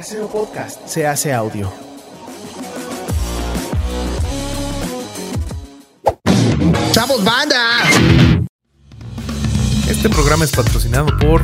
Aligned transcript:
Casero 0.00 0.28
Podcast 0.28 0.86
se 0.86 1.06
hace 1.06 1.30
audio. 1.30 1.70
¡Chavos, 6.92 7.22
banda! 7.22 7.82
Este 9.90 10.08
programa 10.08 10.46
es 10.46 10.52
patrocinado 10.52 11.08
por 11.18 11.42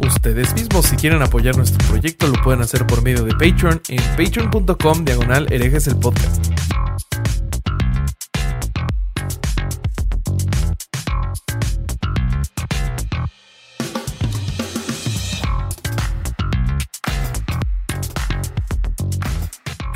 ustedes 0.00 0.52
mismos. 0.54 0.86
Si 0.86 0.96
quieren 0.96 1.22
apoyar 1.22 1.56
nuestro 1.56 1.86
proyecto, 1.86 2.26
lo 2.26 2.42
pueden 2.42 2.60
hacer 2.60 2.88
por 2.88 3.02
medio 3.02 3.22
de 3.22 3.30
Patreon 3.30 3.80
en 3.86 4.02
patreon.com 4.16 5.04
diagonal 5.04 5.46
herejes 5.52 5.86
el 5.86 5.94
podcast. 5.94 6.55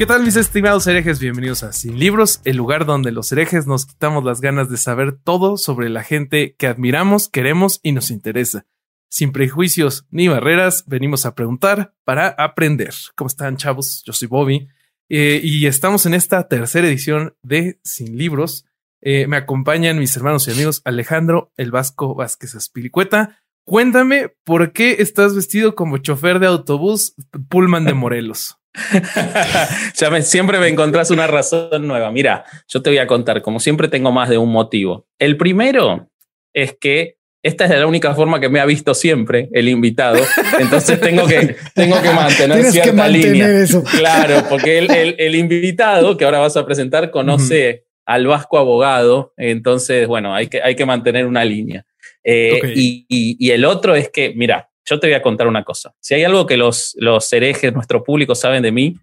¿Qué 0.00 0.06
tal 0.06 0.24
mis 0.24 0.36
estimados 0.36 0.86
herejes? 0.86 1.20
Bienvenidos 1.20 1.62
a 1.62 1.74
Sin 1.74 1.98
Libros, 1.98 2.40
el 2.46 2.56
lugar 2.56 2.86
donde 2.86 3.12
los 3.12 3.30
herejes 3.32 3.66
nos 3.66 3.84
quitamos 3.84 4.24
las 4.24 4.40
ganas 4.40 4.70
de 4.70 4.78
saber 4.78 5.12
todo 5.12 5.58
sobre 5.58 5.90
la 5.90 6.02
gente 6.02 6.54
que 6.56 6.68
admiramos, 6.68 7.28
queremos 7.28 7.80
y 7.82 7.92
nos 7.92 8.10
interesa. 8.10 8.64
Sin 9.10 9.30
prejuicios 9.30 10.06
ni 10.10 10.26
barreras, 10.26 10.84
venimos 10.86 11.26
a 11.26 11.34
preguntar 11.34 11.92
para 12.04 12.28
aprender. 12.28 12.94
¿Cómo 13.14 13.28
están 13.28 13.58
chavos? 13.58 14.02
Yo 14.06 14.14
soy 14.14 14.26
Bobby 14.26 14.68
eh, 15.10 15.38
y 15.44 15.66
estamos 15.66 16.06
en 16.06 16.14
esta 16.14 16.48
tercera 16.48 16.88
edición 16.88 17.36
de 17.42 17.78
Sin 17.84 18.16
Libros. 18.16 18.64
Eh, 19.02 19.26
me 19.26 19.36
acompañan 19.36 19.98
mis 19.98 20.16
hermanos 20.16 20.48
y 20.48 20.52
amigos 20.52 20.80
Alejandro 20.86 21.52
El 21.58 21.72
Vasco 21.72 22.14
Vázquez 22.14 22.54
Aspilicueta. 22.54 23.42
Cuéntame 23.66 24.32
por 24.44 24.72
qué 24.72 24.96
estás 25.00 25.34
vestido 25.34 25.74
como 25.74 25.98
chofer 25.98 26.38
de 26.38 26.46
autobús 26.46 27.14
Pullman 27.50 27.84
de 27.84 27.92
Morelos. 27.92 28.59
ya 29.96 30.10
me, 30.10 30.22
siempre 30.22 30.58
me 30.58 30.68
encontrás 30.68 31.10
una 31.10 31.26
razón 31.26 31.86
nueva. 31.86 32.10
Mira, 32.10 32.44
yo 32.68 32.82
te 32.82 32.90
voy 32.90 32.98
a 32.98 33.06
contar, 33.06 33.42
como 33.42 33.60
siempre 33.60 33.88
tengo 33.88 34.12
más 34.12 34.28
de 34.28 34.38
un 34.38 34.50
motivo. 34.50 35.06
El 35.18 35.36
primero 35.36 36.08
es 36.52 36.76
que 36.80 37.16
esta 37.42 37.64
es 37.64 37.70
la 37.70 37.86
única 37.86 38.14
forma 38.14 38.38
que 38.38 38.50
me 38.50 38.60
ha 38.60 38.66
visto 38.66 38.92
siempre 38.92 39.48
el 39.52 39.68
invitado, 39.68 40.18
entonces 40.58 41.00
tengo 41.00 41.26
que, 41.26 41.56
tengo 41.74 42.00
que 42.02 42.10
mantener 42.10 42.64
cierta 42.64 43.08
línea. 43.08 43.48
Claro, 43.96 44.44
porque 44.48 44.76
el, 44.78 45.14
el, 45.18 45.34
invitado 45.34 46.18
que 46.18 46.26
ahora 46.26 46.38
vas 46.38 46.58
a 46.58 46.66
presentar 46.66 47.10
conoce 47.10 47.84
al 48.04 48.26
vasco 48.26 48.58
abogado, 48.58 49.32
entonces, 49.38 50.06
bueno, 50.06 50.34
hay 50.34 50.48
que, 50.48 50.60
hay 50.60 50.74
que 50.74 50.84
mantener 50.84 51.26
una 51.26 51.44
línea. 51.44 51.86
Eh, 52.22 52.60
y, 52.76 53.06
y 53.08 53.50
el 53.52 53.64
otro 53.64 53.94
es 53.94 54.10
que, 54.10 54.34
mira, 54.36 54.69
yo 54.84 54.98
te 54.98 55.06
voy 55.06 55.14
a 55.14 55.22
contar 55.22 55.46
una 55.46 55.64
cosa. 55.64 55.94
Si 56.00 56.14
hay 56.14 56.24
algo 56.24 56.46
que 56.46 56.56
los, 56.56 56.94
los 56.98 57.32
herejes, 57.32 57.72
nuestro 57.72 58.02
público, 58.02 58.34
saben 58.34 58.62
de 58.62 58.72
mí, 58.72 58.96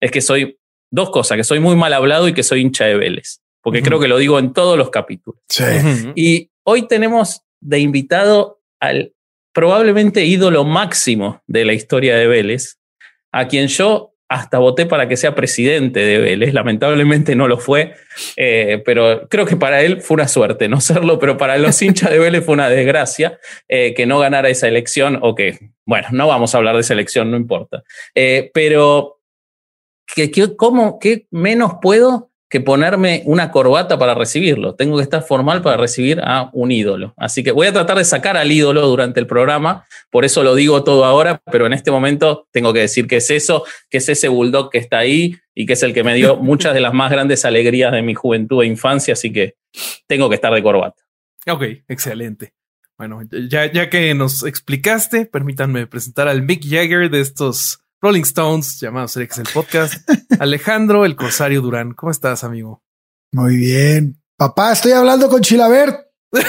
es 0.00 0.10
que 0.10 0.20
soy 0.20 0.58
dos 0.90 1.10
cosas, 1.10 1.36
que 1.36 1.44
soy 1.44 1.60
muy 1.60 1.76
mal 1.76 1.92
hablado 1.92 2.28
y 2.28 2.34
que 2.34 2.42
soy 2.42 2.60
hincha 2.60 2.84
de 2.84 2.96
Vélez, 2.96 3.40
porque 3.62 3.82
creo 3.82 3.98
que 3.98 4.08
lo 4.08 4.18
digo 4.18 4.38
en 4.38 4.52
todos 4.52 4.78
los 4.78 4.90
capítulos. 4.90 5.40
Y 6.14 6.50
hoy 6.64 6.86
tenemos 6.86 7.42
de 7.60 7.78
invitado 7.80 8.60
al 8.80 9.14
probablemente 9.52 10.24
ídolo 10.24 10.64
máximo 10.64 11.42
de 11.46 11.64
la 11.64 11.72
historia 11.72 12.16
de 12.16 12.26
Vélez, 12.26 12.78
a 13.32 13.48
quien 13.48 13.68
yo 13.68 14.13
hasta 14.34 14.58
voté 14.58 14.84
para 14.84 15.06
que 15.06 15.16
sea 15.16 15.36
presidente 15.36 16.00
de 16.00 16.18
Vélez. 16.18 16.52
Lamentablemente 16.52 17.36
no 17.36 17.46
lo 17.46 17.58
fue, 17.58 17.94
eh, 18.36 18.82
pero 18.84 19.28
creo 19.28 19.46
que 19.46 19.56
para 19.56 19.82
él 19.82 20.00
fue 20.02 20.16
una 20.16 20.26
suerte 20.26 20.68
no 20.68 20.80
serlo, 20.80 21.20
pero 21.20 21.36
para 21.36 21.56
los 21.56 21.80
hinchas 21.82 22.10
de 22.10 22.18
Vélez 22.18 22.44
fue 22.44 22.54
una 22.54 22.68
desgracia 22.68 23.38
eh, 23.68 23.94
que 23.94 24.06
no 24.06 24.18
ganara 24.18 24.48
esa 24.48 24.66
elección 24.66 25.20
o 25.22 25.36
que, 25.36 25.70
bueno, 25.86 26.08
no 26.10 26.26
vamos 26.26 26.52
a 26.52 26.58
hablar 26.58 26.74
de 26.74 26.80
esa 26.80 26.94
elección, 26.94 27.30
no 27.30 27.36
importa. 27.36 27.84
Eh, 28.14 28.50
pero, 28.52 29.20
¿qué, 30.12 30.30
cómo, 30.56 30.98
¿qué 30.98 31.28
menos 31.30 31.74
puedo 31.80 32.32
que 32.54 32.60
ponerme 32.60 33.24
una 33.24 33.50
corbata 33.50 33.98
para 33.98 34.14
recibirlo. 34.14 34.76
Tengo 34.76 34.98
que 34.98 35.02
estar 35.02 35.24
formal 35.24 35.60
para 35.60 35.76
recibir 35.76 36.20
a 36.22 36.50
un 36.52 36.70
ídolo. 36.70 37.12
Así 37.16 37.42
que 37.42 37.50
voy 37.50 37.66
a 37.66 37.72
tratar 37.72 37.98
de 37.98 38.04
sacar 38.04 38.36
al 38.36 38.52
ídolo 38.52 38.86
durante 38.86 39.18
el 39.18 39.26
programa, 39.26 39.84
por 40.08 40.24
eso 40.24 40.44
lo 40.44 40.54
digo 40.54 40.84
todo 40.84 41.04
ahora, 41.04 41.42
pero 41.50 41.66
en 41.66 41.72
este 41.72 41.90
momento 41.90 42.46
tengo 42.52 42.72
que 42.72 42.78
decir 42.78 43.08
que 43.08 43.16
es 43.16 43.28
eso, 43.32 43.64
que 43.90 43.98
es 43.98 44.08
ese 44.08 44.28
bulldog 44.28 44.70
que 44.70 44.78
está 44.78 44.98
ahí 44.98 45.34
y 45.52 45.66
que 45.66 45.72
es 45.72 45.82
el 45.82 45.92
que 45.92 46.04
me 46.04 46.14
dio 46.14 46.36
muchas 46.40 46.74
de 46.74 46.80
las 46.80 46.94
más 46.94 47.10
grandes 47.10 47.44
alegrías 47.44 47.90
de 47.90 48.02
mi 48.02 48.14
juventud 48.14 48.62
e 48.62 48.66
infancia, 48.66 49.14
así 49.14 49.32
que 49.32 49.56
tengo 50.06 50.28
que 50.28 50.36
estar 50.36 50.54
de 50.54 50.62
corbata. 50.62 51.02
Ok, 51.48 51.64
excelente. 51.88 52.54
Bueno, 52.96 53.20
ya, 53.48 53.66
ya 53.72 53.90
que 53.90 54.14
nos 54.14 54.44
explicaste, 54.44 55.26
permítanme 55.26 55.88
presentar 55.88 56.28
al 56.28 56.42
Mick 56.42 56.62
Jagger 56.64 57.10
de 57.10 57.20
estos 57.20 57.80
Rolling 58.00 58.22
Stones, 58.22 58.78
llamados 58.80 59.16
el 59.16 59.28
podcast. 59.52 60.08
Alejandro, 60.40 61.04
el 61.04 61.16
Corsario 61.16 61.60
Durán. 61.60 61.92
¿Cómo 61.92 62.10
estás, 62.10 62.44
amigo? 62.44 62.82
Muy 63.32 63.56
bien. 63.56 64.20
Papá, 64.36 64.72
estoy 64.72 64.92
hablando 64.92 65.28
con 65.28 65.42
Chilabert. 65.42 66.04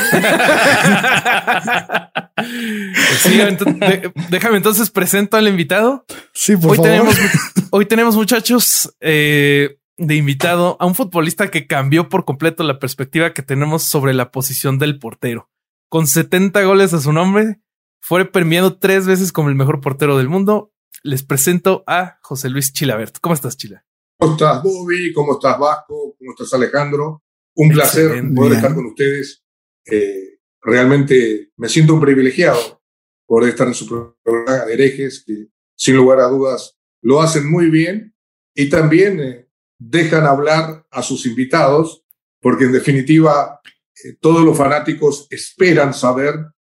déjame 4.29 4.57
entonces 4.57 4.89
presento 4.89 5.37
al 5.37 5.47
invitado. 5.47 6.05
Sí, 6.33 6.57
por 6.57 6.71
hoy 6.71 6.77
favor. 6.77 6.91
Tenemos, 6.91 7.15
hoy 7.71 7.85
tenemos, 7.85 8.15
muchachos, 8.15 8.95
eh, 8.99 9.77
de 9.97 10.15
invitado 10.15 10.77
a 10.79 10.85
un 10.85 10.95
futbolista 10.95 11.49
que 11.49 11.67
cambió 11.67 12.09
por 12.09 12.25
completo 12.25 12.63
la 12.63 12.79
perspectiva 12.79 13.33
que 13.33 13.43
tenemos 13.43 13.83
sobre 13.83 14.13
la 14.13 14.31
posición 14.31 14.79
del 14.79 14.99
portero. 14.99 15.49
Con 15.89 16.07
70 16.07 16.63
goles 16.63 16.93
a 16.93 16.99
su 16.99 17.13
nombre, 17.13 17.61
fue 18.01 18.25
premiado 18.25 18.77
tres 18.77 19.07
veces 19.07 19.31
como 19.31 19.49
el 19.49 19.55
mejor 19.55 19.81
portero 19.81 20.17
del 20.17 20.29
mundo 20.29 20.71
les 21.05 21.23
presento 21.23 21.83
a 21.85 22.17
José 22.21 22.49
Luis 22.49 22.73
Chilabert. 22.73 23.19
¿Cómo 23.21 23.35
estás, 23.35 23.55
Chila? 23.55 23.85
¿Cómo 24.17 24.33
estás, 24.33 24.63
Bobby? 24.63 25.13
¿Cómo 25.13 25.33
estás, 25.33 25.59
Vasco? 25.59 26.15
¿Cómo 26.17 26.31
estás, 26.31 26.51
Alejandro? 26.53 27.23
Un 27.55 27.69
placer 27.69 28.23
poder 28.35 28.53
estar 28.53 28.73
con 28.73 28.87
ustedes. 28.87 29.43
Eh, 29.85 30.39
realmente 30.61 31.51
me 31.57 31.69
siento 31.69 31.93
un 31.93 32.01
privilegiado 32.01 32.81
por 33.27 33.47
estar 33.47 33.67
en 33.67 33.75
su 33.75 33.87
programa 33.87 34.65
de 34.65 34.73
herejes, 34.73 35.23
que 35.25 35.47
sin 35.77 35.95
lugar 35.95 36.19
a 36.19 36.27
dudas 36.27 36.77
lo 37.01 37.21
hacen 37.21 37.49
muy 37.49 37.69
bien 37.69 38.15
y 38.55 38.69
también 38.69 39.19
eh, 39.19 39.47
dejan 39.77 40.25
hablar 40.25 40.87
a 40.89 41.03
sus 41.03 41.27
invitados, 41.27 42.03
porque 42.41 42.65
en 42.65 42.71
definitiva 42.71 43.61
eh, 44.03 44.17
todos 44.19 44.43
los 44.43 44.57
fanáticos 44.57 45.27
esperan 45.29 45.93
saber 45.93 46.33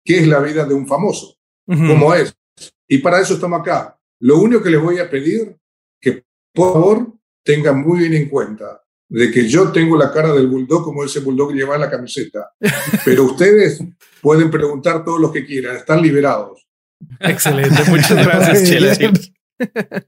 qué 0.03 0.19
es 0.19 0.27
la 0.27 0.39
vida 0.39 0.65
de 0.65 0.73
un 0.73 0.87
famoso, 0.87 1.37
cómo 1.67 2.13
es. 2.15 2.35
Y 2.87 2.99
para 2.99 3.19
eso 3.19 3.35
estamos 3.35 3.61
acá, 3.61 3.95
lo 4.25 4.39
único 4.39 4.63
que 4.63 4.71
les 4.71 4.81
voy 4.81 4.97
a 4.97 5.07
pedir, 5.07 5.55
que 6.01 6.23
por 6.51 6.73
favor 6.73 7.13
tengan 7.43 7.79
muy 7.81 7.99
bien 7.99 8.15
en 8.15 8.27
cuenta 8.27 8.81
de 9.07 9.29
que 9.29 9.47
yo 9.47 9.71
tengo 9.71 9.95
la 9.95 10.11
cara 10.11 10.33
del 10.33 10.47
bulldog 10.47 10.83
como 10.83 11.03
ese 11.03 11.19
bulldog 11.19 11.49
que 11.51 11.59
lleva 11.59 11.75
en 11.75 11.81
la 11.81 11.91
camiseta, 11.91 12.51
pero 13.05 13.23
ustedes 13.31 13.83
pueden 14.21 14.49
preguntar 14.49 15.05
todo 15.05 15.19
lo 15.19 15.31
que 15.31 15.45
quieran, 15.45 15.75
están 15.75 16.01
liberados. 16.01 16.67
Excelente, 17.19 17.83
muchas 17.87 18.25
gracias, 18.25 18.63
Chile. 18.67 19.11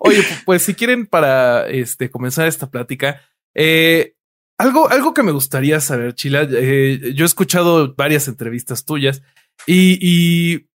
Oye, 0.00 0.22
pues 0.44 0.60
si 0.60 0.74
quieren 0.74 1.06
para 1.06 1.66
este, 1.68 2.10
comenzar 2.10 2.46
esta 2.48 2.70
plática, 2.70 3.22
eh, 3.54 4.16
algo, 4.58 4.90
algo 4.90 5.14
que 5.14 5.22
me 5.22 5.32
gustaría 5.32 5.80
saber, 5.80 6.14
Chila, 6.14 6.46
eh, 6.50 7.14
yo 7.14 7.24
he 7.24 7.26
escuchado 7.26 7.94
varias 7.94 8.28
entrevistas 8.28 8.84
tuyas 8.84 9.22
y, 9.66 9.98
y 10.02 10.68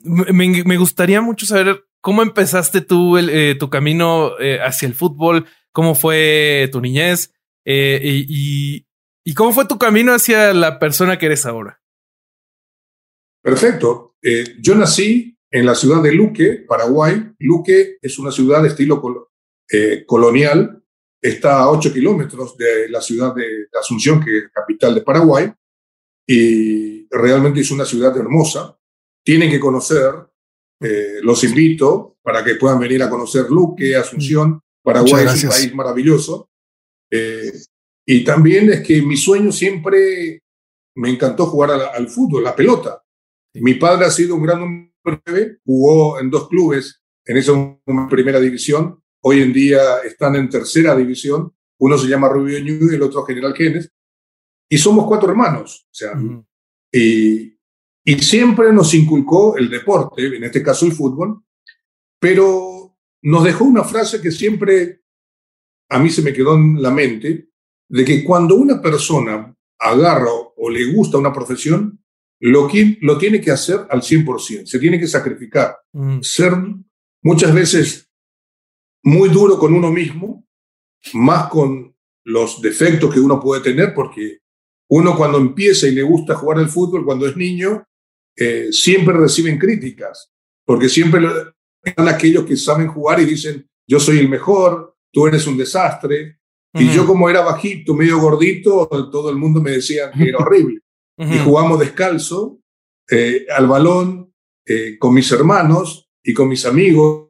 me, 0.00 0.64
me, 0.64 0.76
gustaría 0.78 1.20
mucho 1.20 1.44
saber 1.44 1.84
¿Cómo 2.02 2.22
empezaste 2.22 2.80
tú 2.80 3.16
eh, 3.16 3.54
tu 3.54 3.70
camino 3.70 4.36
eh, 4.40 4.58
hacia 4.60 4.88
el 4.88 4.94
fútbol? 4.94 5.46
¿Cómo 5.70 5.94
fue 5.94 6.68
tu 6.72 6.80
niñez? 6.80 7.32
Eh, 7.64 8.00
y, 8.02 8.84
y, 9.24 9.34
cómo 9.34 9.52
fue 9.52 9.66
tu 9.66 9.78
camino 9.78 10.12
hacia 10.12 10.52
la 10.52 10.80
persona 10.80 11.16
que 11.16 11.26
eres 11.26 11.46
ahora? 11.46 11.80
Perfecto. 13.40 14.16
yo 14.60 14.74
nací 14.74 15.38
en 15.48 15.64
la 15.64 15.76
ciudad 15.76 16.02
de 16.02 16.12
Luque, 16.12 16.64
Paraguay. 16.66 17.34
Luque 17.38 17.98
es 18.02 18.18
una 18.18 18.32
ciudad 18.32 18.62
de 18.62 18.68
estilo 18.68 19.00
colonial. 20.06 20.82
Está 21.20 21.60
a 21.60 21.70
8 21.70 21.92
kilómetros 21.92 22.56
de 22.56 22.88
la 22.88 23.00
ciudad 23.00 23.32
de 23.32 23.68
Asunción, 23.78 24.20
que 24.20 24.38
es 24.38 24.44
capital 24.52 24.96
de 24.96 25.02
Paraguay. 25.02 25.52
Y 26.26 27.06
realmente 27.10 27.60
es 27.60 27.70
una 27.70 27.84
ciudad 27.84 28.16
hermosa. 28.16 28.76
Tienen 29.24 29.50
que 29.50 29.60
conocer 29.60 30.31
eh, 30.82 31.20
los 31.22 31.44
invito 31.44 32.16
para 32.22 32.44
que 32.44 32.56
puedan 32.56 32.78
venir 32.78 33.02
a 33.02 33.10
conocer 33.10 33.46
Luque, 33.50 33.96
Asunción. 33.96 34.60
Paraguay 34.82 35.26
es 35.26 35.44
un 35.44 35.50
país 35.50 35.74
maravilloso. 35.74 36.50
Eh, 37.10 37.52
y 38.06 38.24
también 38.24 38.70
es 38.70 38.80
que 38.80 39.02
mi 39.02 39.16
sueño 39.16 39.52
siempre 39.52 40.42
me 40.96 41.10
encantó 41.10 41.46
jugar 41.46 41.70
al, 41.70 42.08
fútbol, 42.08 42.44
la 42.44 42.56
pelota. 42.56 43.02
Mi 43.54 43.74
padre 43.74 44.06
ha 44.06 44.10
sido 44.10 44.34
un 44.34 44.42
gran 44.42 44.60
número 44.60 45.22
9, 45.26 45.58
jugó 45.64 46.18
en 46.18 46.30
dos 46.30 46.48
clubes 46.48 47.00
en 47.24 47.36
esa 47.36 47.52
primera 48.10 48.40
división. 48.40 49.00
Hoy 49.22 49.40
en 49.40 49.52
día 49.52 49.98
están 50.04 50.34
en 50.36 50.48
tercera 50.48 50.96
división. 50.96 51.52
Uno 51.78 51.96
se 51.96 52.08
llama 52.08 52.28
Rubio 52.28 52.58
Ñu 52.58 52.90
y 52.90 52.94
el 52.94 53.02
otro 53.02 53.24
General 53.24 53.54
Genes. 53.54 53.90
Y 54.68 54.78
somos 54.78 55.06
cuatro 55.06 55.30
hermanos. 55.30 55.86
O 55.86 55.94
sea, 55.94 56.12
y, 56.90 57.51
y 58.04 58.18
siempre 58.18 58.72
nos 58.72 58.94
inculcó 58.94 59.56
el 59.56 59.70
deporte, 59.70 60.36
en 60.36 60.44
este 60.44 60.62
caso 60.62 60.86
el 60.86 60.92
fútbol, 60.92 61.42
pero 62.18 62.96
nos 63.22 63.44
dejó 63.44 63.64
una 63.64 63.84
frase 63.84 64.20
que 64.20 64.30
siempre 64.30 65.02
a 65.88 65.98
mí 65.98 66.10
se 66.10 66.22
me 66.22 66.32
quedó 66.32 66.54
en 66.54 66.80
la 66.80 66.90
mente, 66.90 67.48
de 67.88 68.04
que 68.04 68.24
cuando 68.24 68.54
una 68.54 68.80
persona 68.80 69.54
agarra 69.78 70.30
o 70.56 70.70
le 70.70 70.92
gusta 70.92 71.18
una 71.18 71.32
profesión, 71.32 72.02
lo, 72.40 72.66
que, 72.66 72.98
lo 73.02 73.18
tiene 73.18 73.40
que 73.40 73.50
hacer 73.50 73.86
al 73.90 74.00
100%, 74.00 74.66
se 74.66 74.78
tiene 74.78 74.98
que 74.98 75.06
sacrificar, 75.06 75.76
Mm. 75.92 76.20
ser 76.22 76.54
muchas 77.22 77.52
veces 77.54 78.10
muy 79.04 79.28
duro 79.28 79.58
con 79.58 79.74
uno 79.74 79.90
mismo, 79.90 80.46
más 81.12 81.48
con 81.50 81.94
los 82.24 82.62
defectos 82.62 83.12
que 83.12 83.20
uno 83.20 83.40
puede 83.40 83.60
tener, 83.62 83.92
porque 83.94 84.38
uno 84.88 85.16
cuando 85.16 85.38
empieza 85.38 85.86
y 85.86 85.92
le 85.94 86.02
gusta 86.02 86.34
jugar 86.34 86.58
al 86.58 86.68
fútbol, 86.68 87.04
cuando 87.04 87.26
es 87.26 87.36
niño, 87.36 87.86
eh, 88.36 88.68
siempre 88.72 89.14
reciben 89.14 89.58
críticas, 89.58 90.32
porque 90.64 90.88
siempre 90.88 91.26
están 91.82 92.08
aquellos 92.08 92.44
que 92.44 92.56
saben 92.56 92.88
jugar 92.88 93.20
y 93.20 93.24
dicen, 93.24 93.68
yo 93.86 94.00
soy 94.00 94.18
el 94.18 94.28
mejor, 94.28 94.96
tú 95.12 95.26
eres 95.26 95.46
un 95.46 95.56
desastre. 95.56 96.38
Y 96.74 96.88
yo 96.88 97.06
como 97.06 97.28
era 97.28 97.42
bajito, 97.42 97.92
medio 97.92 98.18
gordito, 98.18 98.88
todo 99.12 99.28
el 99.28 99.36
mundo 99.36 99.60
me 99.60 99.72
decía 99.72 100.10
que 100.10 100.30
era 100.30 100.38
horrible. 100.40 100.80
Y 101.18 101.38
jugamos 101.38 101.78
descalzo 101.78 102.60
eh, 103.10 103.46
al 103.54 103.66
balón 103.66 104.32
eh, 104.66 104.96
con 104.98 105.12
mis 105.12 105.30
hermanos 105.30 106.08
y 106.24 106.32
con 106.32 106.48
mis 106.48 106.64
amigos, 106.64 107.28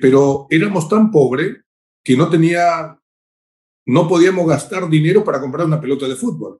pero 0.00 0.46
éramos 0.48 0.88
tan 0.88 1.10
pobres 1.10 1.58
que 2.02 2.16
no 2.16 2.30
tenía, 2.30 2.98
no 3.86 4.08
podíamos 4.08 4.46
gastar 4.46 4.88
dinero 4.88 5.22
para 5.22 5.40
comprar 5.40 5.66
una 5.66 5.80
pelota 5.80 6.08
de 6.08 6.16
fútbol. 6.16 6.58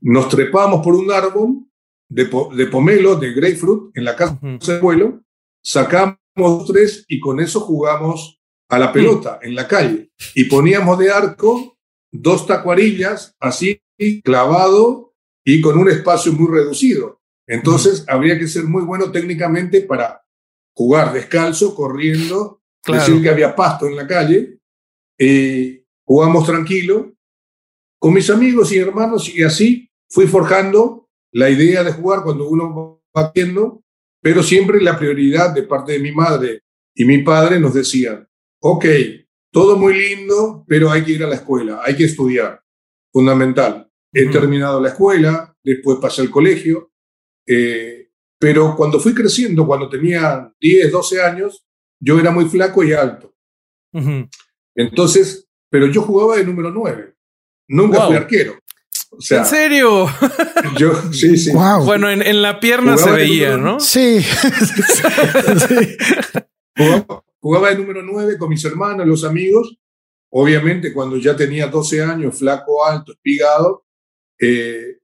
Nos 0.00 0.28
trepábamos 0.28 0.82
por 0.82 0.94
un 0.94 1.12
árbol 1.12 1.66
de, 2.14 2.26
po- 2.26 2.54
de 2.54 2.66
pomelo, 2.66 3.16
de 3.16 3.32
grapefruit, 3.32 3.96
en 3.96 4.04
la 4.04 4.14
casa 4.16 4.38
de 4.42 4.76
abuelo, 4.76 5.22
sacamos 5.64 6.18
tres 6.66 7.04
y 7.08 7.18
con 7.20 7.40
eso 7.40 7.60
jugamos 7.60 8.40
a 8.68 8.78
la 8.78 8.92
pelota 8.92 9.38
en 9.42 9.54
la 9.54 9.66
calle. 9.68 10.10
Y 10.34 10.44
poníamos 10.44 10.98
de 10.98 11.10
arco 11.10 11.78
dos 12.10 12.46
tacuarillas 12.46 13.34
así 13.40 13.80
clavado 14.24 15.14
y 15.44 15.60
con 15.60 15.78
un 15.78 15.88
espacio 15.88 16.32
muy 16.32 16.48
reducido. 16.50 17.20
Entonces 17.46 18.04
habría 18.08 18.38
que 18.38 18.46
ser 18.48 18.64
muy 18.64 18.82
bueno 18.82 19.10
técnicamente 19.10 19.82
para 19.82 20.22
jugar 20.74 21.12
descalzo, 21.12 21.74
corriendo, 21.74 22.58
Claro. 22.84 23.00
decir 23.04 23.22
que 23.22 23.30
había 23.30 23.54
pasto 23.54 23.86
en 23.86 23.94
la 23.96 24.06
calle. 24.06 24.58
eh, 25.18 25.84
jugamos 26.04 26.44
tranquilo 26.46 27.12
con 28.00 28.12
mis 28.12 28.28
amigos 28.28 28.72
y 28.72 28.78
hermanos 28.78 29.28
y 29.32 29.42
así 29.44 29.88
fui 30.10 30.26
forjando 30.26 31.01
la 31.32 31.50
idea 31.50 31.82
de 31.82 31.92
jugar 31.92 32.22
cuando 32.22 32.48
uno 32.48 33.02
va 33.16 33.32
viendo, 33.34 33.82
pero 34.20 34.42
siempre 34.42 34.80
la 34.80 34.98
prioridad 34.98 35.54
de 35.54 35.62
parte 35.64 35.92
de 35.92 35.98
mi 35.98 36.12
madre 36.12 36.62
y 36.94 37.04
mi 37.04 37.18
padre 37.22 37.58
nos 37.58 37.74
decían, 37.74 38.28
ok, 38.60 38.84
todo 39.50 39.76
muy 39.76 39.94
lindo, 39.94 40.64
pero 40.66 40.90
hay 40.90 41.02
que 41.04 41.12
ir 41.12 41.24
a 41.24 41.28
la 41.28 41.34
escuela, 41.36 41.80
hay 41.84 41.96
que 41.96 42.04
estudiar, 42.04 42.62
fundamental. 43.12 43.88
He 44.14 44.26
terminado 44.26 44.80
la 44.80 44.88
escuela, 44.88 45.56
después 45.64 45.98
pasé 46.00 46.20
al 46.22 46.30
colegio, 46.30 46.90
eh, 47.46 48.10
pero 48.38 48.76
cuando 48.76 49.00
fui 49.00 49.14
creciendo, 49.14 49.66
cuando 49.66 49.88
tenía 49.88 50.52
10, 50.60 50.92
12 50.92 51.22
años, 51.22 51.66
yo 52.00 52.18
era 52.18 52.30
muy 52.30 52.44
flaco 52.46 52.84
y 52.84 52.92
alto. 52.92 53.34
Entonces, 54.74 55.48
pero 55.70 55.86
yo 55.86 56.02
jugaba 56.02 56.36
de 56.36 56.44
número 56.44 56.70
9, 56.70 57.14
nunca 57.68 57.98
Wow. 57.98 58.06
fui 58.08 58.16
arquero. 58.16 58.58
O 59.14 59.20
sea, 59.20 59.40
¿En 59.40 59.46
serio? 59.46 60.06
yo, 60.78 61.12
sí, 61.12 61.36
sí. 61.36 61.52
Wow. 61.52 61.84
Bueno, 61.84 62.10
en, 62.10 62.22
en 62.22 62.40
la 62.42 62.58
pierna 62.60 62.94
Jugaba 62.94 63.10
se 63.12 63.16
veía, 63.16 63.56
número- 63.56 63.72
¿no? 63.74 63.80
Sí. 63.80 64.20
Sí. 64.22 65.96
Jugaba, 66.76 67.24
jugaba 67.40 67.68
de 67.70 67.76
número 67.76 68.02
9 68.02 68.38
con 68.38 68.48
mis 68.48 68.64
hermanos, 68.64 69.06
los 69.06 69.24
amigos. 69.24 69.76
Obviamente, 70.30 70.92
cuando 70.94 71.18
ya 71.18 71.36
tenía 71.36 71.66
12 71.66 72.02
años, 72.02 72.38
flaco, 72.38 72.84
alto, 72.86 73.12
espigado, 73.12 73.84
eh, 74.40 74.98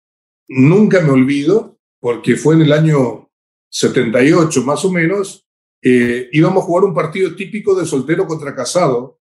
nunca 0.49 1.01
me 1.03 1.11
olvido, 1.11 1.79
porque 2.01 2.37
fue 2.37 2.55
en 2.55 2.63
el 2.63 2.73
año 2.73 3.31
78 3.69 4.63
más 4.63 4.83
o 4.87 4.91
menos, 4.91 5.47
eh, 5.83 6.29
íbamos 6.33 6.63
a 6.63 6.67
jugar 6.67 6.85
un 6.85 6.95
partido 6.95 7.37
típico 7.37 7.75
de 7.75 7.85
soltero 7.85 8.27
contra 8.27 8.55
casado. 8.55 9.21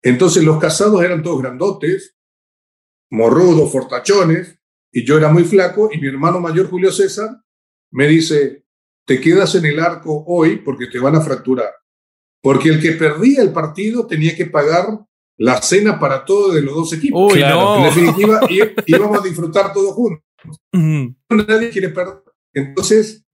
Entonces 0.00 0.42
los 0.42 0.58
casados 0.58 1.04
eran 1.04 1.22
todos 1.22 1.42
grandotes, 1.42 2.16
morrudos, 3.12 3.70
fortachones, 3.70 4.58
y 4.90 5.04
yo 5.04 5.16
era 5.18 5.28
muy 5.30 5.44
flaco, 5.44 5.90
y 5.92 5.98
mi 5.98 6.08
hermano 6.08 6.40
mayor, 6.40 6.68
Julio 6.68 6.90
César, 6.90 7.28
me 7.92 8.06
dice, 8.08 8.64
te 9.06 9.20
quedas 9.20 9.54
en 9.54 9.66
el 9.66 9.78
arco 9.80 10.24
hoy 10.26 10.56
porque 10.56 10.86
te 10.86 10.98
van 10.98 11.14
a 11.16 11.20
fracturar. 11.20 11.70
Porque 12.42 12.70
el 12.70 12.80
que 12.80 12.92
perdía 12.92 13.42
el 13.42 13.52
partido 13.52 14.06
tenía 14.06 14.34
que 14.34 14.46
pagar 14.46 14.86
la 15.38 15.60
cena 15.62 15.98
para 15.98 16.24
todos 16.24 16.54
de 16.54 16.62
los 16.62 16.74
dos 16.74 16.92
equipos. 16.92 17.32
Uy, 17.32 17.38
Claro, 17.38 17.76
En 17.76 17.82
no. 17.82 17.84
definitiva, 17.86 18.40
í- 18.50 18.74
íbamos 18.86 19.20
a 19.20 19.22
disfrutar 19.22 19.72
todos 19.72 19.94
juntos. 19.94 20.24
Nadie 20.72 21.70
quiere 21.70 21.90
perder. 21.90 22.22
Entonces, 22.54 23.24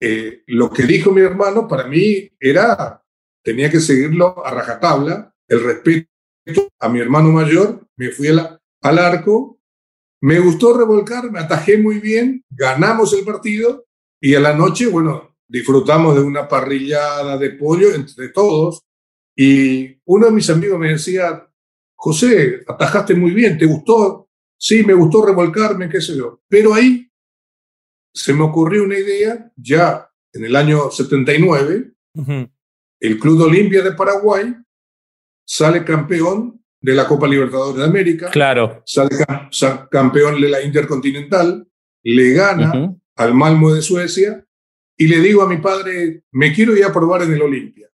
eh, 0.00 0.42
lo 0.46 0.70
que 0.70 0.84
dijo 0.84 1.10
mi 1.12 1.20
hermano 1.22 1.66
para 1.66 1.86
mí 1.86 2.30
era, 2.38 3.02
tenía 3.42 3.70
que 3.70 3.80
seguirlo 3.80 4.44
a 4.44 4.50
rajatabla, 4.50 5.34
el 5.48 5.62
respeto 5.64 6.08
a 6.80 6.88
mi 6.88 7.00
hermano 7.00 7.30
mayor, 7.30 7.86
me 7.96 8.10
fui 8.10 8.28
a 8.28 8.32
la- 8.34 8.60
al 8.84 8.98
arco, 8.98 9.58
me 10.20 10.38
gustó 10.40 10.76
revolcar, 10.76 11.30
me 11.30 11.40
atajé 11.40 11.78
muy 11.78 12.00
bien, 12.00 12.44
ganamos 12.50 13.12
el 13.14 13.24
partido 13.24 13.86
y 14.20 14.34
a 14.34 14.40
la 14.40 14.54
noche, 14.54 14.86
bueno, 14.86 15.36
disfrutamos 15.48 16.14
de 16.14 16.20
una 16.20 16.46
parrillada 16.46 17.38
de 17.38 17.50
pollo 17.50 17.94
entre 17.94 18.28
todos 18.28 18.82
y 19.34 19.98
uno 20.04 20.26
de 20.26 20.32
mis 20.32 20.48
amigos 20.50 20.78
me 20.78 20.90
decía, 20.90 21.48
José, 21.94 22.62
atajaste 22.66 23.14
muy 23.14 23.30
bien, 23.30 23.56
¿te 23.56 23.64
gustó? 23.64 24.28
Sí, 24.58 24.84
me 24.84 24.92
gustó 24.94 25.24
revolcarme, 25.24 25.88
qué 25.88 26.00
sé 26.00 26.16
yo. 26.16 26.42
Pero 26.48 26.74
ahí 26.74 27.10
se 28.12 28.34
me 28.34 28.42
ocurrió 28.44 28.84
una 28.84 28.98
idea, 28.98 29.50
ya 29.56 30.10
en 30.32 30.44
el 30.44 30.56
año 30.56 30.90
79, 30.90 31.92
Ujú. 32.16 32.50
el 33.00 33.18
Club 33.18 33.38
de 33.38 33.44
Olimpia 33.44 33.82
de 33.82 33.92
Paraguay 33.92 34.54
sale 35.46 35.84
campeón 35.84 36.63
de 36.84 36.94
la 36.94 37.08
Copa 37.08 37.26
Libertadores 37.26 37.76
de 37.78 37.84
América, 37.84 38.30
Claro. 38.30 38.82
sale 38.84 39.08
cam- 39.16 39.48
sa- 39.50 39.88
campeón 39.90 40.38
de 40.38 40.50
la 40.50 40.60
Intercontinental, 40.62 41.66
le 42.02 42.32
gana 42.34 42.68
Ujú. 42.68 43.00
al 43.16 43.32
Malmo 43.34 43.72
de 43.72 43.80
Suecia 43.80 44.44
y 44.98 45.06
le 45.08 45.18
digo 45.20 45.40
a 45.40 45.48
mi 45.48 45.56
padre, 45.58 46.24
me 46.32 46.52
quiero 46.52 46.76
ir 46.76 46.84
a 46.84 46.92
probar 46.92 47.22
en 47.22 47.32
el 47.32 47.40
Olimpia. 47.40 47.88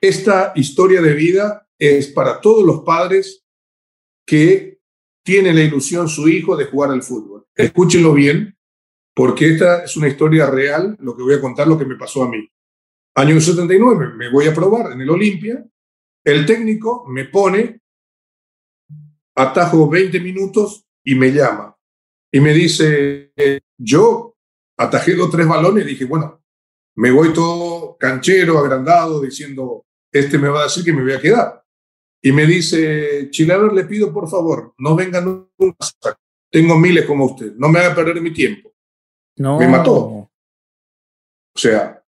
Esta 0.00 0.52
historia 0.56 1.00
de 1.00 1.14
vida 1.14 1.68
es 1.78 2.08
para 2.08 2.40
todos 2.40 2.64
los 2.66 2.80
padres 2.82 3.44
que 4.26 4.80
tienen 5.24 5.54
la 5.54 5.62
ilusión 5.62 6.08
su 6.08 6.28
hijo 6.28 6.56
de 6.56 6.64
jugar 6.66 6.90
al 6.90 7.02
fútbol. 7.04 7.46
Escúchenlo 7.54 8.12
bien, 8.14 8.56
porque 9.14 9.50
esta 9.52 9.84
es 9.84 9.96
una 9.96 10.08
historia 10.08 10.46
real, 10.50 10.96
lo 11.00 11.16
que 11.16 11.22
voy 11.22 11.34
a 11.34 11.40
contar, 11.40 11.68
lo 11.68 11.78
que 11.78 11.84
me 11.86 11.94
pasó 11.96 12.24
a 12.24 12.28
mí. 12.28 12.48
Año 13.14 13.40
79, 13.40 14.12
me 14.16 14.28
voy 14.28 14.46
a 14.48 14.54
probar 14.54 14.90
en 14.92 15.00
el 15.00 15.08
Olimpia, 15.10 15.64
el 16.26 16.44
técnico 16.44 17.06
me 17.06 17.26
pone, 17.26 17.80
atajo 19.36 19.88
20 19.88 20.18
minutos 20.18 20.84
y 21.04 21.14
me 21.14 21.30
llama. 21.30 21.76
Y 22.32 22.40
me 22.40 22.52
dice, 22.52 23.32
yo 23.78 24.36
atajé 24.76 25.14
dos, 25.14 25.30
tres 25.30 25.46
balones, 25.46 25.86
dije, 25.86 26.04
bueno, 26.04 26.42
me 26.96 27.12
voy 27.12 27.32
todo 27.32 27.96
canchero, 27.96 28.58
agrandado, 28.58 29.20
diciendo, 29.20 29.86
este 30.10 30.36
me 30.36 30.48
va 30.48 30.62
a 30.62 30.64
decir 30.64 30.84
que 30.84 30.92
me 30.92 31.02
voy 31.02 31.12
a 31.12 31.20
quedar. 31.20 31.62
Y 32.20 32.32
me 32.32 32.44
dice, 32.44 33.28
Chilaver, 33.30 33.72
le 33.72 33.84
pido 33.84 34.12
por 34.12 34.28
favor, 34.28 34.74
no 34.78 34.96
venga 34.96 35.20
nunca. 35.20 35.86
Tengo 36.50 36.76
miles 36.76 37.06
como 37.06 37.26
usted, 37.26 37.54
no 37.54 37.68
me 37.68 37.78
haga 37.78 37.94
perder 37.94 38.20
mi 38.20 38.32
tiempo. 38.32 38.72
No. 39.36 39.60
Me 39.60 39.68
mató. 39.68 39.94
O 39.94 40.28
sea, 41.54 42.02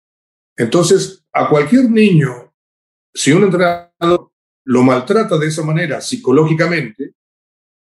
entonces 0.55 1.25
a 1.33 1.49
cualquier 1.49 1.89
niño, 1.89 2.44
si 3.15 3.31
un 3.31 3.43
entrenador 3.43 4.31
lo 4.65 4.83
maltrata 4.83 5.37
de 5.37 5.47
esa 5.47 5.63
manera 5.63 6.01
psicológicamente, 6.01 7.13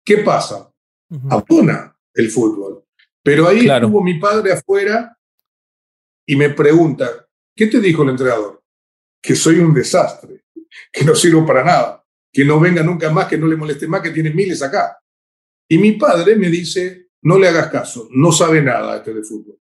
¿qué 0.05 0.19
pasa? 0.19 0.71
Ujú. 1.11 1.29
Abandona 1.31 1.97
el 2.15 2.31
fútbol. 2.31 2.85
Pero 3.23 3.49
ahí 3.49 3.61
Claro. 3.63 3.87
estuvo 3.87 4.03
mi 4.03 4.19
padre 4.19 4.53
afuera 4.53 5.17
y 6.27 6.37
me 6.37 6.51
pregunta, 6.51 7.27
¿qué 7.57 7.67
te 7.67 7.81
dijo 7.81 8.03
el 8.03 8.11
entrenador? 8.11 8.63
Que 9.23 9.35
soy 9.35 9.59
un 9.61 9.73
desastre, 9.73 10.45
que 10.93 11.05
no 11.05 11.15
sirvo 11.15 11.47
para 11.47 11.65
nada, 11.65 12.05
que 12.33 12.45
no 12.45 12.61
venga 12.61 12.83
nunca 12.83 13.11
más, 13.11 13.27
que 13.29 13.39
no 13.39 13.47
le 13.47 13.57
moleste 13.57 13.87
más, 13.87 14.03
que 14.03 14.11
tiene 14.11 14.31
miles 14.31 14.63
acá. 14.63 14.99
Y 15.69 15.79
mi 15.79 15.93
padre 15.93 16.37
me 16.37 16.49
dice, 16.49 17.11
no 17.23 17.39
le 17.39 17.49
hagas 17.49 17.69
caso, 17.69 18.09
no 18.11 18.33
sabe 18.33 18.61
nada 18.61 18.97
este 18.99 19.15
de 19.15 19.23
fútbol. 19.23 19.59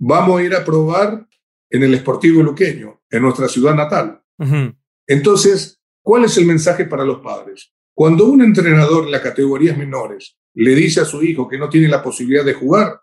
Vamos 0.00 0.40
a 0.40 0.42
ir 0.44 0.54
a 0.54 0.64
probar 0.64 1.28
en 1.70 1.82
el 1.82 1.94
Esportivo 1.94 2.42
Luqueño, 2.42 3.02
en 3.10 3.22
nuestra 3.22 3.48
ciudad 3.48 3.74
natal. 3.74 4.22
Ujú. 4.38 4.74
Entonces, 5.06 5.80
¿cuál 6.02 6.24
es 6.24 6.36
el 6.38 6.46
mensaje 6.46 6.84
para 6.84 7.04
los 7.04 7.20
padres? 7.20 7.72
Cuando 7.94 8.26
un 8.26 8.42
entrenador 8.42 9.04
en 9.04 9.12
las 9.12 9.20
categorías 9.20 9.76
menores 9.76 10.36
le 10.54 10.74
dice 10.74 11.00
a 11.00 11.04
su 11.04 11.22
hijo 11.22 11.48
que 11.48 11.58
no 11.58 11.68
tiene 11.68 11.88
la 11.88 12.02
posibilidad 12.02 12.44
de 12.44 12.54
jugar, 12.54 13.00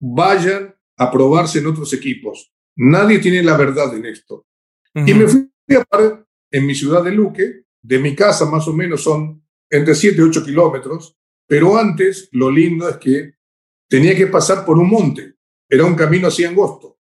vayan 0.00 0.74
a 0.98 1.10
probarse 1.10 1.58
en 1.58 1.66
otros 1.66 1.92
equipos. 1.92 2.52
nadie 2.76 3.18
tiene 3.18 3.42
la 3.42 3.56
verdad 3.56 3.94
en 3.94 4.06
esto. 4.06 4.46
Y 4.94 5.14
me 5.14 5.26
fui 5.26 5.50
a 5.78 5.84
parar 5.84 6.26
en 6.50 6.66
mi 6.66 6.74
ciudad 6.74 7.02
de 7.02 7.12
Luque, 7.12 7.64
de 7.82 7.98
mi 7.98 8.14
casa 8.14 8.46
más 8.46 8.66
o 8.68 8.72
menos 8.72 9.02
son 9.02 9.42
entre 9.70 9.94
7 9.94 10.16
y 10.18 10.24
8 10.24 10.44
kilómetros, 10.44 11.16
pero 11.46 11.76
antes 11.76 12.28
lo 12.32 12.50
lindo 12.50 12.88
es 12.88 12.96
que 12.96 13.34
tenía 13.88 14.16
que 14.16 14.26
pasar 14.26 14.64
por 14.64 14.78
un 14.78 14.88
monte, 14.88 15.34
era 15.68 15.84
un 15.84 15.94
camino 15.94 16.28
así 16.28 16.44
angosto. 16.44 16.98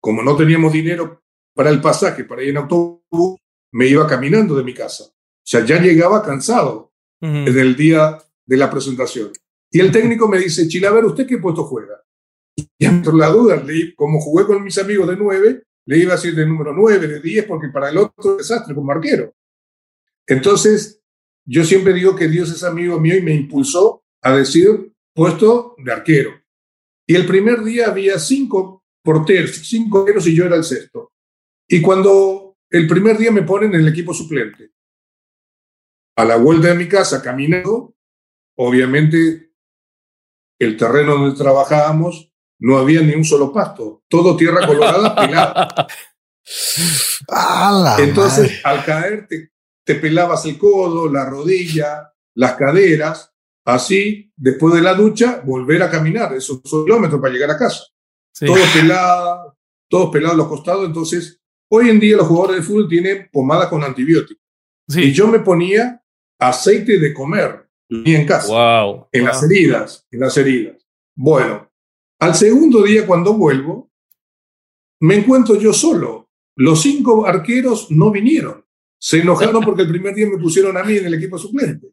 Como 0.00 0.22
no 0.22 0.36
teníamos 0.36 0.72
dinero 0.72 1.24
para 1.58 1.70
el 1.70 1.80
pasaje, 1.80 2.22
para 2.22 2.40
ir 2.44 2.50
en 2.50 2.58
autobús, 2.58 3.36
me 3.72 3.88
iba 3.88 4.06
caminando 4.06 4.54
de 4.54 4.62
mi 4.62 4.72
casa. 4.72 5.02
O 5.02 5.42
sea, 5.42 5.64
ya 5.64 5.82
llegaba 5.82 6.22
cansado 6.22 6.92
en 7.20 7.48
el 7.48 7.74
día 7.74 8.16
de 8.46 8.56
la 8.56 8.70
presentación. 8.70 9.32
Y 9.68 9.80
el 9.80 9.90
técnico 9.90 10.28
me 10.28 10.38
dice, 10.38 10.68
Chilaver, 10.68 11.04
¿usted 11.06 11.26
qué 11.26 11.38
puesto 11.38 11.64
juega? 11.64 12.00
Y 12.54 12.86
entre 12.86 13.12
la 13.12 13.30
duda, 13.30 13.60
como 13.96 14.20
jugué 14.20 14.46
con 14.46 14.62
mis 14.62 14.78
amigos 14.78 15.08
de 15.08 15.16
nueve, 15.16 15.64
le 15.84 15.98
iba 15.98 16.12
a 16.12 16.14
decir 16.14 16.36
de 16.36 16.46
número 16.46 16.72
nueve, 16.72 17.08
de 17.08 17.20
diez, 17.20 17.44
porque 17.44 17.70
para 17.70 17.90
el 17.90 17.98
otro 17.98 18.36
desastre 18.36 18.72
como 18.72 18.92
arquero. 18.92 19.34
Entonces, 20.28 21.02
yo 21.44 21.64
siempre 21.64 21.92
digo 21.92 22.14
que 22.14 22.28
Dios 22.28 22.52
es 22.52 22.62
amigo 22.62 23.00
mío 23.00 23.16
y 23.16 23.22
me 23.22 23.34
impulsó 23.34 24.04
a 24.22 24.36
decir 24.36 24.92
puesto 25.12 25.74
de 25.78 25.90
arquero. 25.90 26.40
Y 27.04 27.16
el 27.16 27.26
primer 27.26 27.64
día 27.64 27.88
había 27.88 28.16
cinco 28.20 28.84
porteros, 29.02 29.56
cinco 29.68 30.02
arqueros 30.02 30.24
y 30.28 30.36
yo 30.36 30.44
era 30.44 30.54
el 30.54 30.62
sexto. 30.62 31.10
Y 31.68 31.82
cuando 31.82 32.56
el 32.70 32.86
primer 32.86 33.18
día 33.18 33.30
me 33.30 33.42
ponen 33.42 33.74
en 33.74 33.80
el 33.80 33.88
equipo 33.88 34.14
suplente, 34.14 34.72
a 36.16 36.24
la 36.24 36.36
vuelta 36.36 36.68
de 36.68 36.74
mi 36.74 36.88
casa 36.88 37.22
caminando, 37.22 37.94
obviamente 38.56 39.52
el 40.58 40.76
terreno 40.76 41.16
donde 41.16 41.36
trabajábamos 41.36 42.32
no 42.60 42.78
había 42.78 43.02
ni 43.02 43.14
un 43.14 43.24
solo 43.24 43.52
pasto, 43.52 44.02
todo 44.08 44.36
tierra 44.36 44.66
colorada 44.66 45.14
pelada. 45.16 45.86
Entonces, 47.98 48.60
al 48.64 48.84
caer, 48.84 49.28
te, 49.84 49.94
pelabas 49.96 50.44
el 50.46 50.58
codo, 50.58 51.10
la 51.10 51.24
rodilla, 51.26 52.12
las 52.34 52.54
caderas, 52.54 53.32
así, 53.64 54.32
después 54.36 54.74
de 54.74 54.82
la 54.82 54.94
ducha, 54.94 55.40
volver 55.44 55.82
a 55.82 55.90
caminar 55.90 56.34
esos 56.34 56.60
kilómetros 56.62 57.20
para 57.20 57.32
llegar 57.32 57.50
a 57.50 57.58
casa. 57.58 57.84
Todo 58.40 58.56
pelado, 58.74 59.58
todos 59.88 60.10
pelados 60.10 60.36
los 60.36 60.48
costados. 60.48 60.86
Entonces, 60.86 61.40
hoy 61.70 61.90
en 61.90 62.00
día 62.00 62.16
los 62.16 62.26
jugadores 62.26 62.56
de 62.56 62.62
fútbol 62.62 62.88
tienen 62.88 63.28
pomada 63.32 63.68
con 63.68 63.82
antibióticos. 63.84 64.42
Y 64.88 65.12
yo 65.12 65.28
me 65.28 65.40
ponía 65.40 66.02
aceite 66.38 66.98
de 66.98 67.12
comer 67.12 67.68
en 67.90 68.26
casa. 68.26 68.48
Wow. 68.48 69.08
En 69.12 69.24
las 69.24 69.42
heridas, 69.42 70.06
en 70.10 70.20
las 70.20 70.36
heridas. 70.36 70.76
Bueno, 71.14 71.70
al 72.20 72.34
segundo 72.34 72.82
día 72.82 73.06
cuando 73.06 73.34
vuelvo, 73.34 73.90
me 75.00 75.16
encuentro 75.16 75.56
yo 75.56 75.72
solo. 75.72 76.30
Los 76.56 76.82
cinco 76.82 77.26
arqueros 77.26 77.90
no 77.90 78.10
vinieron. 78.10 78.64
Se 79.00 79.20
enojaron 79.20 79.62
porque 79.64 79.82
el 79.82 79.88
primer 79.88 80.14
día 80.14 80.28
me 80.28 80.38
pusieron 80.38 80.76
a 80.76 80.82
mí 80.82 80.96
en 80.96 81.06
el 81.06 81.14
equipo 81.14 81.38
suplente. 81.38 81.92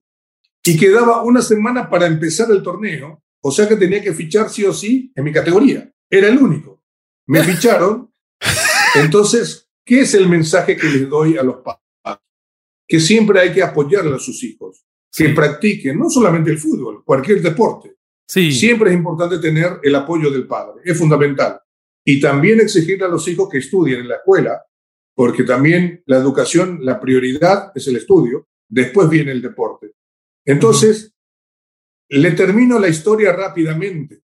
Y 0.63 0.77
quedaba 0.77 1.21
una 1.21 1.41
semana 1.41 1.87
para 1.87 2.07
empezar 2.07 2.49
el 2.49 2.63
torneo, 2.63 3.23
o 3.41 3.51
sea 3.51 3.67
que 3.67 3.75
tenía 3.75 4.01
que 4.01 4.13
fichar 4.13 4.49
sí 4.49 4.65
o 4.65 4.73
sí 4.73 5.11
en 5.15 5.23
mi 5.23 5.31
categoría. 5.31 5.91
Era 6.09 6.27
el 6.27 6.39
único. 6.39 6.81
Me 7.27 7.43
ficharon. 7.43 8.11
Entonces, 8.95 9.64
¿qué 9.85 10.01
es 10.01 10.13
el 10.15 10.27
mensaje 10.27 10.75
que 10.75 10.87
les 10.87 11.07
doy 11.07 11.37
a 11.37 11.43
los 11.43 11.57
padres? 11.57 11.81
Que 12.87 12.99
siempre 12.99 13.39
hay 13.39 13.53
que 13.53 13.63
apoyarle 13.63 14.15
a 14.15 14.19
sus 14.19 14.43
hijos, 14.43 14.85
que 15.11 15.29
practiquen 15.29 15.97
no 15.97 16.09
solamente 16.09 16.51
el 16.51 16.57
fútbol, 16.57 17.03
cualquier 17.05 17.41
deporte. 17.41 17.95
Siempre 18.27 18.89
es 18.89 18.95
importante 18.95 19.37
tener 19.37 19.79
el 19.83 19.95
apoyo 19.95 20.31
del 20.31 20.47
padre, 20.47 20.81
es 20.83 20.97
fundamental. 20.97 21.59
Y 22.03 22.19
también 22.19 22.59
exigirle 22.59 23.05
a 23.05 23.09
los 23.09 23.27
hijos 23.27 23.49
que 23.49 23.59
estudien 23.59 24.01
en 24.01 24.09
la 24.09 24.15
escuela, 24.15 24.63
porque 25.15 25.43
también 25.43 26.03
la 26.05 26.17
educación, 26.17 26.79
la 26.81 26.99
prioridad 26.99 27.71
es 27.73 27.87
el 27.87 27.95
estudio, 27.95 28.47
después 28.67 29.09
viene 29.09 29.31
el 29.31 29.41
deporte. 29.41 29.93
Entonces, 30.43 31.15
le 32.09 32.31
termino 32.31 32.77
la 32.77 32.89
historia 32.89 33.31
rápidamente. 33.31 34.21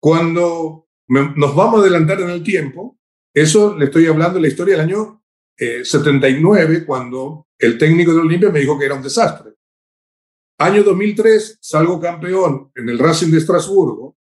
Cuando 0.00 0.88
nos 1.08 1.56
vamos 1.56 1.80
a 1.80 1.82
adelantar 1.82 2.20
en 2.20 2.30
el 2.30 2.42
tiempo, 2.42 2.97
eso 3.38 3.76
le 3.76 3.86
estoy 3.86 4.06
hablando 4.06 4.36
de 4.36 4.42
la 4.42 4.48
historia 4.48 4.76
del 4.76 4.86
año 4.86 5.22
79, 5.56 6.76
eh, 6.76 6.84
cuando 6.84 7.48
el 7.58 7.76
técnico 7.76 8.12
de 8.12 8.20
Olimpia 8.20 8.50
me 8.50 8.60
dijo 8.60 8.78
que 8.78 8.86
era 8.86 8.94
un 8.94 9.02
desastre. 9.02 9.54
Año 10.60 10.82
2003 10.82 11.58
salgo 11.60 12.00
campeón 12.00 12.70
en 12.74 12.88
el 12.88 12.98
Racing 12.98 13.30
de 13.30 13.38
Estrasburgo. 13.38 14.16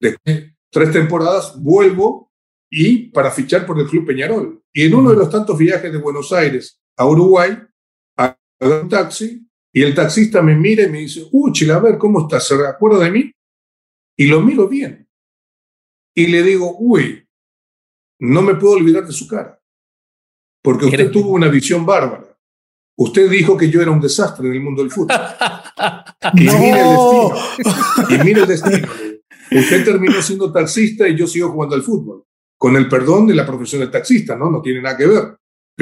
Después 0.00 0.22
de 0.24 0.56
tres 0.70 0.92
temporadas 0.92 1.60
vuelvo 1.60 2.32
y 2.70 3.10
para 3.10 3.30
fichar 3.30 3.66
por 3.66 3.78
el 3.78 3.86
Club 3.86 4.06
Peñarol. 4.06 4.62
Y 4.72 4.86
en 4.86 4.94
uno 4.94 5.10
de 5.10 5.16
los 5.16 5.30
tantos 5.30 5.58
viajes 5.58 5.90
de 5.90 5.98
Buenos 5.98 6.32
Aires 6.32 6.80
a 6.96 7.06
Uruguay, 7.06 7.58
a 8.16 8.36
un 8.60 8.88
taxi 8.88 9.46
y 9.72 9.82
el 9.82 9.94
taxista 9.94 10.42
me 10.42 10.54
mira 10.54 10.84
y 10.84 10.90
me 10.90 10.98
dice, 10.98 11.26
uh, 11.30 11.52
a 11.72 11.78
ver, 11.78 11.98
¿cómo 11.98 12.22
estás? 12.22 12.48
¿Se 12.48 12.54
acuerda 12.66 13.04
de 13.04 13.10
mí? 13.10 13.32
Y 14.16 14.26
lo 14.26 14.40
miro 14.40 14.68
bien. 14.68 15.08
Y 16.14 16.26
le 16.26 16.42
digo, 16.42 16.76
uy, 16.78 17.27
no 18.20 18.42
me 18.42 18.54
puedo 18.54 18.74
olvidar 18.74 19.06
de 19.06 19.12
su 19.12 19.26
cara. 19.26 19.60
Porque 20.62 20.86
usted 20.86 21.10
tuvo 21.10 21.32
una 21.32 21.48
visión 21.48 21.86
bárbara. 21.86 22.24
Usted 22.96 23.30
dijo 23.30 23.56
que 23.56 23.70
yo 23.70 23.80
era 23.80 23.92
un 23.92 24.00
desastre 24.00 24.48
en 24.48 24.54
el 24.54 24.60
mundo 24.60 24.82
del 24.82 24.90
fútbol. 24.90 25.16
Y 26.34 26.40
mire 26.40 26.80
el 26.80 26.88
destino. 26.88 28.10
Y 28.10 28.24
mire 28.24 28.40
el 28.40 28.46
destino. 28.48 28.88
Usted 29.52 29.84
terminó 29.84 30.20
siendo 30.20 30.52
taxista 30.52 31.08
y 31.08 31.16
yo 31.16 31.26
sigo 31.28 31.50
jugando 31.50 31.76
al 31.76 31.82
fútbol. 31.82 32.24
Con 32.56 32.76
el 32.76 32.88
perdón 32.88 33.28
de 33.28 33.34
la 33.34 33.46
profesión 33.46 33.82
de 33.82 33.86
taxista, 33.86 34.34
¿no? 34.34 34.50
No 34.50 34.60
tiene 34.60 34.82
nada 34.82 34.96
que 34.96 35.06
ver. 35.06 35.36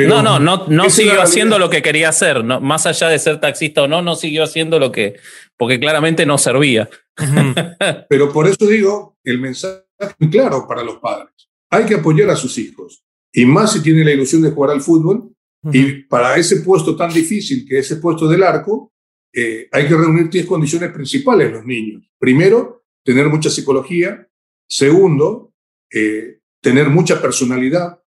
no, 0.06 0.22
no, 0.22 0.38
no, 0.38 0.66
no 0.68 0.90
siguió 0.90 1.22
haciendo 1.22 1.58
lo 1.58 1.70
que 1.70 1.80
quería 1.80 2.10
hacer. 2.10 2.44
No, 2.44 2.60
más 2.60 2.84
allá 2.84 3.08
de 3.08 3.18
ser 3.18 3.40
taxista 3.40 3.82
o 3.82 3.88
no, 3.88 4.02
no 4.02 4.14
siguió 4.14 4.44
haciendo 4.44 4.78
lo 4.78 4.92
que. 4.92 5.16
Porque 5.56 5.80
claramente 5.80 6.26
no 6.26 6.36
servía. 6.36 6.88
Pero 8.10 8.30
por 8.30 8.46
eso 8.46 8.66
digo, 8.66 9.16
el 9.24 9.40
mensaje 9.40 9.86
es 9.98 10.14
muy 10.18 10.28
claro 10.30 10.66
para 10.68 10.82
los 10.82 10.98
padres. 10.98 11.48
Hay 11.76 11.86
que 11.86 11.94
apoyar 11.94 12.30
a 12.30 12.36
sus 12.36 12.56
hijos. 12.58 13.04
Y 13.32 13.44
más 13.44 13.72
si 13.72 13.82
tienen 13.82 14.06
la 14.06 14.12
ilusión 14.12 14.42
de 14.42 14.50
jugar 14.50 14.70
al 14.70 14.80
fútbol, 14.80 15.32
y 15.72 16.04
para 16.04 16.36
ese 16.36 16.60
puesto 16.60 16.94
tan 16.94 17.12
difícil 17.12 17.66
que 17.68 17.78
es 17.78 17.90
ese 17.90 18.00
puesto 18.00 18.28
del 18.28 18.42
arco, 18.44 18.92
eh, 19.32 19.68
hay 19.72 19.88
que 19.88 19.96
reunir 19.96 20.30
tres 20.30 20.46
condiciones 20.46 20.92
principales 20.92 21.48
en 21.48 21.54
los 21.54 21.64
niños. 21.64 22.08
Primero, 22.18 22.84
tener 23.04 23.28
mucha 23.28 23.50
psicología. 23.50 24.28
Segundo, 24.68 25.52
eh, 25.92 26.38
tener 26.60 26.88
mucha 26.88 27.20
personalidad. 27.20 28.00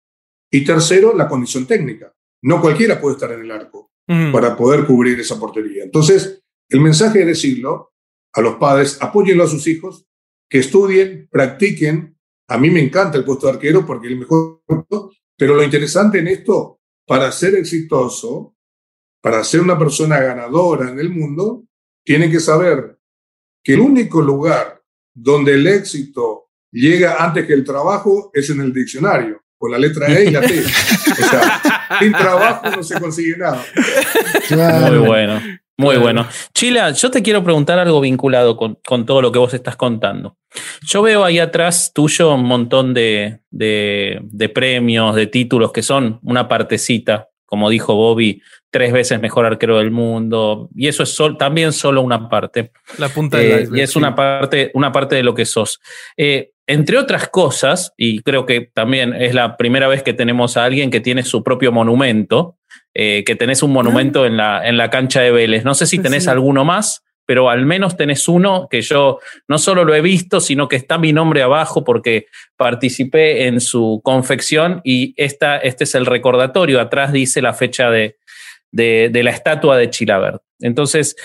Y 0.51 0.63
tercero, 0.63 1.15
la 1.15 1.27
condición 1.27 1.65
técnica. 1.65 2.13
No 2.43 2.61
cualquiera 2.61 3.01
puede 3.01 3.15
estar 3.15 3.31
en 3.31 3.41
el 3.41 3.51
arco 3.51 3.91
para 4.31 4.55
poder 4.55 4.85
cubrir 4.85 5.19
esa 5.19 5.37
portería. 5.37 5.83
Entonces, 5.83 6.41
el 6.69 6.79
mensaje 6.79 7.21
es 7.21 7.27
decirlo 7.27 7.91
a 8.33 8.41
los 8.41 8.55
padres, 8.55 8.97
apóyenlo 9.01 9.43
a 9.43 9.47
sus 9.47 9.67
hijos, 9.67 10.07
que 10.49 10.59
estudien, 10.59 11.27
practiquen. 11.29 12.16
A 12.49 12.57
mí 12.57 12.69
me 12.69 12.81
encanta 12.81 13.17
el 13.17 13.25
puesto 13.25 13.47
de 13.47 13.53
arquero 13.53 13.85
porque 13.85 14.07
es 14.07 14.13
el 14.13 14.19
mejor, 14.19 14.61
pero 15.35 15.55
lo 15.55 15.63
interesante 15.63 16.19
en 16.19 16.27
esto 16.27 16.79
para 17.05 17.31
ser 17.31 17.55
exitoso, 17.55 18.55
para 19.21 19.43
ser 19.43 19.61
una 19.61 19.77
persona 19.77 20.19
ganadora 20.19 20.89
en 20.89 20.99
el 20.99 21.09
mundo, 21.09 21.65
tiene 22.03 22.29
que 22.29 22.39
saber 22.39 22.97
que 23.63 23.73
el 23.73 23.81
único 23.81 24.21
lugar 24.21 24.81
donde 25.13 25.53
el 25.53 25.67
éxito 25.67 26.49
llega 26.71 27.23
antes 27.23 27.45
que 27.45 27.53
el 27.53 27.63
trabajo 27.63 28.31
es 28.33 28.49
en 28.49 28.61
el 28.61 28.73
diccionario, 28.73 29.41
con 29.57 29.71
la 29.71 29.77
letra 29.77 30.07
E 30.07 30.25
y 30.25 30.31
la 30.31 30.41
T. 30.41 30.59
O 30.59 31.15
sea, 31.15 31.99
sin 31.99 32.11
trabajo 32.11 32.69
no 32.69 32.83
se 32.83 32.99
consigue 32.99 33.37
nada. 33.37 33.65
Muy 34.89 35.07
bueno. 35.07 35.41
Muy 35.77 35.97
bueno. 35.97 36.27
Chila, 36.55 36.91
yo 36.91 37.11
te 37.11 37.21
quiero 37.21 37.43
preguntar 37.43 37.77
algo 37.77 38.01
vinculado 38.01 38.57
con, 38.57 38.79
con, 38.83 39.05
todo 39.05 39.21
lo 39.21 39.31
que 39.31 39.37
vos 39.37 39.53
estás 39.53 39.75
contando. 39.75 40.35
Yo 40.81 41.03
veo 41.03 41.23
ahí 41.23 41.37
atrás 41.37 41.91
tuyo 41.93 42.33
un 42.33 42.45
montón 42.45 42.95
de, 42.95 43.41
de, 43.51 44.49
premios, 44.53 45.15
de 45.15 45.27
títulos 45.27 45.71
que 45.71 45.83
son 45.83 46.19
una 46.23 46.47
partecita, 46.47 47.29
como 47.45 47.69
dijo 47.69 47.93
Bobby, 47.93 48.41
tres 48.71 48.91
veces 48.91 49.21
mejor 49.21 49.45
arquero 49.45 49.77
del 49.77 49.91
mundo, 49.91 50.67
y 50.75 50.87
eso 50.87 51.03
es 51.03 51.15
también 51.37 51.71
solo 51.71 52.01
una 52.01 52.27
parte. 52.27 52.71
La 52.97 53.09
punta 53.09 53.37
de 53.37 53.63
eh, 53.63 53.69
Y 53.71 53.81
es 53.81 53.95
una 53.95 54.15
parte, 54.15 54.71
una 54.73 54.91
parte 54.91 55.15
de 55.15 55.23
lo 55.23 55.35
que 55.35 55.45
sos. 55.45 55.79
Eh, 56.17 56.53
entre 56.67 56.97
otras 56.97 57.29
cosas, 57.29 57.93
y 57.97 58.19
creo 58.19 58.45
que 58.45 58.69
también 58.73 59.13
es 59.13 59.33
la 59.33 59.55
primera 59.55 59.87
vez 59.87 60.03
que 60.03 60.13
tenemos 60.13 60.57
a 60.57 60.65
alguien 60.65 60.91
que 60.91 60.99
tiene 60.99 61.23
su 61.23 61.41
propio 61.41 61.71
monumento, 61.71 62.57
eh, 62.93 63.23
que 63.25 63.35
tenés 63.35 63.63
un 63.63 63.71
monumento 63.71 64.25
en 64.25 64.35
la, 64.35 64.67
en 64.67 64.75
la 64.75 64.89
cancha 64.89 65.21
de 65.21 65.31
Vélez. 65.31 65.63
No 65.63 65.73
sé 65.73 65.85
si 65.85 65.99
tenés 65.99 66.27
alguno 66.27 66.65
más, 66.65 67.03
pero 67.25 67.49
al 67.49 67.65
menos 67.65 67.95
tenés 67.95 68.27
uno 68.27 68.67
que 68.69 68.81
yo 68.81 69.19
no 69.47 69.57
solo 69.59 69.85
lo 69.85 69.95
he 69.95 70.01
visto, 70.01 70.41
sino 70.41 70.67
que 70.67 70.75
está 70.77 70.97
mi 70.97 71.13
nombre 71.13 71.41
abajo 71.41 71.83
porque 71.83 72.27
participé 72.57 73.47
en 73.47 73.61
su 73.61 74.01
confección 74.03 74.81
y 74.83 75.13
esta, 75.17 75.57
este 75.57 75.85
es 75.85 75.95
el 75.95 76.05
recordatorio. 76.05 76.81
Atrás 76.81 77.13
dice 77.13 77.41
la 77.41 77.53
fecha 77.53 77.89
de, 77.89 78.17
de, 78.71 79.23
la 79.23 79.31
estatua 79.31 79.77
de 79.77 79.89
Chilabert. 79.89 80.41
Entonces, 80.59 81.15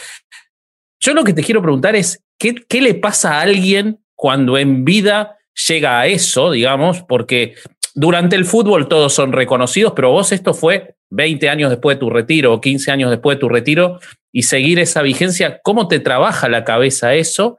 yo 1.01 1.15
lo 1.15 1.25
que 1.25 1.33
te 1.33 1.43
quiero 1.43 1.63
preguntar 1.63 1.97
es, 1.97 2.23
¿qué, 2.39 2.55
¿qué 2.55 2.81
le 2.81 2.95
pasa 2.95 3.39
a 3.39 3.43
alguien 3.43 4.02
cuando 4.23 4.57
en 4.57 4.85
vida 4.85 5.37
llega 5.69 5.99
a 5.99 6.07
eso, 6.07 6.53
digamos, 6.53 7.03
porque 7.03 7.57
durante 7.93 8.37
el 8.37 8.45
fútbol 8.45 8.87
todos 8.87 9.13
son 9.13 9.33
reconocidos, 9.33 9.95
pero 9.97 10.13
vos 10.13 10.31
esto 10.31 10.55
fue 10.55 10.95
20 11.11 11.49
años 11.49 11.71
después 11.71 11.97
de 11.97 12.01
tu 12.03 12.09
retiro 12.09 12.55
o 12.55 12.61
15 12.61 12.93
años 12.93 13.11
después 13.11 13.37
de 13.37 13.41
tu 13.41 13.49
retiro 13.49 13.99
y 14.31 14.45
seguir 14.45 14.79
esa 14.79 15.03
vigencia, 15.03 15.61
¿cómo 15.65 15.89
te 15.89 15.99
trabaja 15.99 16.49
la 16.49 16.63
cabeza 16.63 17.15
eso 17.15 17.59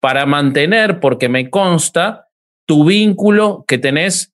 para 0.00 0.24
mantener, 0.24 1.00
porque 1.00 1.28
me 1.28 1.50
consta, 1.50 2.28
tu 2.66 2.86
vínculo 2.86 3.66
que 3.68 3.76
tenés 3.76 4.32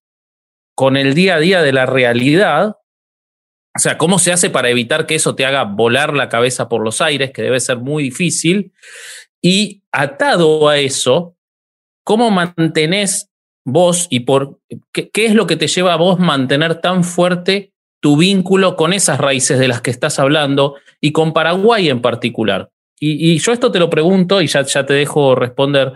con 0.77 0.97
el 0.97 1.15
día 1.15 1.35
a 1.35 1.41
día 1.41 1.63
de 1.63 1.73
la 1.73 1.87
realidad? 1.87 2.77
O 3.77 3.81
sea, 3.81 3.99
¿cómo 3.99 4.21
se 4.21 4.31
hace 4.31 4.51
para 4.51 4.69
evitar 4.69 5.05
que 5.05 5.17
eso 5.17 5.35
te 5.35 5.45
haga 5.45 5.65
volar 5.65 6.15
la 6.15 6.29
cabeza 6.29 6.69
por 6.69 6.85
los 6.85 7.01
aires, 7.01 7.33
que 7.33 7.43
debe 7.43 7.59
ser 7.59 7.79
muy 7.79 8.05
difícil? 8.05 8.73
Y 9.43 9.83
atado 9.91 10.69
a 10.69 10.79
eso, 10.79 11.36
¿cómo 12.07 12.31
mantenés 12.31 13.29
vos 13.65 14.07
y 14.11 14.21
por 14.21 14.61
qué, 14.93 15.11
es 15.13 15.35
lo 15.35 15.49
que 15.49 15.57
te 15.57 15.67
lleva 15.67 15.95
a 15.95 15.97
vos 15.97 16.21
mantener 16.21 16.77
tan 16.77 17.03
fuerte 17.03 17.73
tu 18.01 18.17
vínculo 18.17 18.77
con 18.77 18.93
esas 18.93 19.19
raíces 19.19 19.59
de 19.59 19.67
las 19.67 19.81
que 19.81 19.91
estás 19.91 20.21
hablando 20.21 20.77
y 21.01 21.11
con 21.11 21.33
Paraguay 21.33 21.89
en 21.89 22.01
particular? 22.01 22.71
Y, 23.01 23.33
y 23.33 23.39
yo 23.39 23.53
esto 23.53 23.73
te 23.73 23.81
lo 23.81 23.91
pregunto 23.91 24.41
y 24.41 24.47
ya, 24.47 24.63
ya 24.63 24.87
te 24.87 24.95
dejo 24.95 25.35
responder, 25.35 25.95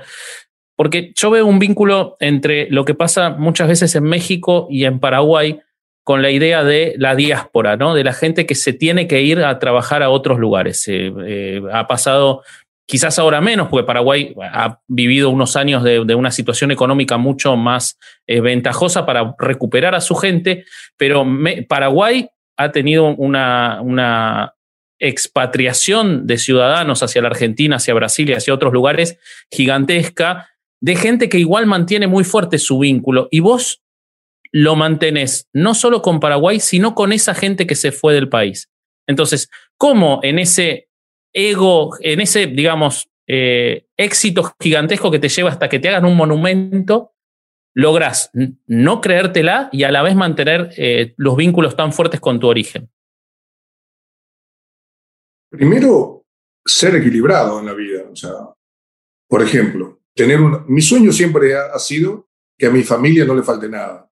porque 0.77 1.13
yo 1.15 1.31
veo 1.31 1.47
un 1.47 1.61
vínculo 1.61 2.17
entre 2.19 2.69
lo 2.71 2.85
que 2.85 2.95
pasa 2.95 3.31
muchas 3.31 3.69
veces 3.69 3.95
en 3.95 4.03
México 4.03 4.67
y 4.69 4.87
en 4.87 4.99
Paraguay 4.99 5.61
con 6.03 6.23
la 6.23 6.33
idea 6.33 6.65
de 6.65 6.95
la 6.99 7.15
diáspora, 7.15 7.77
¿no? 7.77 7.95
De 7.95 8.03
la 8.03 8.13
gente 8.13 8.47
que 8.47 8.57
se 8.57 8.73
tiene 8.73 9.07
que 9.07 9.23
ir 9.23 9.45
a 9.45 9.61
trabajar 9.61 10.03
a 10.03 10.11
otros 10.11 10.41
lugares. 10.41 10.89
Eh, 10.89 11.13
eh, 11.25 11.63
ha 11.73 11.87
pasado 11.87 12.43
quizás 12.91 13.21
ahora 13.21 13.41
menos, 13.41 13.69
porque 13.69 13.87
Paraguay 13.87 14.35
ha 14.43 14.81
vivido 14.89 15.31
unos 15.31 15.55
años 15.55 15.85
de, 15.85 16.01
una 16.17 16.33
situación 16.33 16.73
económica 16.73 17.19
mucho 17.19 17.57
más 17.57 17.97
eh, 18.27 18.41
ventajosa 18.41 19.07
para 19.07 19.37
recuperar 19.39 19.95
a 19.95 20.01
su 20.01 20.17
gente, 20.17 20.65
pero 20.97 21.25
Paraguay 21.69 22.29
ha 22.57 22.73
tenido 22.73 23.15
una, 23.15 23.81
una, 23.81 24.55
expatriación 25.03 26.27
de 26.27 26.37
ciudadanos 26.37 27.03
hacia 27.03 27.23
la 27.23 27.29
Argentina, 27.29 27.77
hacia 27.77 27.95
Brasil 27.95 28.29
y 28.29 28.35
hacia 28.35 28.53
otros 28.53 28.73
lugares 28.73 29.19
gigantesca, 29.51 30.51
de 30.83 30.97
gente 30.97 31.31
que 31.31 31.39
igual 31.39 31.67
mantiene 31.67 32.07
muy 32.07 32.25
fuerte 32.25 32.59
su 32.59 32.79
vínculo. 32.81 33.29
Y 33.31 33.41
vos 33.41 33.83
lo 34.53 34.77
mantenés 34.77 35.49
no 35.55 35.75
solo 35.75 36.03
con 36.03 36.21
Paraguay, 36.21 36.61
sino 36.61 36.95
con 36.95 37.13
esa 37.13 37.35
gente 37.35 37.67
que 37.67 37.77
se 37.77 37.93
fue 37.93 38.13
del 38.13 38.29
país. 38.29 38.69
Entonces, 39.07 39.49
¿cómo 39.79 40.21
en 40.23 40.39
ese 40.39 40.90
ego, 41.33 41.97
en 42.01 42.21
ese, 42.21 42.47
digamos, 42.47 43.09
eh, 43.27 43.87
éxito 43.97 44.55
gigantesco 44.61 45.11
que 45.11 45.19
te 45.19 45.29
lleva 45.29 45.51
hasta 45.51 45.69
que 45.69 45.79
te 45.79 45.89
hagan 45.89 46.05
un 46.05 46.17
monumento, 46.17 47.13
logras 47.75 48.31
no 48.67 49.01
creértela 49.01 49.69
y 49.73 49.85
a 49.85 49.93
la 49.93 50.03
vez 50.03 50.17
mantener 50.17 50.71
eh, 50.77 51.15
los 51.17 51.37
vínculos 51.37 51.77
tan 51.77 51.93
fuertes 51.93 52.21
con 52.21 52.41
tu 52.41 52.49
origen? 52.49 52.91
Primero, 55.51 56.25
ser 56.65 56.97
equilibrado 56.97 57.61
en 57.61 57.67
la 57.67 57.75
vida. 57.75 58.05
O 58.11 58.17
sea, 58.17 58.33
por 59.29 59.43
ejemplo, 59.43 60.01
tener 60.15 60.41
un, 60.41 60.65
mi 60.69 60.83
sueño 60.83 61.13
siempre 61.13 61.55
ha, 61.57 61.79
sido 61.79 62.29
que 62.59 62.67
a 62.67 62.71
mi 62.71 62.83
familia 62.83 63.25
no 63.25 63.35
le 63.35 63.43
falte 63.43 63.69
nada. 63.69 64.11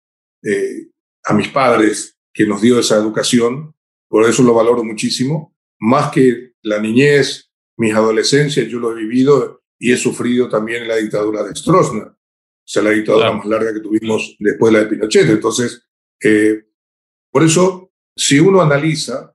Eh, 0.44 0.88
a 1.24 1.34
mis 1.34 1.50
padres, 1.50 2.18
que 2.34 2.46
nos 2.46 2.62
dio 2.62 2.80
esa 2.80 2.96
educación, 2.96 3.76
por 4.10 4.28
eso 4.28 4.44
lo 4.44 4.54
valoro 4.54 4.84
muchísimo, 4.84 5.56
más 5.80 6.12
que 6.12 6.51
la 6.64 6.80
niñez, 6.80 7.52
mis 7.78 7.94
adolescencias, 7.94 8.68
yo 8.68 8.80
lo 8.80 8.92
he 8.92 9.02
vivido 9.02 9.64
y 9.80 9.92
he 9.92 9.98
sufrido 9.98 10.48
también 10.50 10.84
en 10.84 10.90
la 10.90 10.98
dictadura 10.98 11.44
de 11.44 11.56
Stroessner, 11.56 12.08
o 12.08 12.18
sea, 12.64 12.84
la 12.84 12.92
dictadura 12.92 13.26
claro. 13.26 13.38
más 13.40 13.48
larga 13.48 13.74
que 13.74 13.80
tuvimos 13.80 14.36
después 14.40 14.72
de 14.72 14.80
la 14.80 14.86
de 14.86 14.90
Pinochet. 14.92 15.30
Entonces, 15.30 15.88
eh, 16.22 16.64
por 17.32 17.44
eso, 17.44 17.92
si 18.16 18.40
uno 18.40 18.62
analiza 18.62 19.34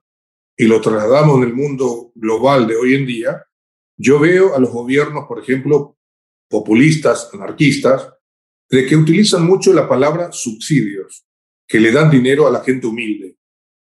y 0.55 0.65
lo 0.65 0.79
trasladamos 0.81 1.37
en 1.37 1.43
el 1.43 1.53
mundo 1.53 2.11
global 2.15 2.67
de 2.67 2.75
hoy 2.75 2.95
en 2.95 3.05
día, 3.05 3.43
yo 3.97 4.19
veo 4.19 4.55
a 4.55 4.59
los 4.59 4.71
gobiernos, 4.71 5.25
por 5.27 5.39
ejemplo, 5.39 5.97
populistas, 6.49 7.29
anarquistas, 7.33 8.09
de 8.69 8.85
que 8.85 8.95
utilizan 8.95 9.45
mucho 9.45 9.73
la 9.73 9.87
palabra 9.87 10.31
subsidios, 10.31 11.25
que 11.67 11.79
le 11.79 11.91
dan 11.91 12.09
dinero 12.09 12.47
a 12.47 12.51
la 12.51 12.63
gente 12.63 12.87
humilde. 12.87 13.37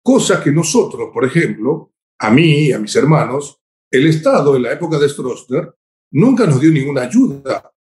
Cosa 0.02 0.42
que 0.42 0.50
nosotros, 0.50 1.10
por 1.12 1.24
ejemplo, 1.24 1.92
a 2.18 2.30
mí 2.30 2.66
y 2.66 2.72
a 2.72 2.78
mis 2.78 2.94
hermanos, 2.96 3.60
el 3.90 4.06
Estado 4.06 4.56
en 4.56 4.62
la 4.62 4.72
época 4.72 4.98
de 4.98 5.08
Stroessner 5.08 5.74
nunca 6.12 6.46
nos 6.46 6.60
dio 6.60 6.70
ninguna 6.70 7.02
ayuda, 7.02 7.72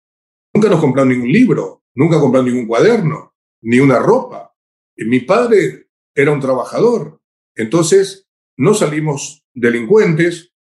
nunca 0.54 0.68
nos 0.68 0.80
compraron 0.80 1.08
ningún 1.08 1.32
libro, 1.32 1.84
nunca 1.94 2.20
compraron 2.20 2.46
ningún 2.46 2.66
cuaderno, 2.66 3.34
ni 3.62 3.78
una 3.78 3.98
ropa. 3.98 4.54
Y 4.96 5.04
mi 5.04 5.20
padre 5.20 5.90
era 6.14 6.32
un 6.32 6.40
trabajador, 6.40 7.20
entonces 7.54 8.28
no 8.56 8.74
salimos 8.74 9.44
delincuentes, 9.54 10.52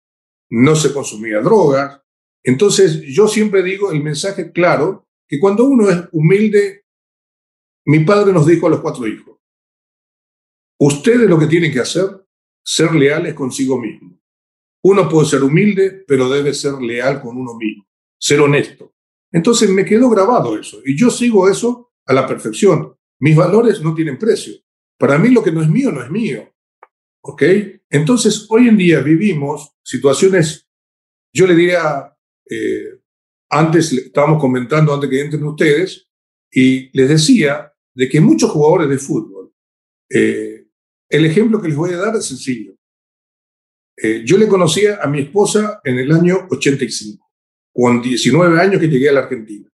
no 0.50 0.76
se 0.76 0.92
consumía 0.92 1.40
drogas. 1.40 2.00
Entonces 2.42 3.02
yo 3.02 3.28
siempre 3.28 3.62
digo 3.62 3.90
el 3.90 4.02
mensaje 4.02 4.52
claro 4.52 5.08
que 5.26 5.40
cuando 5.40 5.64
uno 5.64 5.90
es 5.90 5.98
humilde, 6.12 6.84
mi 7.86 8.04
padre 8.04 8.32
nos 8.32 8.46
dijo 8.46 8.66
a 8.66 8.70
los 8.70 8.80
cuatro 8.80 9.06
hijos, 9.06 9.38
ustedes 10.78 11.28
lo 11.28 11.38
que 11.38 11.46
tienen 11.46 11.72
que 11.72 11.80
hacer, 11.80 12.23
ser 12.64 12.94
leales 12.94 13.34
consigo 13.34 13.80
mismo. 13.80 14.18
Uno 14.82 15.08
puede 15.08 15.28
ser 15.28 15.42
humilde, 15.42 16.04
pero 16.06 16.28
debe 16.28 16.52
ser 16.54 16.74
leal 16.74 17.20
con 17.20 17.36
uno 17.36 17.54
mismo, 17.54 17.86
ser 18.18 18.40
honesto. 18.40 18.94
Entonces 19.32 19.68
me 19.70 19.84
quedó 19.84 20.08
grabado 20.10 20.58
eso 20.58 20.80
y 20.84 20.96
yo 20.96 21.10
sigo 21.10 21.48
eso 21.48 21.92
a 22.06 22.12
la 22.12 22.26
perfección. 22.26 22.94
Mis 23.20 23.36
valores 23.36 23.80
no 23.80 23.94
tienen 23.94 24.18
precio. 24.18 24.54
Para 24.98 25.18
mí 25.18 25.30
lo 25.30 25.42
que 25.42 25.52
no 25.52 25.62
es 25.62 25.68
mío 25.68 25.90
no 25.90 26.02
es 26.02 26.10
mío. 26.10 26.52
¿Ok? 27.22 27.42
Entonces 27.90 28.46
hoy 28.48 28.68
en 28.68 28.76
día 28.76 29.00
vivimos 29.00 29.72
situaciones, 29.82 30.68
yo 31.32 31.46
le 31.46 31.54
diría, 31.54 32.14
eh, 32.48 33.00
antes 33.50 33.92
estábamos 33.92 34.40
comentando 34.40 34.92
antes 34.92 35.08
que 35.08 35.20
entren 35.20 35.44
ustedes, 35.44 36.08
y 36.52 36.96
les 36.96 37.08
decía 37.08 37.72
de 37.94 38.08
que 38.08 38.20
muchos 38.20 38.50
jugadores 38.50 38.88
de 38.88 38.98
fútbol, 38.98 39.52
eh, 40.08 40.53
el 41.16 41.26
ejemplo 41.26 41.62
que 41.62 41.68
les 41.68 41.76
voy 41.76 41.92
a 41.92 41.98
dar 41.98 42.16
es 42.16 42.26
sencillo. 42.26 42.74
Eh, 43.96 44.22
yo 44.24 44.36
le 44.36 44.48
conocía 44.48 44.98
a 45.00 45.06
mi 45.06 45.20
esposa 45.20 45.80
en 45.84 45.98
el 45.98 46.10
año 46.10 46.48
85, 46.50 47.30
con 47.72 48.02
19 48.02 48.60
años 48.60 48.80
que 48.80 48.88
llegué 48.88 49.08
a 49.08 49.12
la 49.12 49.20
Argentina. 49.20 49.68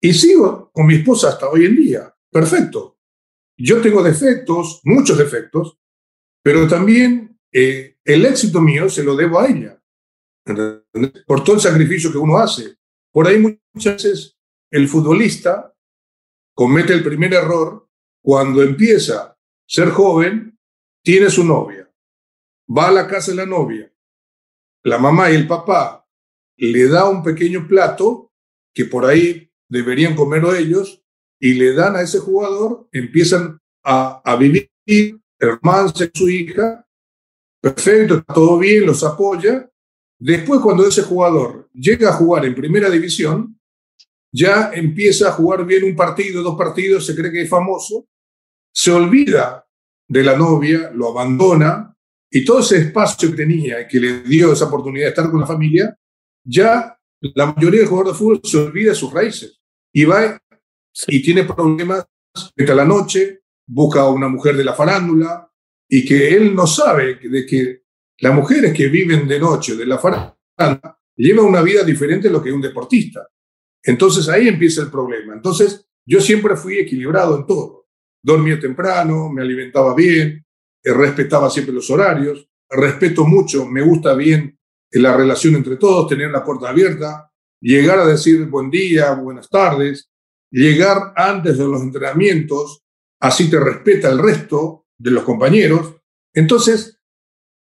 Y 0.00 0.12
sigo 0.12 0.70
con 0.72 0.86
mi 0.86 0.94
esposa 0.94 1.30
hasta 1.30 1.48
hoy 1.48 1.66
en 1.66 1.74
día. 1.74 2.14
Perfecto. 2.30 2.98
Yo 3.58 3.80
tengo 3.80 4.04
defectos, 4.04 4.80
muchos 4.84 5.18
defectos, 5.18 5.78
pero 6.44 6.68
también 6.68 7.40
eh, 7.52 7.96
el 8.04 8.24
éxito 8.24 8.60
mío 8.60 8.88
se 8.88 9.02
lo 9.02 9.16
debo 9.16 9.40
a 9.40 9.48
ella, 9.48 9.80
por 11.26 11.42
todo 11.44 11.56
el 11.56 11.62
sacrificio 11.62 12.12
que 12.12 12.18
uno 12.18 12.38
hace. 12.38 12.76
Por 13.12 13.26
ahí 13.26 13.38
muchas 13.72 13.94
veces 13.94 14.36
el 14.70 14.88
futbolista 14.88 15.74
comete 16.54 16.92
el 16.92 17.02
primer 17.02 17.34
error 17.34 17.88
cuando 18.22 18.62
empieza 18.62 19.22
a 19.22 19.38
ser 19.66 19.90
joven, 19.90 20.51
tiene 21.02 21.30
su 21.30 21.44
novia, 21.44 21.90
va 22.66 22.88
a 22.88 22.92
la 22.92 23.08
casa 23.08 23.32
de 23.32 23.38
la 23.38 23.46
novia, 23.46 23.92
la 24.84 24.98
mamá 24.98 25.30
y 25.30 25.34
el 25.34 25.46
papá 25.46 26.06
le 26.56 26.88
da 26.88 27.08
un 27.08 27.22
pequeño 27.22 27.66
plato 27.66 28.32
que 28.72 28.84
por 28.84 29.04
ahí 29.04 29.50
deberían 29.68 30.14
comerlo 30.14 30.54
ellos 30.54 31.02
y 31.40 31.54
le 31.54 31.74
dan 31.74 31.96
a 31.96 32.02
ese 32.02 32.20
jugador, 32.20 32.88
empiezan 32.92 33.60
a, 33.82 34.22
a 34.24 34.36
vivir, 34.36 34.70
hermanos 35.38 35.94
su 36.14 36.28
hija, 36.28 36.86
perfecto, 37.60 38.22
todo 38.22 38.58
bien, 38.58 38.86
los 38.86 39.02
apoya. 39.02 39.68
Después, 40.18 40.60
cuando 40.60 40.86
ese 40.86 41.02
jugador 41.02 41.68
llega 41.72 42.10
a 42.10 42.12
jugar 42.12 42.44
en 42.44 42.54
primera 42.54 42.88
división, 42.88 43.58
ya 44.32 44.70
empieza 44.72 45.28
a 45.28 45.32
jugar 45.32 45.66
bien 45.66 45.84
un 45.84 45.96
partido, 45.96 46.42
dos 46.42 46.56
partidos, 46.56 47.04
se 47.04 47.16
cree 47.16 47.32
que 47.32 47.42
es 47.42 47.50
famoso, 47.50 48.06
se 48.72 48.92
olvida 48.92 49.66
de 50.12 50.22
la 50.22 50.36
novia, 50.36 50.90
lo 50.94 51.08
abandona 51.08 51.96
y 52.30 52.44
todo 52.44 52.60
ese 52.60 52.78
espacio 52.78 53.30
que 53.30 53.36
tenía 53.36 53.80
y 53.80 53.88
que 53.88 53.98
le 53.98 54.20
dio 54.22 54.52
esa 54.52 54.66
oportunidad 54.66 55.06
de 55.06 55.10
estar 55.10 55.30
con 55.30 55.40
la 55.40 55.46
familia, 55.46 55.96
ya 56.44 56.98
la 57.20 57.46
mayoría 57.46 57.80
de 57.80 57.86
jugadores 57.86 58.12
de 58.12 58.18
fútbol 58.18 58.40
se 58.44 58.58
olvida 58.58 58.90
de 58.90 58.94
sus 58.94 59.10
raíces 59.10 59.58
y 59.90 60.04
va 60.04 60.38
y 61.06 61.22
tiene 61.22 61.44
problemas 61.44 62.04
a 62.04 62.74
la 62.74 62.84
noche, 62.84 63.40
busca 63.66 64.00
a 64.00 64.10
una 64.10 64.28
mujer 64.28 64.54
de 64.54 64.64
la 64.64 64.74
farándula 64.74 65.50
y 65.88 66.04
que 66.04 66.34
él 66.34 66.54
no 66.54 66.66
sabe 66.66 67.18
de 67.22 67.46
que 67.46 67.82
las 68.18 68.34
mujeres 68.34 68.74
que 68.74 68.88
viven 68.88 69.26
de 69.26 69.40
noche 69.40 69.76
de 69.76 69.86
la 69.86 69.98
farándula 69.98 70.98
llevan 71.16 71.46
una 71.46 71.62
vida 71.62 71.84
diferente 71.84 72.28
a 72.28 72.32
lo 72.32 72.42
que 72.42 72.52
un 72.52 72.60
deportista. 72.60 73.26
Entonces 73.82 74.28
ahí 74.28 74.48
empieza 74.48 74.82
el 74.82 74.90
problema. 74.90 75.32
Entonces 75.34 75.86
yo 76.04 76.20
siempre 76.20 76.54
fui 76.54 76.78
equilibrado 76.78 77.38
en 77.38 77.46
todo. 77.46 77.71
Dormía 78.22 78.58
temprano, 78.60 79.28
me 79.28 79.42
alimentaba 79.42 79.94
bien, 79.94 80.44
eh, 80.82 80.92
respetaba 80.92 81.50
siempre 81.50 81.74
los 81.74 81.90
horarios, 81.90 82.48
respeto 82.68 83.24
mucho, 83.24 83.66
me 83.66 83.82
gusta 83.82 84.14
bien 84.14 84.58
la 84.92 85.16
relación 85.16 85.56
entre 85.56 85.76
todos, 85.76 86.08
tener 86.08 86.30
la 86.30 86.44
puerta 86.44 86.68
abierta, 86.68 87.30
llegar 87.60 87.98
a 87.98 88.06
decir 88.06 88.46
buen 88.46 88.70
día, 88.70 89.12
buenas 89.14 89.48
tardes, 89.48 90.10
llegar 90.50 91.12
antes 91.16 91.56
de 91.56 91.64
los 91.64 91.80
entrenamientos, 91.80 92.82
así 93.20 93.48
te 93.48 93.58
respeta 93.58 94.10
el 94.10 94.18
resto 94.18 94.86
de 94.98 95.10
los 95.10 95.24
compañeros. 95.24 95.96
Entonces, 96.34 96.98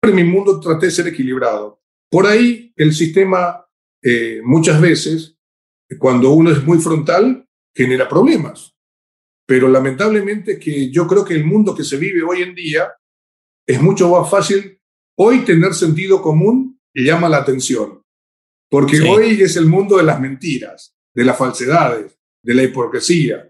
en 0.04 0.16
mi 0.16 0.24
mundo 0.24 0.60
traté 0.60 0.88
de 0.88 0.92
ser 0.92 1.08
equilibrado. 1.08 1.82
Por 2.10 2.28
ahí 2.28 2.72
el 2.76 2.94
sistema 2.94 3.66
eh, 4.02 4.42
muchas 4.44 4.80
veces, 4.80 5.36
cuando 5.98 6.32
uno 6.32 6.52
es 6.52 6.64
muy 6.64 6.80
frontal, 6.80 7.48
genera 7.76 8.08
problemas. 8.08 8.77
Pero 9.48 9.70
lamentablemente 9.70 10.60
que 10.60 10.92
yo 10.92 11.08
creo 11.08 11.24
que 11.24 11.34
el 11.34 11.46
mundo 11.46 11.74
que 11.74 11.86
se 11.86 11.98
vive 11.98 12.22
hoy 12.22 12.42
en 12.42 12.54
día 12.54 12.94
es 13.66 13.82
mucho 13.82 14.10
más 14.10 14.30
fácil 14.30 14.80
hoy 15.18 15.46
tener 15.46 15.74
sentido 15.74 16.22
común 16.22 16.80
y 16.94 17.06
llama 17.06 17.30
la 17.30 17.38
atención. 17.38 18.04
Porque 18.70 19.00
hoy 19.02 19.42
es 19.42 19.56
el 19.56 19.66
mundo 19.66 19.98
de 19.98 20.04
las 20.04 20.20
mentiras, 20.20 20.94
de 21.16 21.24
las 21.24 21.38
falsedades, 21.38 22.18
de 22.44 22.54
la 22.54 22.64
hipocresía. 22.64 23.50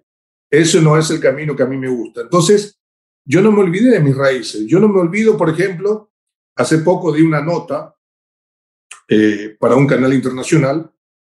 Eso 0.49 0.79
no 0.81 0.97
es 0.97 1.10
el 1.10 1.19
camino 1.19 1.55
que 1.55 1.63
a 1.63 1.67
mí 1.67 1.77
me 1.77 1.89
gusta. 1.89 2.21
Entonces, 2.21 2.79
yo 3.25 3.41
no 3.41 3.51
me 3.51 3.62
olvidé 3.62 3.89
de 3.89 3.99
mis 3.99 4.15
raíces. 4.15 4.67
Yo 4.67 4.79
no 4.79 4.88
me 4.88 4.99
olvido, 4.99 5.36
por 5.36 5.49
ejemplo, 5.49 6.12
hace 6.55 6.77
poco 6.79 7.12
di 7.12 7.23
una 7.23 7.41
nota 7.41 7.95
eh, 9.10 9.57
para 9.60 9.75
un 9.75 9.88
canal 9.88 10.13
internacional 10.13 10.91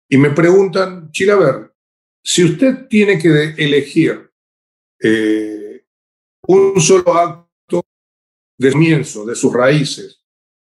y 0.08 0.16
me 0.16 0.30
preguntan, 0.30 1.10
Chilaver, 1.10 1.72
si 2.22 2.44
usted 2.44 2.86
tiene 2.88 3.18
que 3.18 3.54
elegir 3.58 4.30
eh, 5.06 5.84
un 6.46 6.80
solo 6.80 7.14
acto 7.14 7.84
de 8.58 8.72
comienzo, 8.72 9.26
de 9.26 9.34
sus 9.34 9.52
raíces, 9.52 10.24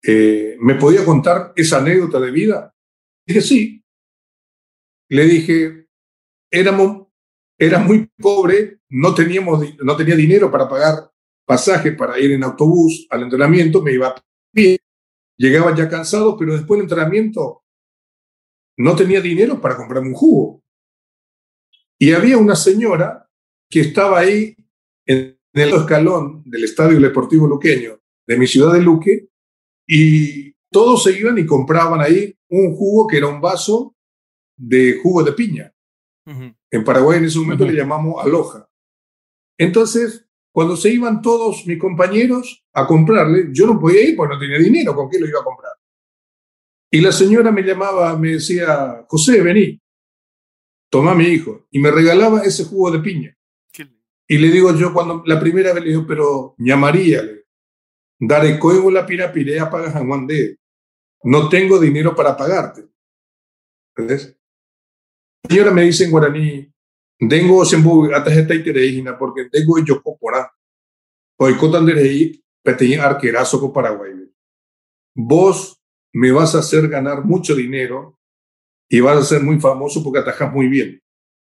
eh, 0.03 0.55
¿me 0.59 0.75
podía 0.75 1.03
contar 1.03 1.51
esa 1.55 1.79
anécdota 1.79 2.19
de 2.19 2.31
vida? 2.31 2.75
Dije, 3.25 3.41
sí. 3.41 3.83
Le 5.09 5.25
dije, 5.25 5.87
éramos, 6.51 7.07
era 7.57 7.79
muy 7.79 8.07
pobre, 8.17 8.81
no, 8.89 9.15
teníamos, 9.15 9.63
no 9.79 9.97
tenía 9.97 10.15
dinero 10.15 10.51
para 10.51 10.69
pagar 10.69 11.11
pasaje 11.43 11.93
para 11.93 12.19
ir 12.19 12.31
en 12.31 12.43
autobús 12.43 13.07
al 13.09 13.23
entrenamiento, 13.23 13.81
me 13.81 13.93
iba 13.93 14.13
pie, 14.53 14.77
llegaba 15.37 15.75
ya 15.75 15.89
cansado, 15.89 16.37
pero 16.37 16.53
después 16.53 16.77
del 16.77 16.85
entrenamiento 16.85 17.63
no 18.77 18.95
tenía 18.95 19.21
dinero 19.21 19.59
para 19.59 19.75
comprarme 19.75 20.09
un 20.09 20.13
jugo. 20.13 20.63
Y 21.97 22.13
había 22.13 22.37
una 22.37 22.55
señora 22.55 23.28
que 23.69 23.81
estaba 23.81 24.19
ahí 24.19 24.55
en 25.05 25.37
el 25.53 25.73
escalón 25.73 26.43
del 26.45 26.63
Estadio 26.63 26.99
Deportivo 26.99 27.47
Luqueño 27.47 27.99
de 28.25 28.37
mi 28.37 28.47
ciudad 28.47 28.73
de 28.73 28.81
Luque 28.81 29.29
y 29.87 30.51
todos 30.71 31.03
se 31.03 31.17
iban 31.17 31.37
y 31.37 31.45
compraban 31.45 32.01
ahí 32.01 32.35
un 32.49 32.75
jugo 32.75 33.07
que 33.07 33.17
era 33.17 33.27
un 33.27 33.41
vaso 33.41 33.95
de 34.55 34.99
jugo 35.01 35.23
de 35.23 35.33
piña. 35.33 35.73
En 36.71 36.83
Paraguay 36.83 37.17
en 37.17 37.25
ese 37.25 37.39
momento 37.39 37.65
le 37.65 37.73
llamamos 37.73 38.23
aloja. 38.23 38.69
Entonces, 39.57 40.27
cuando 40.51 40.77
se 40.77 40.89
iban 40.89 41.21
todos 41.21 41.65
mis 41.65 41.79
compañeros 41.79 42.63
a 42.73 42.85
comprarle, 42.85 43.47
yo 43.51 43.65
no 43.65 43.79
podía 43.79 44.07
ir 44.07 44.15
porque 44.15 44.35
no 44.35 44.39
tenía 44.39 44.59
dinero, 44.59 44.95
¿con 44.95 45.09
qué 45.09 45.19
lo 45.19 45.27
iba 45.27 45.39
a 45.39 45.43
comprar? 45.43 45.73
Y 46.91 47.01
la 47.01 47.11
señora 47.11 47.51
me 47.51 47.63
llamaba, 47.63 48.15
me 48.17 48.33
decía, 48.33 49.05
José, 49.07 49.41
vení, 49.41 49.79
toma 50.91 51.15
mi 51.15 51.25
hijo, 51.25 51.67
y 51.71 51.79
me 51.79 51.91
regalaba 51.91 52.41
ese 52.41 52.65
jugo 52.65 52.91
de 52.91 52.99
piña. 52.99 53.38
Y 54.31 54.37
le 54.37 54.51
digo 54.51 54.75
yo, 54.75 54.93
cuando 54.93 55.23
la 55.25 55.39
primera 55.39 55.73
vez 55.73 55.83
le 55.83 55.89
digo, 55.89 56.05
pero 56.07 56.53
llamaría, 56.59 57.23
daré 58.19 58.59
coigo 58.59 58.91
la 58.91 59.03
pirapirea 59.03 59.69
para 59.71 59.89
Juan 59.89 60.27
de 60.27 60.59
no 61.23 61.49
tengo 61.49 61.79
dinero 61.79 62.15
para 62.15 62.37
pagarte. 62.37 62.87
¿Entendés? 63.95 64.37
La 65.43 65.49
señora 65.49 65.71
me 65.71 65.81
dice 65.81 66.03
en 66.05 66.11
guaraní, 66.11 66.71
dengo 67.19 67.65
sembu 67.65 68.13
atajeta 68.13 68.53
itereína 68.53 69.17
porque 69.17 69.49
tengo 69.49 69.83
yo 69.83 70.01
copora. 70.01 70.53
Hoy 71.39 71.57
cotanderei 71.57 72.43
peteñi 72.63 72.95
arquerazo 72.95 73.59
con 73.59 73.73
Paraguay. 73.73 74.13
Vos 75.15 75.81
me 76.13 76.31
vas 76.31 76.53
a 76.53 76.59
hacer 76.59 76.87
ganar 76.87 77.25
mucho 77.25 77.55
dinero 77.55 78.19
y 78.87 78.99
vas 78.99 79.17
a 79.17 79.23
ser 79.23 79.41
muy 79.41 79.59
famoso 79.59 80.03
porque 80.03 80.19
atajas 80.19 80.53
muy 80.53 80.67
bien. 80.67 81.01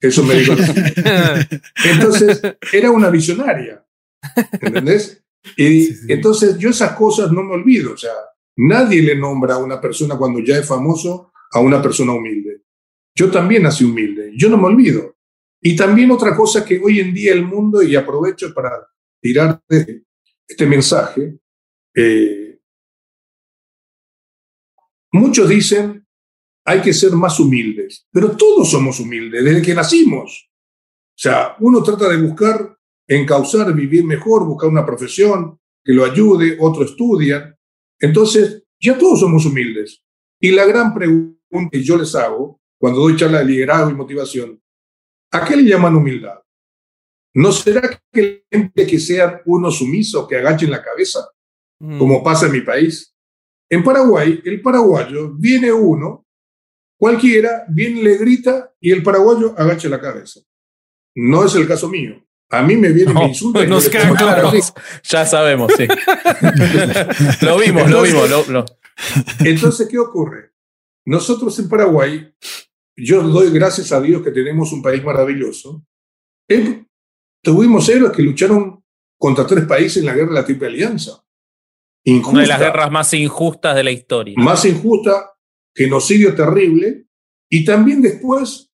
Eso 0.04 0.22
me 0.22 0.34
dijo. 0.34 0.52
entonces, 1.84 2.42
era 2.72 2.90
una 2.90 3.08
visionaria. 3.08 3.82
¿Entendés? 4.60 5.22
Y 5.56 6.12
entonces 6.12 6.58
yo 6.58 6.70
esas 6.70 6.92
cosas 6.92 7.32
no 7.32 7.42
me 7.42 7.54
olvido. 7.54 7.94
O 7.94 7.96
sea, 7.96 8.12
nadie 8.56 9.02
le 9.02 9.16
nombra 9.16 9.54
a 9.54 9.58
una 9.58 9.80
persona 9.80 10.16
cuando 10.16 10.40
ya 10.40 10.58
es 10.58 10.66
famoso 10.66 11.32
a 11.52 11.60
una 11.60 11.80
persona 11.80 12.12
humilde. 12.12 12.62
Yo 13.16 13.30
también 13.30 13.62
nací 13.62 13.84
humilde. 13.84 14.32
Yo 14.36 14.50
no 14.50 14.58
me 14.58 14.66
olvido. 14.66 15.16
Y 15.62 15.74
también 15.74 16.10
otra 16.10 16.36
cosa 16.36 16.64
que 16.64 16.78
hoy 16.78 17.00
en 17.00 17.14
día 17.14 17.32
el 17.32 17.44
mundo, 17.44 17.82
y 17.82 17.96
aprovecho 17.96 18.52
para 18.52 18.86
tirar 19.22 19.62
este 20.46 20.66
mensaje, 20.66 21.38
eh, 21.94 22.58
muchos 25.12 25.48
dicen 25.48 26.03
hay 26.64 26.80
que 26.80 26.92
ser 26.92 27.12
más 27.12 27.38
humildes, 27.38 28.06
pero 28.10 28.36
todos 28.36 28.70
somos 28.70 28.98
humildes 29.00 29.44
desde 29.44 29.62
que 29.62 29.74
nacimos. 29.74 30.48
O 30.50 31.16
sea, 31.16 31.56
uno 31.60 31.82
trata 31.82 32.08
de 32.08 32.20
buscar 32.20 32.76
encauzar, 33.06 33.72
vivir 33.74 34.04
mejor, 34.04 34.44
buscar 34.44 34.70
una 34.70 34.84
profesión 34.84 35.58
que 35.84 35.92
lo 35.92 36.04
ayude, 36.04 36.56
otros 36.58 36.90
estudian. 36.90 37.54
Entonces, 38.00 38.64
ya 38.80 38.96
todos 38.96 39.20
somos 39.20 39.44
humildes. 39.44 40.02
Y 40.40 40.50
la 40.50 40.64
gran 40.64 40.94
pregunta 40.94 41.70
que 41.70 41.82
yo 41.82 41.96
les 41.96 42.14
hago 42.14 42.60
cuando 42.78 43.00
doy 43.00 43.16
charla 43.16 43.38
de 43.38 43.44
liderazgo 43.44 43.90
y 43.90 43.94
motivación, 43.94 44.60
¿a 45.32 45.44
qué 45.44 45.56
le 45.56 45.64
llaman 45.64 45.96
humildad? 45.96 46.40
¿No 47.34 47.52
será 47.52 48.00
que 48.12 48.44
la 48.50 48.58
gente 48.58 48.86
que 48.86 48.98
sean 48.98 49.40
unos 49.46 49.78
sumisos, 49.78 50.26
que 50.28 50.36
agachen 50.36 50.70
la 50.70 50.82
cabeza, 50.82 51.28
mm. 51.80 51.98
como 51.98 52.22
pasa 52.22 52.46
en 52.46 52.52
mi 52.52 52.60
país? 52.60 53.14
En 53.68 53.82
Paraguay, 53.82 54.40
el 54.44 54.60
paraguayo 54.60 55.32
viene 55.34 55.72
uno, 55.72 56.23
cualquiera, 57.04 57.66
viene, 57.68 58.02
le 58.02 58.16
grita 58.16 58.72
y 58.80 58.90
el 58.90 59.02
paraguayo 59.02 59.54
agacha 59.58 59.90
la 59.90 60.00
cabeza. 60.00 60.40
No 61.14 61.44
es 61.44 61.54
el 61.54 61.68
caso 61.68 61.86
mío. 61.86 62.14
A 62.48 62.62
mí 62.62 62.76
me 62.76 62.92
viene 62.92 63.12
mi 63.12 63.24
insulto. 63.24 63.62
Nos 63.66 63.90
queda 63.90 64.14
claro. 64.14 64.50
Ya 65.02 65.26
sabemos, 65.26 65.70
sí. 65.76 65.86
lo 67.44 67.58
vimos, 67.58 67.90
lo 67.90 68.00
vimos. 68.00 68.48
Lo, 68.48 68.64
Entonces, 69.40 69.86
¿qué 69.86 69.98
ocurre? 69.98 70.52
Nosotros 71.04 71.58
en 71.58 71.68
Paraguay, 71.68 72.34
yo 72.96 73.22
doy 73.22 73.52
gracias 73.52 73.92
a 73.92 74.00
Dios 74.00 74.22
que 74.22 74.30
tenemos 74.30 74.72
un 74.72 74.80
país 74.80 75.04
maravilloso. 75.04 75.84
tuvimos 77.42 77.86
héroes 77.86 78.12
que 78.12 78.22
lucharon 78.22 78.82
contra 79.18 79.46
tres 79.46 79.66
países 79.66 79.98
en 79.98 80.06
la 80.06 80.14
guerra 80.14 80.30
de 80.30 80.34
la 80.36 80.46
Triple 80.46 80.68
Alianza. 80.68 81.22
Una 82.06 82.40
de 82.40 82.46
las 82.46 82.60
guerras 82.60 82.90
más 82.90 83.12
injustas 83.12 83.76
de 83.76 83.84
la 83.84 83.90
historia. 83.90 84.36
Más 84.38 84.64
injusta, 84.64 85.33
genocidio 85.74 86.34
terrible. 86.34 87.06
Y 87.48 87.64
también 87.64 88.02
después 88.02 88.72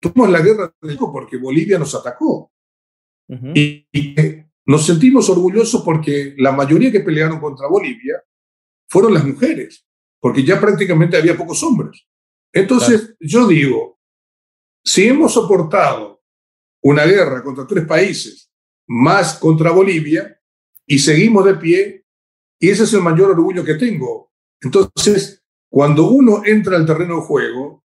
tuvimos 0.00 0.30
la 0.30 0.40
guerra 0.40 0.74
del 0.80 0.98
porque 0.98 1.36
Bolivia 1.36 1.78
nos 1.78 1.94
atacó. 1.94 2.52
y, 3.54 3.86
nos 4.68 4.84
sentimos 4.84 5.30
orgullosos 5.30 5.82
porque 5.82 6.34
la 6.36 6.52
mayoría 6.52 6.92
que 6.92 7.00
pelearon 7.00 7.40
contra 7.40 7.66
Bolivia 7.68 8.22
fueron 8.86 9.14
las 9.14 9.24
mujeres, 9.24 9.86
porque 10.20 10.44
ya 10.44 10.60
prácticamente 10.60 11.16
había 11.16 11.38
pocos 11.38 11.62
hombres. 11.62 12.06
Entonces, 12.52 13.16
yo 13.18 13.46
digo, 13.46 13.98
si 14.84 15.06
hemos 15.06 15.32
soportado 15.32 16.22
una 16.82 17.06
guerra 17.06 17.42
contra 17.42 17.66
tres 17.66 17.86
países, 17.86 18.50
más 18.86 19.38
contra 19.38 19.70
Bolivia, 19.70 20.38
y 20.86 20.98
seguimos 20.98 21.46
de 21.46 21.54
pie, 21.54 22.06
y 22.58 22.68
ese 22.68 22.84
es 22.84 22.92
el 22.92 23.02
mayor 23.02 23.30
orgullo 23.30 23.64
que 23.64 23.74
tengo. 23.74 24.32
Entonces, 24.60 25.37
cuando 25.70 26.08
uno 26.10 26.42
entra 26.44 26.76
al 26.76 26.86
terreno 26.86 27.16
de 27.16 27.22
juego, 27.22 27.84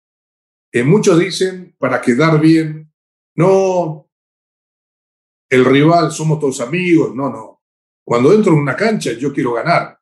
eh, 0.72 0.84
muchos 0.84 1.18
dicen, 1.18 1.74
para 1.78 2.00
quedar 2.00 2.40
bien, 2.40 2.92
no, 3.34 4.08
el 5.50 5.64
rival, 5.64 6.10
somos 6.10 6.38
todos 6.38 6.60
amigos, 6.60 7.14
no, 7.14 7.28
no. 7.28 7.62
Cuando 8.04 8.32
entro 8.32 8.52
en 8.52 8.60
una 8.60 8.76
cancha, 8.76 9.12
yo 9.12 9.32
quiero 9.32 9.52
ganar. 9.52 9.98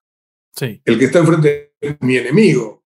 Sí. 0.55 0.81
El 0.85 0.99
que 0.99 1.07
está 1.07 1.19
enfrente 1.19 1.75
es 1.81 1.97
mi 2.01 2.17
enemigo. 2.17 2.85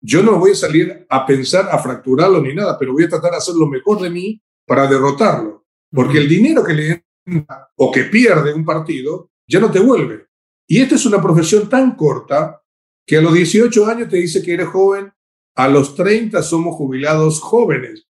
Yo 0.00 0.22
no 0.22 0.38
voy 0.38 0.52
a 0.52 0.56
salir 0.56 1.06
a 1.08 1.26
pensar, 1.26 1.68
a 1.70 1.78
fracturarlo 1.78 2.40
ni 2.40 2.54
nada, 2.54 2.78
pero 2.78 2.92
voy 2.92 3.04
a 3.04 3.08
tratar 3.08 3.32
de 3.32 3.36
hacer 3.38 3.54
lo 3.54 3.66
mejor 3.66 4.00
de 4.00 4.10
mí 4.10 4.42
para 4.66 4.86
derrotarlo. 4.86 5.66
Porque 5.90 6.18
el 6.18 6.28
dinero 6.28 6.64
que 6.64 6.74
le 6.74 7.04
entra 7.24 7.70
o 7.76 7.90
que 7.90 8.04
pierde 8.04 8.54
un 8.54 8.64
partido 8.64 9.30
ya 9.46 9.60
no 9.60 9.70
te 9.70 9.80
vuelve. 9.80 10.26
Y 10.66 10.80
esta 10.80 10.96
es 10.96 11.06
una 11.06 11.20
profesión 11.20 11.68
tan 11.68 11.96
corta 11.96 12.62
que 13.06 13.16
a 13.16 13.22
los 13.22 13.32
18 13.32 13.86
años 13.86 14.08
te 14.08 14.16
dice 14.16 14.42
que 14.42 14.54
eres 14.54 14.68
joven, 14.68 15.12
a 15.54 15.68
los 15.68 15.94
30 15.94 16.42
somos 16.42 16.74
jubilados 16.74 17.40
jóvenes. 17.40 18.06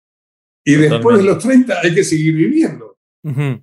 Y 0.65 0.75
después 0.75 1.19
de 1.19 1.25
los 1.25 1.39
30 1.43 1.81
hay 1.83 1.95
que 1.95 2.05
seguir 2.05 2.35
viviendo. 2.35 2.97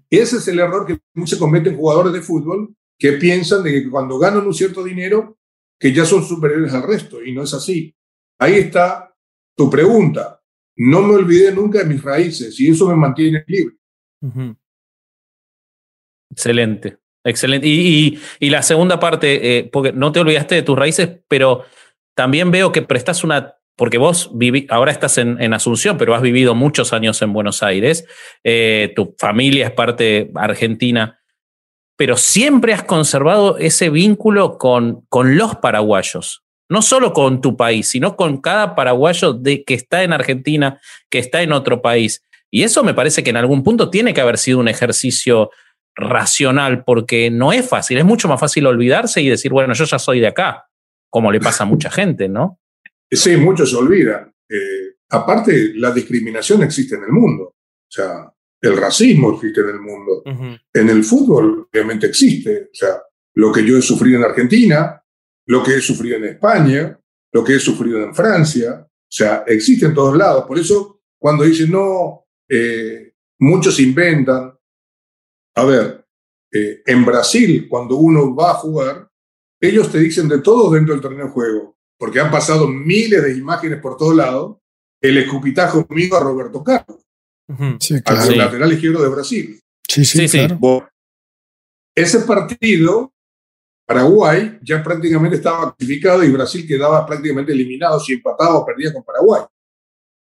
Ese 0.09 0.37
es 0.37 0.47
el 0.47 0.59
error 0.59 0.85
que 0.85 0.99
se 1.25 1.37
cometen 1.37 1.77
jugadores 1.77 2.13
de 2.13 2.21
fútbol 2.21 2.75
que 2.97 3.13
piensan 3.13 3.63
de 3.63 3.71
que 3.71 3.89
cuando 3.89 4.19
ganan 4.19 4.45
un 4.45 4.53
cierto 4.53 4.83
dinero, 4.83 5.37
que 5.79 5.93
ya 5.93 6.05
son 6.05 6.23
superiores 6.23 6.73
al 6.73 6.83
resto, 6.83 7.23
y 7.23 7.31
no 7.31 7.43
es 7.43 7.53
así. 7.53 7.95
Ahí 8.37 8.55
está 8.55 9.15
tu 9.55 9.69
pregunta. 9.69 10.41
no 10.81 11.01
me 11.01 11.15
olvidé 11.15 11.51
nunca 11.53 11.79
de 11.79 11.85
mis 11.85 12.01
raíces 12.01 12.57
y 12.59 12.69
eso 12.69 12.87
me 12.87 12.95
mantiene 12.95 13.43
libre. 13.47 13.75
Excelente, 16.31 16.99
excelente. 17.29 17.67
Y, 17.67 18.19
la 18.39 18.61
segunda 18.61 18.99
parte, 18.99 19.57
eh, 19.57 19.69
porque 19.71 19.91
no 19.93 20.11
te 20.11 20.19
olvidaste 20.19 20.55
de 20.55 20.63
tus 20.63 20.77
raíces, 20.77 21.09
pero 21.27 21.65
también 22.15 22.51
veo 22.51 22.71
que 22.71 22.81
prestas 22.81 23.23
una 23.23 23.55
porque 23.79 23.97
vos 23.97 24.31
viví, 24.33 24.67
ahora 24.69 24.91
estás 24.91 25.17
en, 25.17 25.41
en, 25.41 25.53
Asunción, 25.53 25.97
pero 25.97 26.13
has 26.13 26.21
vivido 26.21 26.53
muchos 26.53 26.91
años 26.91 27.21
en 27.21 27.31
Buenos 27.31 27.63
Aires, 27.63 28.05
eh, 28.43 28.91
tu 28.93 29.15
familia 29.17 29.67
es 29.67 29.71
parte 29.71 30.31
argentina, 30.35 31.17
pero 31.95 32.17
siempre 32.17 32.73
has 32.73 32.83
conservado 32.83 33.57
ese 33.57 33.89
vínculo 33.89 34.57
con, 34.57 35.05
con 35.07 35.37
los 35.37 35.55
paraguayos, 35.55 36.43
no 36.67 36.81
solo 36.81 37.13
con 37.13 37.39
tu 37.39 37.55
país, 37.55 37.87
sino 37.87 38.17
con 38.17 38.41
cada 38.41 38.75
paraguayo 38.75 39.31
de, 39.31 39.63
que 39.63 39.75
está 39.75 40.03
en 40.03 40.11
Argentina, 40.11 40.81
que 41.09 41.19
está 41.19 41.41
en 41.41 41.53
otro 41.53 41.81
país. 41.81 42.21
Y 42.51 42.63
eso 42.63 42.83
me 42.83 42.93
parece 42.93 43.23
que 43.23 43.29
en 43.29 43.37
algún 43.37 43.63
punto 43.63 43.89
tiene 43.89 44.13
que 44.13 44.19
haber 44.19 44.37
sido 44.37 44.59
un 44.59 44.67
ejercicio 44.67 45.51
racional, 45.99 46.83
porque 46.83 47.29
no 47.29 47.51
es 47.51 47.67
fácil, 47.67 47.97
es 47.97 48.05
mucho 48.05 48.27
más 48.27 48.39
fácil 48.39 48.65
olvidarse 48.65 49.21
y 49.21 49.29
decir, 49.29 49.51
bueno, 49.51 49.73
yo 49.73 49.85
ya 49.85 49.99
soy 49.99 50.19
de 50.19 50.27
acá, 50.27 50.67
como 51.09 51.31
le 51.31 51.39
pasa 51.39 51.63
a 51.63 51.67
mucha 51.67 51.89
gente, 51.89 52.29
¿no? 52.29 52.59
Sí, 53.11 53.37
muchos 53.37 53.71
se 53.71 53.75
olvidan. 53.75 54.31
Eh, 54.47 54.95
aparte, 55.09 55.73
la 55.75 55.91
discriminación 55.91 56.63
existe 56.63 56.95
en 56.95 57.03
el 57.03 57.11
mundo. 57.11 57.43
O 57.43 57.91
sea, 57.91 58.31
el 58.61 58.77
racismo 58.77 59.33
existe 59.33 59.61
en 59.61 59.69
el 59.69 59.79
mundo. 59.79 60.23
En 60.73 60.89
el 60.89 61.03
fútbol, 61.03 61.67
obviamente, 61.71 62.07
existe. 62.07 62.63
O 62.63 62.73
sea, 62.73 63.01
lo 63.35 63.51
que 63.51 63.65
yo 63.65 63.77
he 63.77 63.81
sufrido 63.81 64.19
en 64.19 64.25
Argentina, 64.25 65.01
lo 65.47 65.63
que 65.63 65.75
he 65.75 65.81
sufrido 65.81 66.17
en 66.17 66.25
España, 66.25 66.99
lo 67.31 67.43
que 67.43 67.55
he 67.55 67.59
sufrido 67.59 68.03
en 68.03 68.13
Francia. 68.13 68.85
O 68.85 69.11
sea, 69.11 69.43
existe 69.47 69.85
en 69.85 69.93
todos 69.93 70.15
lados. 70.15 70.45
Por 70.45 70.59
eso, 70.59 71.01
cuando 71.17 71.45
dicen, 71.45 71.71
no, 71.71 72.27
eh, 72.47 73.13
muchos 73.39 73.79
inventan. 73.79 74.53
A 75.59 75.65
ver, 75.65 76.05
eh, 76.51 76.81
en 76.85 77.05
Brasil, 77.05 77.67
cuando 77.69 77.97
uno 77.97 78.33
va 78.35 78.51
a 78.51 78.55
jugar, 78.55 79.09
ellos 79.61 79.91
te 79.91 79.99
dicen 79.99 80.27
de 80.29 80.39
todo 80.39 80.71
dentro 80.71 80.93
del 80.93 81.01
terreno 81.01 81.25
de 81.25 81.31
juego 81.31 81.79
porque 81.99 82.21
han 82.21 82.31
pasado 82.31 82.67
miles 82.67 83.21
de 83.21 83.37
imágenes 83.37 83.81
por 83.81 83.97
todos 83.97 84.15
lados, 84.15 84.57
el 85.01 85.17
escupitajo 85.17 85.85
mío 85.89 86.15
a 86.15 86.21
Roberto 86.21 86.63
Carlos, 86.63 87.05
al 88.05 88.37
lateral 88.37 88.71
izquierdo 88.71 89.03
de 89.03 89.09
Brasil. 89.09 89.59
Sí, 89.85 90.05
sí, 90.05 90.27
sí. 90.27 90.47
Ese 91.93 92.19
partido, 92.21 93.11
Paraguay 93.85 94.59
ya 94.61 94.81
prácticamente 94.81 95.35
estaba 95.35 95.75
clasificado 95.75 96.23
y 96.23 96.31
Brasil 96.31 96.65
quedaba 96.65 97.05
prácticamente 97.05 97.51
eliminado 97.51 97.99
si 97.99 98.13
empataba 98.13 98.55
o 98.55 98.65
perdía 98.65 98.93
con 98.93 99.03
Paraguay. 99.03 99.43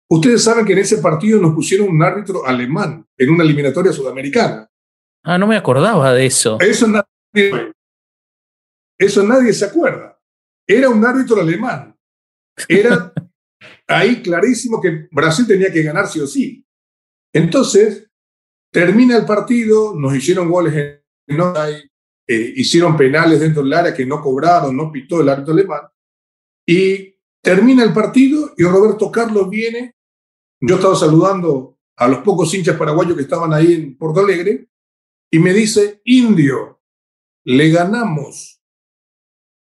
Ustedes 0.08 0.44
saben 0.44 0.64
que 0.64 0.72
en 0.72 0.78
ese 0.78 0.98
partido 0.98 1.40
nos 1.40 1.52
pusieron 1.52 1.88
un 1.88 2.00
árbitro 2.00 2.46
alemán 2.46 3.04
en 3.18 3.30
una 3.30 3.42
eliminatoria 3.42 3.92
sudamericana. 3.92 4.70
Ah, 5.28 5.38
no 5.38 5.48
me 5.48 5.56
acordaba 5.56 6.12
de 6.12 6.24
eso. 6.24 6.56
Eso 6.60 6.86
nadie, 6.86 7.72
eso 8.96 9.24
nadie 9.24 9.52
se 9.52 9.64
acuerda. 9.64 10.16
Era 10.64 10.88
un 10.88 11.04
árbitro 11.04 11.40
alemán. 11.40 11.98
Era 12.68 13.12
ahí 13.88 14.22
clarísimo 14.22 14.80
que 14.80 15.08
Brasil 15.10 15.44
tenía 15.44 15.72
que 15.72 15.82
ganar 15.82 16.06
sí 16.06 16.20
o 16.20 16.28
sí. 16.28 16.64
Entonces, 17.32 18.08
termina 18.72 19.16
el 19.16 19.26
partido, 19.26 19.96
nos 19.96 20.14
hicieron 20.14 20.48
goles 20.48 21.02
en 21.26 21.40
eh, 22.28 22.52
hicieron 22.54 22.96
penales 22.96 23.40
dentro 23.40 23.64
del 23.64 23.72
área 23.72 23.94
que 23.94 24.06
no 24.06 24.22
cobraron, 24.22 24.76
no 24.76 24.92
pitó 24.92 25.20
el 25.20 25.28
árbitro 25.28 25.54
alemán. 25.54 25.88
Y 26.64 27.16
termina 27.42 27.82
el 27.82 27.92
partido 27.92 28.54
y 28.56 28.62
Roberto 28.62 29.10
Carlos 29.10 29.50
viene. 29.50 29.96
Yo 30.60 30.76
estaba 30.76 30.94
saludando 30.94 31.80
a 31.96 32.06
los 32.06 32.20
pocos 32.20 32.54
hinchas 32.54 32.76
paraguayos 32.76 33.16
que 33.16 33.22
estaban 33.22 33.52
ahí 33.52 33.74
en 33.74 33.98
Porto 33.98 34.20
Alegre 34.20 34.68
y 35.36 35.38
me 35.38 35.52
dice, 35.52 36.00
indio, 36.04 36.80
le 37.44 37.68
ganamos. 37.68 38.62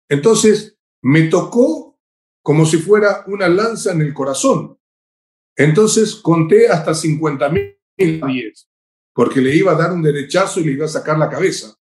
Entonces, 0.08 0.78
me 1.02 1.22
tocó 1.22 1.98
como 2.40 2.64
si 2.64 2.76
fuera 2.76 3.24
una 3.26 3.48
lanza 3.48 3.90
en 3.90 4.02
el 4.02 4.14
corazón. 4.14 4.78
Entonces 5.56 6.14
conté 6.14 6.68
hasta 6.68 6.94
50 6.94 7.48
mil 7.48 7.76
porque 9.12 9.40
le 9.40 9.56
iba 9.56 9.72
a 9.72 9.74
dar 9.74 9.92
un 9.92 10.04
derechazo 10.04 10.60
y 10.60 10.66
le 10.66 10.72
iba 10.74 10.84
a 10.84 10.88
sacar 10.88 11.18
la 11.18 11.28
cabeza. 11.28 11.74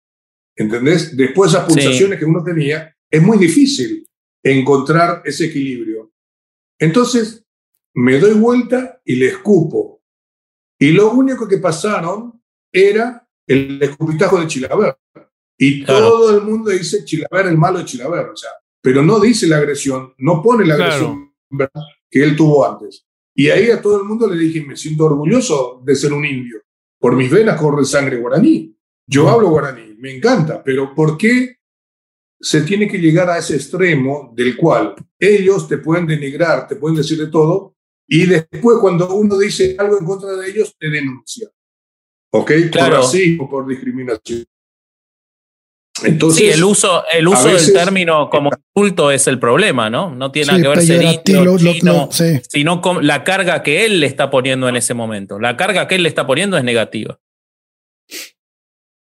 ¿Entendés? 0.54 1.16
Después 1.16 1.50
de 1.50 1.58
esas 1.58 1.68
pulsaciones 1.68 2.20
que 2.20 2.24
uno 2.24 2.44
tenía, 2.44 2.96
es 3.10 3.20
muy 3.20 3.36
difícil 3.36 4.08
encontrar 4.44 5.22
ese 5.24 5.46
equilibrio. 5.46 6.12
Entonces, 6.78 7.44
me 7.94 8.20
doy 8.20 8.34
vuelta 8.34 9.02
y 9.04 9.16
le 9.16 9.26
escupo. 9.26 10.04
Y 10.78 10.92
lo 10.92 11.10
único 11.10 11.48
que 11.48 11.58
pasaron 11.58 12.40
era 12.70 13.21
el 13.52 13.82
escupitajo 13.82 14.40
de 14.40 14.46
Chilaver. 14.46 14.96
Y 15.58 15.84
todo 15.84 16.36
el 16.36 16.42
mundo 16.42 16.70
dice 16.70 17.04
Chilaver, 17.04 17.46
el 17.46 17.58
malo 17.58 17.78
de 17.78 17.84
Chilaver. 17.84 18.26
O 18.26 18.36
sea, 18.36 18.50
pero 18.80 19.02
no 19.02 19.20
dice 19.20 19.46
la 19.46 19.58
agresión, 19.58 20.14
no 20.18 20.42
pone 20.42 20.66
la 20.66 20.74
agresión 20.74 21.32
que 22.10 22.22
él 22.22 22.36
tuvo 22.36 22.66
antes. 22.66 23.06
Y 23.34 23.48
ahí 23.48 23.70
a 23.70 23.80
todo 23.80 23.98
el 23.98 24.04
mundo 24.04 24.26
le 24.26 24.36
dije, 24.36 24.62
me 24.64 24.76
siento 24.76 25.06
orgulloso 25.06 25.80
de 25.84 25.94
ser 25.94 26.12
un 26.12 26.24
indio. 26.24 26.60
Por 26.98 27.16
mis 27.16 27.30
venas 27.30 27.60
corre 27.60 27.84
sangre 27.84 28.18
guaraní. 28.18 28.76
Yo 29.06 29.28
hablo 29.28 29.48
guaraní, 29.48 29.94
me 29.98 30.14
encanta, 30.14 30.62
pero 30.62 30.94
¿por 30.94 31.16
qué 31.16 31.56
se 32.40 32.62
tiene 32.62 32.88
que 32.88 32.98
llegar 32.98 33.30
a 33.30 33.38
ese 33.38 33.54
extremo 33.54 34.32
del 34.34 34.56
cual 34.56 34.94
ellos 35.18 35.68
te 35.68 35.78
pueden 35.78 36.06
denigrar, 36.06 36.66
te 36.66 36.76
pueden 36.76 36.96
decir 36.96 37.18
de 37.18 37.28
todo, 37.28 37.76
y 38.06 38.26
después 38.26 38.78
cuando 38.80 39.14
uno 39.14 39.38
dice 39.38 39.76
algo 39.78 39.98
en 39.98 40.04
contra 40.04 40.32
de 40.32 40.50
ellos, 40.50 40.74
te 40.78 40.90
denuncia? 40.90 41.48
¿Ok? 42.32 42.52
Por 42.72 42.90
racismo, 42.90 43.48
por 43.48 43.66
discriminación 43.66 44.44
sí, 46.32 46.48
el 46.48 46.64
uso, 46.64 47.04
el 47.12 47.28
uso 47.28 47.48
del 47.48 47.72
término 47.72 48.28
como 48.30 48.50
culto 48.72 49.10
es 49.10 49.26
el 49.26 49.38
problema, 49.38 49.90
¿no? 49.90 50.14
No 50.14 50.32
tiene 50.32 50.52
nada 50.52 50.62
que 50.62 50.68
ver 50.68 50.82
ser 50.82 52.42
sino 52.48 52.80
con 52.80 53.06
la 53.06 53.24
carga 53.24 53.62
que 53.62 53.84
él 53.84 54.00
le 54.00 54.06
está 54.06 54.30
poniendo 54.30 54.68
en 54.68 54.76
ese 54.76 54.94
momento. 54.94 55.38
La 55.38 55.56
carga 55.56 55.86
que 55.86 55.96
él 55.96 56.02
le 56.02 56.08
está 56.08 56.26
poniendo 56.26 56.56
es 56.56 56.64
negativa. 56.64 57.18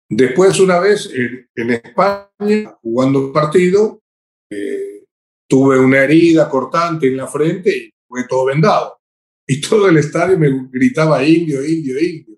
Después, 0.09 0.59
una 0.59 0.79
vez 0.79 1.11
en, 1.13 1.71
España, 1.71 2.75
jugando 2.81 3.19
un 3.19 3.33
partido, 3.33 4.01
eh, 4.51 5.03
tuve 5.47 5.79
una 5.79 5.99
herida 5.99 6.49
cortante 6.49 7.07
en 7.07 7.17
la 7.17 7.27
frente 7.27 7.77
y 7.77 7.93
fue 8.07 8.23
todo 8.27 8.45
vendado. 8.45 8.97
Y 9.47 9.61
todo 9.61 9.87
el 9.87 9.97
estadio 9.97 10.37
me 10.37 10.49
gritaba 10.71 11.23
indio, 11.23 11.63
indio, 11.63 11.99
indio. 11.99 12.28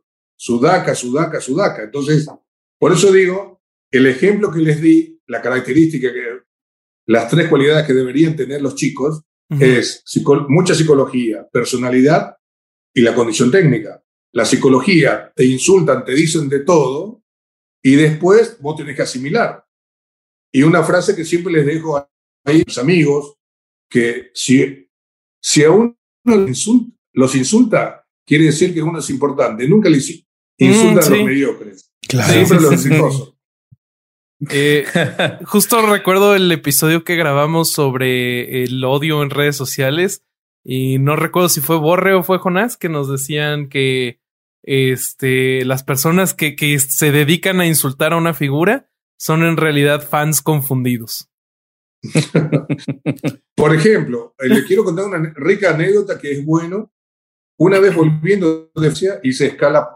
Sudaca, 0.43 0.95
sudaca, 0.95 1.39
sudaca. 1.39 1.83
Entonces, 1.83 2.27
por 2.79 2.91
eso 2.91 3.11
digo 3.11 3.61
el 3.91 4.07
ejemplo 4.07 4.51
que 4.51 4.57
les 4.57 4.81
di, 4.81 5.21
la 5.27 5.39
característica 5.39 6.11
que 6.11 6.39
las 7.05 7.29
tres 7.29 7.47
cualidades 7.47 7.85
que 7.85 7.93
deberían 7.93 8.35
tener 8.35 8.59
los 8.59 8.73
chicos 8.73 9.21
es 9.59 10.03
mucha 10.47 10.73
psicología, 10.73 11.47
personalidad 11.51 12.37
y 12.91 13.01
la 13.01 13.13
condición 13.13 13.51
técnica. 13.51 14.03
La 14.31 14.43
psicología, 14.43 15.31
te 15.35 15.45
insultan, 15.45 16.03
te 16.03 16.15
dicen 16.15 16.49
de 16.49 16.61
todo 16.61 17.21
y 17.83 17.95
después 17.95 18.57
vos 18.61 18.77
tenés 18.77 18.95
que 18.95 19.03
asimilar. 19.03 19.63
Y 20.51 20.63
una 20.63 20.81
frase 20.81 21.15
que 21.15 21.23
siempre 21.23 21.53
les 21.53 21.67
dejo 21.67 21.97
a 21.97 22.09
mis 22.47 22.79
amigos, 22.79 23.35
que 23.87 24.31
si, 24.33 24.89
si 25.39 25.63
a 25.63 25.69
uno 25.69 25.95
los 27.13 27.35
insulta, 27.35 28.07
quiere 28.25 28.45
decir 28.45 28.73
que 28.73 28.81
uno 28.81 28.97
es 28.97 29.09
importante. 29.11 29.67
Nunca 29.67 29.87
le 29.87 29.97
mm, 30.65 30.71
insultan 30.71 31.03
a 31.03 31.09
los 31.17 31.25
mediocres. 31.25 31.91
Siempre 32.01 32.59
los 32.59 32.73
exitosos. 32.73 33.33
Eh, 34.49 34.85
justo 35.45 35.85
recuerdo 35.85 36.35
el 36.35 36.51
episodio 36.51 37.03
que 37.03 37.15
grabamos 37.15 37.71
sobre 37.71 38.63
el 38.63 38.83
odio 38.83 39.21
en 39.21 39.29
redes 39.29 39.55
sociales 39.55 40.23
y 40.63 40.97
no 40.97 41.15
recuerdo 41.15 41.49
si 41.49 41.61
fue 41.61 41.77
Borre 41.77 42.13
o 42.13 42.23
fue 42.23 42.39
Jonás 42.39 42.75
que 42.77 42.89
nos 42.89 43.09
decían 43.09 43.69
que 43.69 44.19
este, 44.63 45.65
las 45.65 45.83
personas 45.83 46.33
que, 46.33 46.55
que 46.55 46.79
se 46.79 47.11
dedican 47.11 47.59
a 47.61 47.67
insultar 47.67 48.13
a 48.13 48.17
una 48.17 48.33
figura 48.33 48.89
son 49.17 49.43
en 49.43 49.57
realidad 49.57 50.07
fans 50.07 50.41
confundidos. 50.41 51.29
Por 53.55 53.75
ejemplo, 53.75 54.33
eh, 54.39 54.49
le 54.49 54.63
quiero 54.65 54.83
contar 54.83 55.05
una 55.05 55.33
rica 55.35 55.75
anécdota 55.75 56.17
que 56.17 56.31
es 56.31 56.45
bueno. 56.45 56.91
Una 57.57 57.79
vez 57.79 57.93
volviendo 57.93 58.71
de 58.73 59.19
hice 59.21 59.47
escala 59.47 59.87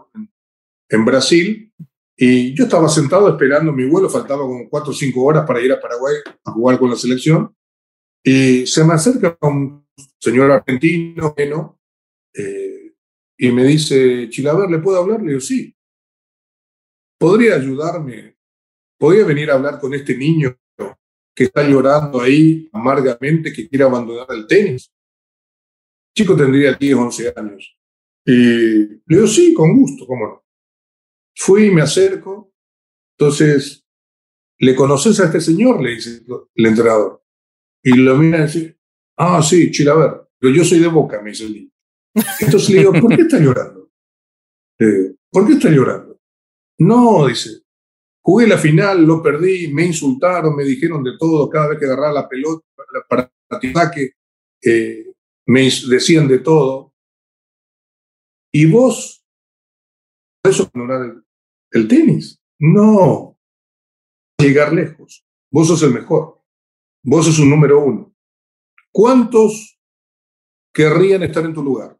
en 0.88 1.04
Brasil 1.04 1.72
y 2.16 2.54
yo 2.54 2.64
estaba 2.64 2.88
sentado 2.88 3.28
esperando 3.28 3.72
mi 3.72 3.84
vuelo, 3.84 4.08
faltaba 4.08 4.42
como 4.42 4.68
cuatro 4.70 4.90
o 4.90 4.94
cinco 4.94 5.22
horas 5.22 5.44
para 5.46 5.60
ir 5.60 5.70
a 5.72 5.80
Paraguay 5.80 6.16
a 6.44 6.50
jugar 6.50 6.78
con 6.78 6.88
la 6.88 6.96
selección. 6.96 7.54
Y 8.24 8.66
se 8.66 8.84
me 8.84 8.94
acerca 8.94 9.36
un 9.42 9.86
señor 10.18 10.50
argentino, 10.50 11.34
¿no? 11.50 11.80
Eh, 12.34 12.94
y 13.38 13.52
me 13.52 13.64
dice, 13.64 14.28
Chilaver, 14.30 14.70
¿le 14.70 14.78
puedo 14.78 14.98
hablar? 14.98 15.20
Le 15.20 15.28
digo, 15.28 15.40
sí. 15.40 15.74
¿Podría 17.18 17.56
ayudarme? 17.56 18.36
¿Podría 18.98 19.24
venir 19.24 19.50
a 19.50 19.54
hablar 19.54 19.78
con 19.78 19.92
este 19.92 20.16
niño 20.16 20.58
que 21.34 21.44
está 21.44 21.68
llorando 21.68 22.20
ahí 22.22 22.68
amargamente, 22.72 23.52
que 23.52 23.68
quiere 23.68 23.84
abandonar 23.84 24.26
el 24.30 24.46
tenis? 24.46 24.90
chico 26.16 26.34
tendría 26.34 26.72
10, 26.72 26.94
11 26.94 27.32
años. 27.36 27.78
Y 28.24 28.32
le 28.32 29.00
digo, 29.06 29.26
sí, 29.26 29.52
con 29.52 29.78
gusto, 29.78 30.06
cómo 30.06 30.26
no. 30.26 30.45
Fui, 31.36 31.70
me 31.70 31.82
acerco. 31.82 32.52
Entonces, 33.18 33.84
¿le 34.58 34.74
conoces 34.74 35.20
a 35.20 35.26
este 35.26 35.40
señor? 35.40 35.82
Le 35.82 35.90
dice 35.90 36.22
el 36.54 36.66
entrenador. 36.66 37.22
Y 37.82 37.94
lo 37.94 38.16
mira 38.16 38.40
y 38.40 38.42
dice, 38.42 38.78
ah, 39.16 39.42
sí, 39.42 39.70
Chilaver, 39.70 40.28
pero 40.38 40.52
yo 40.52 40.64
soy 40.64 40.80
de 40.80 40.88
Boca, 40.88 41.20
me 41.22 41.30
dice 41.30 41.44
el. 41.44 41.72
Entonces 42.40 42.70
le 42.70 42.78
digo, 42.78 42.92
¿por 42.92 43.14
qué 43.14 43.22
está 43.22 43.38
llorando? 43.38 43.90
¿Por 45.30 45.46
qué 45.46 45.52
está 45.52 45.70
llorando? 45.70 46.18
No, 46.78 47.26
dice, 47.26 47.62
jugué 48.22 48.46
la 48.46 48.58
final, 48.58 49.04
lo 49.04 49.22
perdí, 49.22 49.72
me 49.72 49.86
insultaron, 49.86 50.56
me 50.56 50.64
dijeron 50.64 51.02
de 51.04 51.16
todo, 51.18 51.48
cada 51.48 51.68
vez 51.68 51.78
que 51.78 51.84
agarraba 51.86 52.12
la 52.12 52.28
pelota 52.28 52.66
para 53.08 53.32
ataque, 53.50 54.12
eh, 54.62 55.12
me 55.46 55.62
decían 55.62 56.26
de 56.26 56.38
todo. 56.38 56.92
¿Y 58.52 58.66
vos? 58.70 59.24
¿Por 60.42 60.52
eso 60.52 60.70
el 61.76 61.88
tenis? 61.88 62.40
No. 62.58 63.38
Llegar 64.38 64.72
lejos. 64.72 65.24
Vos 65.50 65.68
sos 65.68 65.82
el 65.82 65.92
mejor. 65.92 66.42
Vos 67.04 67.26
sos 67.26 67.38
un 67.38 67.50
número 67.50 67.84
uno. 67.84 68.14
¿Cuántos 68.92 69.78
querrían 70.72 71.22
estar 71.22 71.44
en 71.44 71.54
tu 71.54 71.62
lugar 71.62 71.98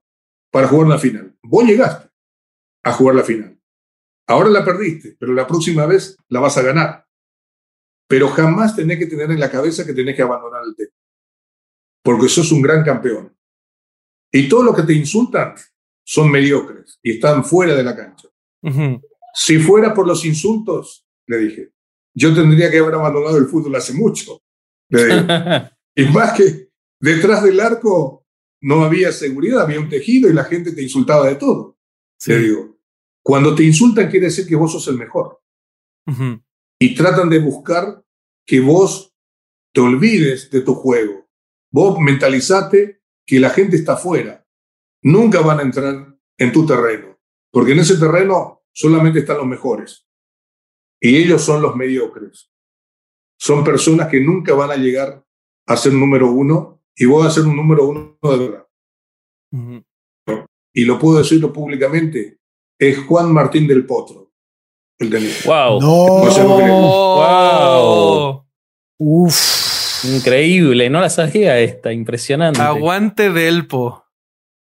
para 0.50 0.68
jugar 0.68 0.88
la 0.88 0.98
final? 0.98 1.36
Vos 1.42 1.64
llegaste 1.64 2.10
a 2.84 2.92
jugar 2.92 3.14
la 3.16 3.22
final. 3.22 3.60
Ahora 4.28 4.48
la 4.48 4.64
perdiste, 4.64 5.16
pero 5.18 5.32
la 5.32 5.46
próxima 5.46 5.86
vez 5.86 6.16
la 6.28 6.40
vas 6.40 6.56
a 6.58 6.62
ganar. 6.62 7.06
Pero 8.08 8.28
jamás 8.28 8.74
tenés 8.74 8.98
que 8.98 9.06
tener 9.06 9.30
en 9.30 9.40
la 9.40 9.50
cabeza 9.50 9.84
que 9.84 9.92
tenés 9.92 10.16
que 10.16 10.22
abandonar 10.22 10.62
el 10.64 10.74
tenis. 10.74 10.94
Porque 12.02 12.28
sos 12.28 12.50
un 12.52 12.62
gran 12.62 12.84
campeón. 12.84 13.36
Y 14.32 14.48
todos 14.48 14.64
los 14.64 14.76
que 14.76 14.82
te 14.82 14.92
insultan 14.92 15.54
son 16.04 16.30
mediocres 16.30 16.98
y 17.02 17.12
están 17.12 17.44
fuera 17.44 17.74
de 17.74 17.82
la 17.82 17.96
cancha. 17.96 18.28
Si 19.38 19.59
fuera 19.59 19.92
por 19.92 20.07
los 20.07 20.25
insultos, 20.25 21.07
le 21.27 21.37
dije, 21.37 21.72
yo 22.14 22.35
tendría 22.35 22.70
que 22.70 22.79
haber 22.79 22.94
abandonado 22.94 23.37
el 23.37 23.44
fútbol 23.44 23.77
hace 23.77 23.92
mucho. 23.92 24.40
y 25.94 26.05
más 26.07 26.33
que 26.33 26.70
detrás 26.99 27.42
del 27.42 27.61
arco 27.61 28.25
no 28.62 28.83
había 28.83 29.12
seguridad, 29.12 29.61
había 29.61 29.79
un 29.79 29.90
tejido 29.90 30.31
y 30.31 30.33
la 30.33 30.44
gente 30.44 30.72
te 30.72 30.83
insultaba 30.83 31.29
de 31.29 31.35
todo. 31.35 31.77
Le 32.25 32.38
digo, 32.38 32.79
cuando 33.22 33.55
te 33.55 33.62
insultan 33.62 34.09
quiere 34.11 34.27
decir 34.27 34.46
que 34.46 34.57
vos 34.57 34.72
sos 34.72 34.88
el 34.88 34.96
mejor. 34.96 35.42
Y 36.81 36.94
tratan 36.94 37.29
de 37.29 37.38
buscar 37.38 38.03
que 38.46 38.61
vos 38.61 39.14
te 39.75 39.83
olvides 39.83 40.51
de 40.51 40.62
tu 40.62 40.75
juego. 40.75 41.29
Vos 41.70 41.99
mentalizate 42.01 43.03
que 43.27 43.38
la 43.38 43.51
gente 43.51 43.77
está 43.77 43.94
afuera. 43.94 44.46
Nunca 45.03 45.42
van 45.42 45.59
a 45.59 45.62
entrar 45.62 46.16
en 46.38 46.53
tu 46.53 46.64
terreno, 46.64 47.18
porque 47.51 47.72
en 47.72 47.81
ese 47.81 47.99
terreno 47.99 48.55
solamente 48.76 49.20
están 49.20 49.38
los 49.38 49.46
mejores. 49.46 50.06
Y 51.00 51.16
ellos 51.16 51.42
son 51.42 51.62
los 51.62 51.74
mediocres. 51.74 52.50
Son 53.38 53.64
personas 53.64 54.08
que 54.08 54.20
nunca 54.20 54.54
van 54.54 54.70
a 54.70 54.76
llegar 54.76 55.24
a 55.66 55.76
ser 55.76 55.94
número 55.94 56.30
uno 56.30 56.82
y 56.94 57.06
voy 57.06 57.26
a 57.26 57.30
ser 57.30 57.44
un 57.44 57.56
número 57.56 57.86
uno 57.86 58.18
de 58.22 58.38
verdad. 58.38 58.66
Y 60.74 60.84
lo 60.84 60.98
puedo 60.98 61.18
decirlo 61.18 61.52
públicamente, 61.52 62.38
es 62.78 62.98
Juan 63.04 63.32
Martín 63.32 63.66
del 63.66 63.86
Potro, 63.86 64.32
el 64.98 65.10
¡Wow! 65.44 65.80
¡Wow! 67.16 68.44
Uf. 68.98 70.04
Increíble, 70.04 70.90
no 70.90 71.00
la 71.00 71.08
sabía 71.08 71.58
esta, 71.60 71.92
impresionante. 71.92 72.60
Aguante 72.60 73.30
Delpo. 73.30 74.05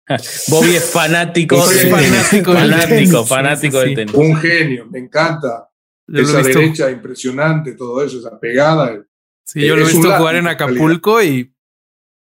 Bobby 0.48 0.76
es 0.76 0.90
fanático, 0.90 1.62
fanático, 1.62 2.54
fanático, 2.54 3.26
fanático 3.26 3.80
del 3.80 3.96
tenis. 3.96 4.14
Un 4.16 4.36
genio, 4.38 4.88
me 4.90 5.00
encanta. 5.00 5.70
esa 6.08 6.42
derecha 6.42 6.90
impresionante, 6.90 7.74
todo 7.74 8.04
eso, 8.04 8.18
esa 8.18 8.40
pegada. 8.40 9.04
Sí, 9.46 9.66
yo 9.66 9.76
lo 9.76 9.84
he 9.84 9.92
visto 9.92 10.12
jugar 10.12 10.36
en 10.36 10.48
Acapulco 10.48 11.22
y 11.22 11.54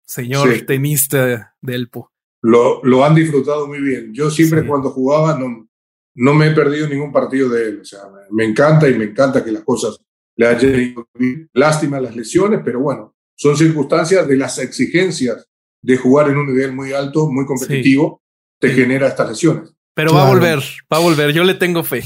señor 0.05 0.61
tenista 0.65 1.53
de 1.61 1.75
Elpo. 1.75 2.11
Lo, 2.41 2.81
lo, 2.83 3.03
han 3.03 3.15
disfrutado 3.15 3.67
muy 3.67 3.79
bien. 3.79 4.13
Yo 4.13 4.29
siempre 4.29 4.65
cuando 4.65 4.91
jugaba 4.91 5.37
no, 5.37 5.67
no 6.15 6.33
me 6.33 6.47
he 6.47 6.51
perdido 6.51 6.87
ningún 6.87 7.11
partido 7.11 7.49
de 7.49 7.69
él. 7.69 7.79
O 7.81 7.85
sea, 7.85 8.01
me 8.29 8.45
encanta 8.45 8.87
y 8.87 8.93
me 8.93 9.05
encanta 9.05 9.43
que 9.43 9.51
las 9.51 9.63
cosas 9.63 9.97
le 10.37 10.47
hayan 10.47 10.79
ido 10.79 11.09
bien. 11.13 11.49
Lástima 11.53 11.99
las 11.99 12.15
lesiones, 12.15 12.61
pero 12.63 12.79
bueno, 12.79 13.15
son 13.35 13.57
circunstancias 13.57 14.27
de 14.27 14.37
las 14.37 14.59
exigencias 14.59 15.49
de 15.85 15.97
jugar 15.97 16.29
en 16.29 16.37
un 16.37 16.47
nivel 16.47 16.73
muy 16.73 16.93
alto, 16.93 17.29
muy 17.29 17.45
competitivo, 17.45 18.23
te 18.59 18.69
genera 18.69 19.07
estas 19.07 19.29
lesiones. 19.29 19.71
Pero 19.93 20.13
va 20.13 20.25
a 20.25 20.29
volver, 20.29 20.59
va 20.91 20.97
a 20.97 20.99
volver. 20.99 21.31
Yo 21.31 21.43
le 21.43 21.53
tengo 21.53 21.83
fe. 21.83 22.03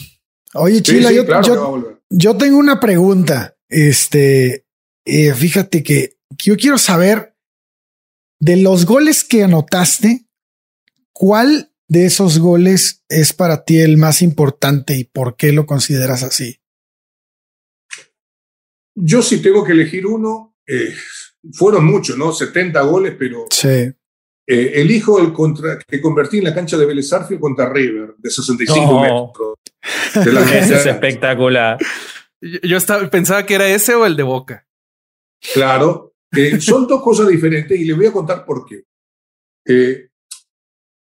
Oye, 0.53 0.81
Chila, 0.81 1.11
yo, 2.09 2.37
tengo 2.37 2.57
una 2.57 2.79
pregunta. 2.79 3.55
Este, 3.69 4.65
eh, 5.05 5.33
fíjate 5.33 5.81
que 5.81 6.17
yo 6.37 6.57
quiero 6.57 6.77
saber 6.77 7.35
de 8.39 8.57
los 8.57 8.85
goles 8.85 9.23
que 9.23 9.43
anotaste, 9.43 10.25
¿cuál 11.13 11.71
de 11.87 12.05
esos 12.05 12.39
goles 12.39 13.05
es 13.07 13.31
para 13.31 13.63
ti 13.63 13.79
el 13.79 13.95
más 13.97 14.21
importante 14.21 14.95
y 14.97 15.05
por 15.05 15.37
qué 15.37 15.53
lo 15.53 15.65
consideras 15.65 16.23
así? 16.23 16.59
Yo 18.95 19.21
sí 19.21 19.41
tengo 19.41 19.63
que 19.63 19.71
elegir 19.71 20.05
uno, 20.05 20.57
eh, 20.67 20.93
fueron 21.53 21.85
muchos, 21.85 22.17
¿no? 22.17 22.31
70 22.31 22.81
goles, 22.81 23.15
pero 23.17 23.45
sí. 23.49 23.67
eh, 23.67 23.93
elijo 24.47 25.19
el 25.19 25.33
contra, 25.33 25.77
que 25.79 26.01
convertí 26.01 26.39
en 26.39 26.45
la 26.45 26.53
cancha 26.53 26.77
de 26.77 26.85
Vélez 26.85 27.09
contra 27.39 27.71
River, 27.71 28.15
de 28.17 28.29
65 28.29 29.01
metros. 29.01 29.55
es 30.53 30.85
espectacular. 30.85 31.77
Yo 32.41 32.77
estaba, 32.77 33.09
pensaba 33.09 33.45
que 33.45 33.55
era 33.55 33.67
ese 33.67 33.95
o 33.95 34.05
el 34.05 34.15
de 34.15 34.23
Boca. 34.23 34.65
Claro, 35.53 36.13
eh, 36.31 36.59
son 36.59 36.87
dos 36.87 37.01
cosas 37.01 37.27
diferentes 37.27 37.79
y 37.79 37.85
les 37.85 37.95
voy 37.95 38.05
a 38.07 38.11
contar 38.11 38.45
por 38.45 38.65
qué. 38.65 38.83
Eh, 39.65 40.09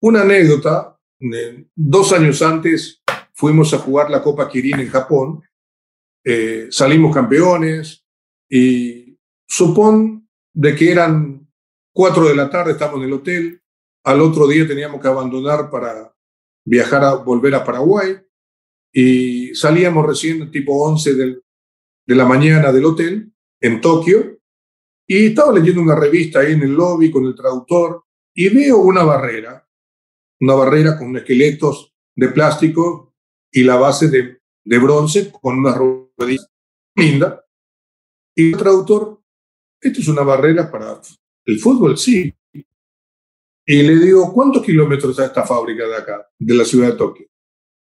una 0.02 0.22
anécdota, 0.22 1.00
dos 1.76 2.12
años 2.12 2.42
antes 2.42 3.02
fuimos 3.34 3.74
a 3.74 3.80
jugar 3.80 4.10
la 4.10 4.22
Copa 4.22 4.50
Kirin 4.50 4.80
en 4.80 4.90
Japón, 4.90 5.44
eh, 6.26 6.68
salimos 6.70 7.14
campeones 7.14 8.06
y 8.50 9.03
supón 9.54 10.28
de 10.52 10.76
que 10.76 10.92
eran 10.92 11.48
cuatro 11.94 12.28
de 12.28 12.36
la 12.36 12.50
tarde, 12.50 12.72
estamos 12.72 12.98
en 12.98 13.04
el 13.04 13.14
hotel, 13.14 13.62
al 14.04 14.20
otro 14.20 14.48
día 14.48 14.68
teníamos 14.68 15.00
que 15.00 15.08
abandonar 15.08 15.70
para 15.70 16.12
viajar 16.66 17.04
a 17.04 17.14
volver 17.14 17.54
a 17.54 17.64
Paraguay 17.64 18.18
y 18.92 19.54
salíamos 19.54 20.08
recién 20.08 20.50
tipo 20.50 20.84
11 20.84 21.14
del, 21.14 21.44
de 22.08 22.16
la 22.16 22.26
mañana 22.26 22.72
del 22.72 22.86
hotel 22.86 23.32
en 23.62 23.80
Tokio 23.80 24.40
y 25.08 25.28
estaba 25.28 25.54
leyendo 25.54 25.82
una 25.82 25.96
revista 25.96 26.40
ahí 26.40 26.54
en 26.54 26.64
el 26.64 26.74
lobby 26.74 27.12
con 27.12 27.26
el 27.26 27.36
traductor 27.36 28.04
y 28.34 28.50
veo 28.50 28.80
una 28.80 29.04
barrera, 29.04 29.70
una 30.40 30.56
barrera 30.56 30.98
con 30.98 31.16
esqueletos 31.16 31.94
de 32.16 32.30
plástico 32.30 33.14
y 33.52 33.64
la 33.64 33.76
base 33.76 34.08
de, 34.08 34.80
bronce 34.80 35.32
con 35.32 35.60
una 35.60 35.76
ruedita 35.76 36.48
linda. 36.96 37.46
Y 38.36 38.52
el 38.52 38.58
traductor 38.58 39.23
esto 39.84 40.02
es 40.02 40.08
una 40.08 40.22
barrera 40.22 40.72
para 40.72 41.00
el 41.46 41.60
fútbol, 41.60 41.98
sí. 41.98 42.34
Y 43.66 43.84
le 43.84 43.96
digo, 43.96 44.34
¿cuántos 44.34 44.64
kilómetros 44.64 45.12
está 45.12 45.26
esta 45.26 45.44
fábrica 45.44 45.88
de 45.88 45.96
acá, 45.96 46.30
de 46.38 46.54
la 46.54 46.66
ciudad 46.66 46.92
de 46.92 46.98
Tokio? 46.98 47.28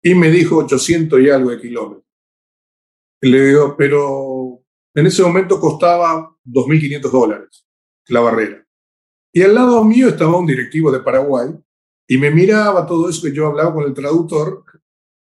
Y 0.02 0.16
me 0.16 0.30
dijo 0.30 0.58
800 0.58 1.20
y 1.20 1.30
algo 1.30 1.52
de 1.52 1.60
kilómetros. 1.60 2.06
Le 3.22 3.48
digo, 3.48 3.76
pero 3.78 4.62
en 4.94 5.08
ese 5.08 5.24
momento 5.24 5.60
costaba 5.60 6.36
2.500 6.46 7.12
dólares 7.12 7.68
la 8.08 8.22
barrera. 8.22 8.66
Y 9.34 9.42
al 9.44 9.54
lado 9.54 9.84
mío 9.84 10.08
estaba 10.08 10.38
un 10.38 10.48
directivo 10.48 10.92
de 10.92 11.02
Paraguay 11.02 11.50
y 12.08 12.18
me 12.18 12.32
miraba 12.32 12.86
todo 12.86 13.10
eso 13.10 13.22
que 13.22 13.34
yo 13.34 13.48
hablaba 13.48 13.74
con 13.74 13.84
el 13.84 13.94
traductor 13.94 14.64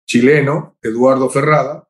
chileno, 0.06 0.76
Eduardo 0.82 1.30
Ferrada, 1.30 1.88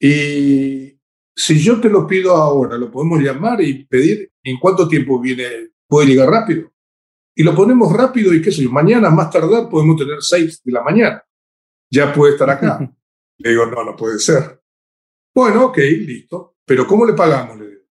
y 0.00 0.95
si 1.36 1.58
yo 1.62 1.78
te 1.80 1.90
lo 1.90 2.06
pido 2.06 2.34
ahora, 2.34 2.78
lo 2.78 2.90
podemos 2.90 3.20
llamar 3.20 3.60
y 3.60 3.84
pedir 3.84 4.32
en 4.42 4.58
cuánto 4.58 4.88
tiempo 4.88 5.20
viene, 5.20 5.72
puede 5.86 6.08
llegar 6.08 6.30
rápido. 6.30 6.72
Y 7.34 7.42
lo 7.42 7.54
ponemos 7.54 7.92
rápido 7.92 8.32
y 8.32 8.40
qué 8.40 8.50
sé 8.50 8.62
yo, 8.62 8.70
mañana 8.70 9.10
más 9.10 9.30
tardar 9.30 9.68
podemos 9.68 9.96
tener 9.96 10.16
seis 10.20 10.62
de 10.64 10.72
la 10.72 10.82
mañana. 10.82 11.22
Ya 11.90 12.12
puede 12.12 12.32
estar 12.32 12.48
acá. 12.48 12.80
Le 13.38 13.50
digo, 13.50 13.66
no, 13.66 13.84
no 13.84 13.94
puede 13.94 14.18
ser. 14.18 14.62
Bueno, 15.34 15.66
ok, 15.66 15.76
listo. 15.76 16.56
Pero 16.64 16.86
¿cómo 16.86 17.04
le 17.04 17.12
pagamos? 17.12 17.58
Le 17.58 17.68
digo. 17.68 17.82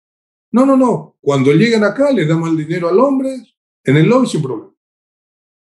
No, 0.51 0.65
no, 0.65 0.75
no. 0.75 1.17
Cuando 1.21 1.53
lleguen 1.53 1.83
acá, 1.83 2.11
le 2.11 2.25
damos 2.25 2.49
el 2.49 2.57
dinero 2.57 2.89
al 2.89 2.99
hombre 2.99 3.29
en 3.83 3.97
el 3.97 4.07
lobby 4.07 4.27
sin 4.27 4.41
problema. 4.41 4.73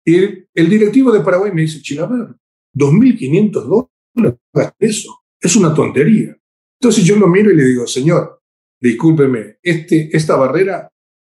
Y 0.04 0.16
el, 0.52 0.68
directivo 0.68 1.10
de 1.10 1.20
Paraguay 1.20 1.52
me 1.52 1.62
dice, 1.62 1.80
Chilaver, 1.80 2.34
2.500 2.74 3.88
dólares, 4.14 4.40
eso. 4.78 5.24
Es 5.40 5.56
una 5.56 5.72
tontería. 5.72 6.36
Entonces 6.82 7.04
yo 7.04 7.14
lo 7.14 7.28
miro 7.28 7.48
y 7.52 7.54
le 7.54 7.64
digo, 7.64 7.86
señor, 7.86 8.42
discúlpeme, 8.80 9.58
este, 9.62 10.10
esta 10.16 10.34
barrera 10.34 10.92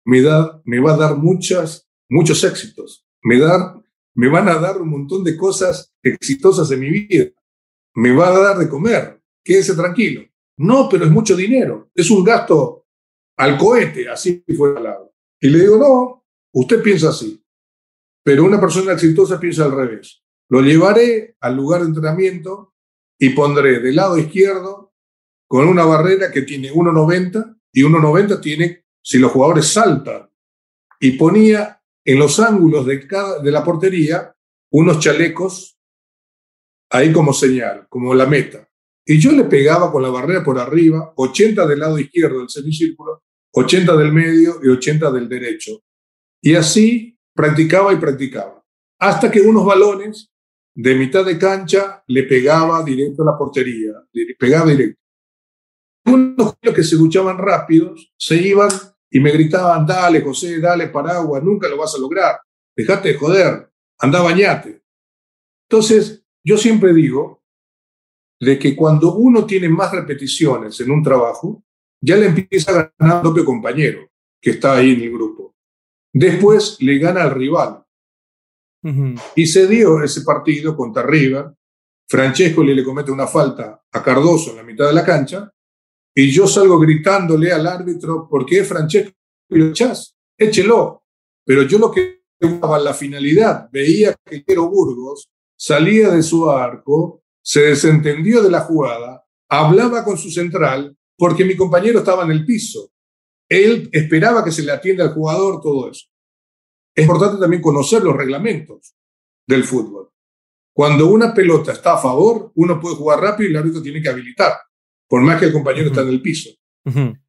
me, 0.05 0.23
da, 0.23 0.63
me 0.65 0.79
va 0.79 0.95
a 0.95 0.97
dar 0.97 1.17
muchas, 1.17 1.91
muchos 2.09 2.45
éxitos. 2.45 3.05
me, 3.25 3.41
dar, 3.41 3.83
me 4.15 4.29
van 4.29 4.49
a 4.49 4.61
dar 4.61 4.81
un 4.81 4.89
montón 4.89 5.25
de 5.25 5.37
cosas 5.37 5.93
exitosas 6.01 6.71
en 6.71 6.79
mi 6.79 6.91
vida. 6.91 7.33
Me 7.97 8.15
va 8.15 8.29
a 8.29 8.39
dar 8.39 8.59
de 8.59 8.69
comer. 8.69 9.21
Quédese 9.43 9.75
tranquilo. 9.75 10.23
No, 10.59 10.89
pero 10.89 11.07
es 11.07 11.11
mucho 11.11 11.35
dinero. 11.35 11.91
Es 11.93 12.09
un 12.13 12.23
gasto 12.23 12.87
al 13.37 13.59
cohete, 13.59 14.09
así 14.09 14.45
fue 14.57 14.81
lado. 14.81 15.13
Y 15.41 15.49
le 15.49 15.59
digo, 15.59 15.77
no, 15.77 16.25
usted 16.53 16.81
piensa 16.81 17.09
así. 17.09 17.45
Pero 18.23 18.45
una 18.45 18.61
persona 18.61 18.93
exitosa 18.93 19.41
piensa 19.41 19.65
al 19.65 19.73
revés. 19.73 20.23
Lo 20.51 20.61
llevaré 20.61 21.37
al 21.41 21.57
lugar 21.57 21.81
de 21.81 21.89
entrenamiento 21.89 22.75
y 23.19 23.31
pondré 23.31 23.81
del 23.81 23.97
lado 23.97 24.17
izquierdo 24.17 24.82
con 25.53 25.69
una 25.69 25.85
barrera 25.85 26.31
que 26.31 26.41
tiene 26.41 26.73
1,90 26.73 27.59
y 27.75 27.83
1,90 27.83 28.41
tiene 28.41 28.87
si 29.03 29.19
los 29.19 29.33
jugadores 29.33 29.67
saltan. 29.67 30.31
Y 30.99 31.11
ponía 31.19 31.79
en 32.07 32.19
los 32.19 32.41
ángulos 32.41 32.87
de, 32.87 33.07
cada, 33.07 33.39
de 33.39 33.53
la 33.53 33.63
portería 33.63 34.35
unos 34.71 34.99
chalecos 35.01 35.79
ahí 36.89 37.13
como 37.13 37.35
señal, 37.35 37.87
como 37.91 38.15
la 38.15 38.25
meta. 38.25 38.67
Y 39.05 39.19
yo 39.19 39.31
le 39.33 39.45
pegaba 39.45 39.93
con 39.93 40.03
la 40.03 40.09
barrera 40.09 40.43
por 40.43 40.59
arriba, 40.59 41.13
80 41.17 41.67
del 41.67 41.81
lado 41.81 41.99
izquierdo 41.99 42.39
del 42.39 42.49
semicírculo, 42.49 43.23
80 43.53 43.95
del 43.95 44.11
medio 44.11 44.59
y 44.63 44.69
80 44.69 45.11
del 45.11 45.29
derecho. 45.29 45.83
Y 46.41 46.55
así 46.55 47.19
practicaba 47.35 47.93
y 47.93 47.97
practicaba. 47.97 48.65
Hasta 48.99 49.31
que 49.31 49.43
unos 49.43 49.67
balones 49.67 50.33
de 50.75 50.95
mitad 50.95 51.27
de 51.27 51.37
cancha 51.37 52.03
le 52.07 52.23
pegaba 52.23 52.83
directo 52.83 53.23
a 53.23 53.27
la 53.27 53.37
portería, 53.37 53.93
le 54.13 54.35
pegaba 54.35 54.71
directo. 54.71 55.02
Unos 56.05 56.57
que 56.75 56.83
se 56.83 56.97
luchaban 56.97 57.39
rápidos 57.39 58.13
se 58.17 58.37
iban 58.37 58.71
y 59.11 59.21
me 59.21 59.31
gritaban, 59.31 59.87
dale 59.87 60.23
José, 60.23 60.59
dale 60.59 60.89
paraguas, 60.89 61.43
nunca 61.43 61.69
lo 61.69 61.77
vas 61.77 61.95
a 61.95 61.99
lograr, 61.99 62.41
dejate 62.75 63.09
de 63.09 63.19
joder, 63.19 63.71
anda 63.99 64.23
bañate. 64.23 64.83
Entonces, 65.69 66.25
yo 66.45 66.57
siempre 66.57 66.95
digo 66.95 67.43
de 68.41 68.59
que 68.59 68.75
cuando 68.75 69.15
uno 69.15 69.45
tiene 69.47 69.69
más 69.69 69.93
repeticiones 69.93 70.81
en 70.81 70.91
un 70.91 71.03
trabajo, 71.03 71.63
ya 72.01 72.17
le 72.17 72.27
empieza 72.27 72.73
a 72.73 72.75
ganar 72.99 73.17
al 73.17 73.23
propio 73.23 73.45
compañero 73.45 74.11
que 74.41 74.51
está 74.51 74.77
ahí 74.77 74.93
en 74.93 75.03
el 75.03 75.13
grupo. 75.13 75.55
Después 76.13 76.79
le 76.81 76.99
gana 76.99 77.23
al 77.23 77.31
rival. 77.35 77.85
Y 79.37 79.47
se 79.47 79.69
dio 79.69 80.03
ese 80.03 80.23
partido 80.23 80.77
contra 80.77 81.05
River. 81.05 81.53
Francesco 82.09 82.65
le 82.65 82.83
comete 82.83 83.13
una 83.13 83.29
falta 83.29 83.81
a 83.93 84.03
Cardoso 84.03 84.51
en 84.51 84.57
la 84.57 84.65
mitad 84.65 84.89
de 84.89 84.93
la 84.93 85.05
cancha 85.05 85.53
y 86.15 86.31
yo 86.31 86.47
salgo 86.47 86.79
gritándole 86.79 87.53
al 87.53 87.67
árbitro, 87.67 88.29
¿por 88.29 88.45
qué 88.45 88.65
Francesco 88.65 89.13
lo 89.49 89.69
echás? 89.69 90.15
Échelo. 90.37 91.05
Pero 91.45 91.63
yo 91.63 91.79
lo 91.79 91.91
que 91.91 92.23
buscaba 92.41 92.79
la 92.79 92.95
finalidad, 92.95 93.69
veía 93.73 94.15
que 94.25 94.45
Quiero 94.45 94.69
Burgos 94.69 95.31
salía 95.57 96.11
de 96.11 96.23
su 96.23 96.51
arco, 96.51 97.23
se 97.43 97.63
desentendió 97.63 98.43
de 98.43 98.51
la 98.51 98.61
jugada, 98.61 99.25
hablaba 99.49 100.05
con 100.05 100.19
su 100.19 100.31
central, 100.31 100.97
porque 101.17 101.45
mi 101.45 101.57
compañero 101.57 102.01
estaba 102.01 102.25
en 102.25 102.33
el 102.33 102.45
piso. 102.45 102.91
Él 103.49 103.89
esperaba 103.93 104.45
que 104.45 104.53
se 104.53 104.63
le 104.63 104.73
atienda 104.73 105.05
al 105.05 105.15
jugador, 105.15 105.61
todo 105.61 105.91
eso. 105.91 106.07
Es 106.95 107.05
importante 107.05 107.41
también 107.41 107.63
conocer 107.63 108.03
los 108.03 108.17
reglamentos 108.17 108.95
del 109.47 109.65
fútbol. 109.65 110.11
Cuando 110.75 111.07
una 111.09 111.35
pelota 111.35 111.73
está 111.73 111.95
a 111.95 111.99
favor, 111.99 112.53
uno 112.55 112.81
puede 112.81 112.97
jugar 112.97 113.21
rápido 113.21 113.49
y 113.49 113.53
el 113.53 113.59
árbitro 113.59 113.83
tiene 113.83 114.01
que 114.01 114.09
habilitar 114.09 114.53
por 115.13 115.21
más 115.21 115.39
que 115.39 115.45
el 115.45 115.53
compañero 115.53 115.89
está 115.89 116.01
en 116.01 116.09
el 116.09 116.23
piso. 116.23 116.49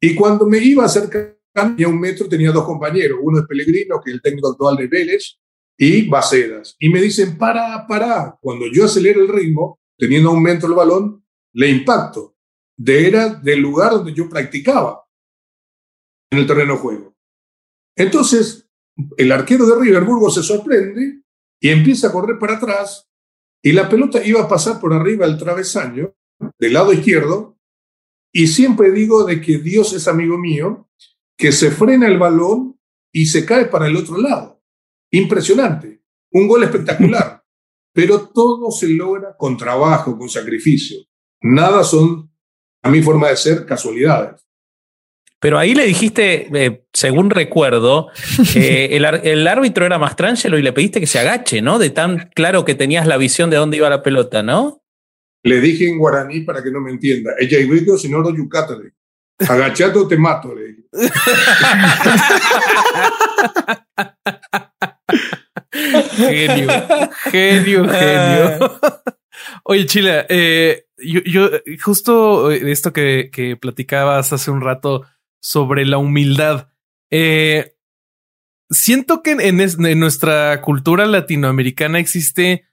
Y 0.00 0.14
cuando 0.14 0.46
me 0.46 0.56
iba 0.56 0.86
acercando 0.86 1.36
a 1.54 1.86
un 1.86 2.00
metro, 2.00 2.26
tenía 2.26 2.50
dos 2.50 2.64
compañeros, 2.64 3.18
uno 3.20 3.40
es 3.40 3.46
Pellegrino, 3.46 4.00
que 4.02 4.10
es 4.10 4.14
el 4.14 4.22
técnico 4.22 4.52
actual 4.52 4.76
de 4.78 4.86
Vélez, 4.86 5.38
y 5.76 6.08
Bacedas. 6.08 6.76
Y 6.78 6.88
me 6.88 7.02
dicen, 7.02 7.36
para, 7.36 7.86
para. 7.86 8.38
Cuando 8.40 8.64
yo 8.72 8.86
acelero 8.86 9.20
el 9.20 9.28
ritmo, 9.28 9.80
teniendo 9.98 10.30
a 10.30 10.32
un 10.32 10.42
metro 10.42 10.66
el 10.66 10.74
balón, 10.74 11.26
le 11.52 11.68
impacto. 11.68 12.34
De 12.74 13.06
era 13.06 13.28
del 13.28 13.60
lugar 13.60 13.92
donde 13.92 14.14
yo 14.14 14.30
practicaba 14.30 15.04
en 16.30 16.38
el 16.38 16.46
terreno 16.46 16.76
de 16.76 16.80
juego. 16.80 17.14
Entonces, 17.96 18.66
el 19.18 19.30
arquero 19.30 19.66
de 19.66 19.78
Riverburgo 19.78 20.30
se 20.30 20.42
sorprende 20.42 21.20
y 21.60 21.68
empieza 21.68 22.08
a 22.08 22.12
correr 22.12 22.38
para 22.38 22.56
atrás 22.56 23.10
y 23.62 23.72
la 23.72 23.90
pelota 23.90 24.24
iba 24.24 24.40
a 24.40 24.48
pasar 24.48 24.80
por 24.80 24.94
arriba 24.94 25.26
del 25.26 25.36
travesaño 25.36 26.14
del 26.58 26.72
lado 26.72 26.90
izquierdo 26.90 27.53
y 28.36 28.48
siempre 28.48 28.90
digo 28.90 29.24
de 29.24 29.40
que 29.40 29.58
Dios 29.58 29.92
es 29.92 30.08
amigo 30.08 30.36
mío, 30.36 30.88
que 31.38 31.52
se 31.52 31.70
frena 31.70 32.08
el 32.08 32.18
balón 32.18 32.76
y 33.12 33.26
se 33.26 33.46
cae 33.46 33.66
para 33.66 33.86
el 33.86 33.96
otro 33.96 34.18
lado. 34.18 34.60
Impresionante. 35.12 36.02
Un 36.32 36.48
gol 36.48 36.64
espectacular. 36.64 37.44
Pero 37.94 38.28
todo 38.28 38.72
se 38.72 38.88
logra 38.88 39.36
con 39.38 39.56
trabajo, 39.56 40.18
con 40.18 40.28
sacrificio. 40.28 40.98
Nada 41.42 41.84
son, 41.84 42.28
a 42.82 42.90
mi 42.90 43.02
forma 43.02 43.28
de 43.28 43.36
ser, 43.36 43.64
casualidades. 43.66 44.44
Pero 45.38 45.56
ahí 45.56 45.72
le 45.76 45.84
dijiste, 45.84 46.48
eh, 46.52 46.86
según 46.92 47.30
recuerdo, 47.30 48.08
el, 48.56 49.04
el, 49.04 49.46
árbitro 49.46 49.86
era 49.86 49.98
Mastrangelo 49.98 50.58
y 50.58 50.62
le 50.62 50.72
pediste 50.72 50.98
que 50.98 51.06
se 51.06 51.20
agache, 51.20 51.62
¿no? 51.62 51.78
De 51.78 51.90
tan 51.90 52.30
claro 52.34 52.64
que 52.64 52.74
tenías 52.74 53.06
la 53.06 53.16
visión 53.16 53.48
de 53.48 53.58
dónde 53.58 53.76
iba 53.76 53.88
la 53.88 54.02
pelota, 54.02 54.42
¿no? 54.42 54.83
Le 55.44 55.60
dije 55.60 55.88
en 55.88 55.98
guaraní 55.98 56.40
para 56.40 56.62
que 56.62 56.70
no 56.70 56.80
me 56.80 56.90
entienda. 56.90 57.34
Ella 57.38 57.60
y 57.60 57.68
si 57.98 58.08
no 58.08 58.20
lo 58.20 58.34
yucátale. 58.34 58.94
Agachado 59.38 60.08
te 60.08 60.16
mato, 60.16 60.54
le 60.54 60.68
dije. 60.68 60.84
genio, 66.16 66.68
genio, 67.30 67.88
genio. 67.88 68.80
Oye, 69.64 69.86
Chile, 69.86 70.24
eh, 70.28 70.86
yo, 70.96 71.50
justo 71.82 72.50
esto 72.50 72.92
que, 72.92 73.30
que, 73.32 73.56
platicabas 73.56 74.32
hace 74.32 74.50
un 74.50 74.62
rato 74.62 75.04
sobre 75.40 75.84
la 75.84 75.98
humildad. 75.98 76.68
Eh, 77.10 77.74
siento 78.70 79.22
que 79.22 79.32
en, 79.32 79.60
en, 79.60 80.00
nuestra 80.00 80.62
cultura 80.62 81.04
latinoamericana 81.06 81.98
existe 81.98 82.66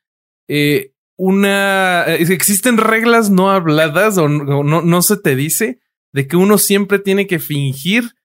eh, 0.48 0.94
una. 1.24 2.06
Eh, 2.08 2.26
existen 2.30 2.78
reglas 2.78 3.30
no 3.30 3.52
habladas 3.52 4.18
o 4.18 4.28
no, 4.28 4.64
no 4.64 5.02
se 5.02 5.18
te 5.18 5.36
dice 5.36 5.80
de 6.14 6.28
que 6.28 6.36
uno 6.36 6.58
siempre 6.58 6.98
tiene 6.98 7.28
que 7.28 7.38
fingir 7.40 8.16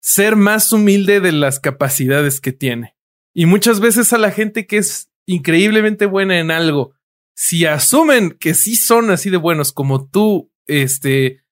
ser 0.00 0.34
más 0.34 0.72
humilde 0.72 1.20
de 1.20 1.32
las 1.32 1.60
capacidades 1.60 2.40
que 2.40 2.52
tiene. 2.52 2.96
Y 3.34 3.46
muchas 3.46 3.80
veces 3.80 4.12
a 4.12 4.18
la 4.18 4.30
gente 4.30 4.66
que 4.66 4.78
es 4.78 5.10
increíblemente 5.26 6.06
buena 6.06 6.38
en 6.38 6.50
algo, 6.50 6.94
si 7.34 7.66
asumen 7.66 8.30
que 8.30 8.54
sí 8.54 8.76
son 8.76 9.10
así 9.10 9.28
de 9.28 9.36
buenos 9.36 9.72
como 9.72 10.08
tú, 10.08 10.50
este, 10.66 11.42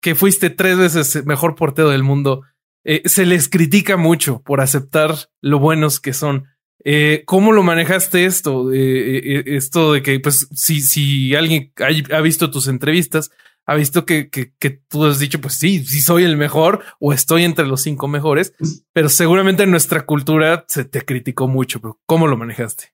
que 0.00 0.14
fuiste 0.14 0.50
tres 0.50 0.78
veces 0.78 1.26
mejor 1.26 1.56
portero 1.56 1.90
del 1.90 2.04
mundo, 2.04 2.42
eh, 2.84 3.02
se 3.06 3.26
les 3.26 3.48
critica 3.48 3.96
mucho 3.96 4.40
por 4.42 4.60
aceptar 4.60 5.30
lo 5.40 5.58
buenos 5.58 5.98
que 5.98 6.12
son. 6.12 6.46
Eh, 6.84 7.22
¿Cómo 7.26 7.52
lo 7.52 7.62
manejaste 7.62 8.24
esto? 8.24 8.72
Eh, 8.72 9.18
eh, 9.18 9.44
esto 9.46 9.92
de 9.92 10.02
que, 10.02 10.18
pues, 10.20 10.48
si, 10.54 10.80
si 10.80 11.34
alguien 11.34 11.72
ha, 12.10 12.20
visto 12.20 12.50
tus 12.50 12.68
entrevistas, 12.68 13.30
ha 13.66 13.74
visto 13.74 14.04
que, 14.04 14.28
que, 14.28 14.52
que, 14.58 14.70
tú 14.70 15.04
has 15.06 15.18
dicho, 15.18 15.40
pues 15.40 15.54
sí, 15.54 15.84
sí 15.84 16.00
soy 16.00 16.24
el 16.24 16.36
mejor 16.36 16.82
o 17.00 17.12
estoy 17.12 17.44
entre 17.44 17.66
los 17.66 17.82
cinco 17.82 18.08
mejores, 18.08 18.54
pero 18.92 19.08
seguramente 19.08 19.62
en 19.62 19.70
nuestra 19.70 20.04
cultura 20.04 20.64
se 20.68 20.84
te 20.84 21.02
criticó 21.02 21.48
mucho, 21.48 21.80
pero 21.80 22.00
¿cómo 22.04 22.26
lo 22.26 22.36
manejaste? 22.36 22.92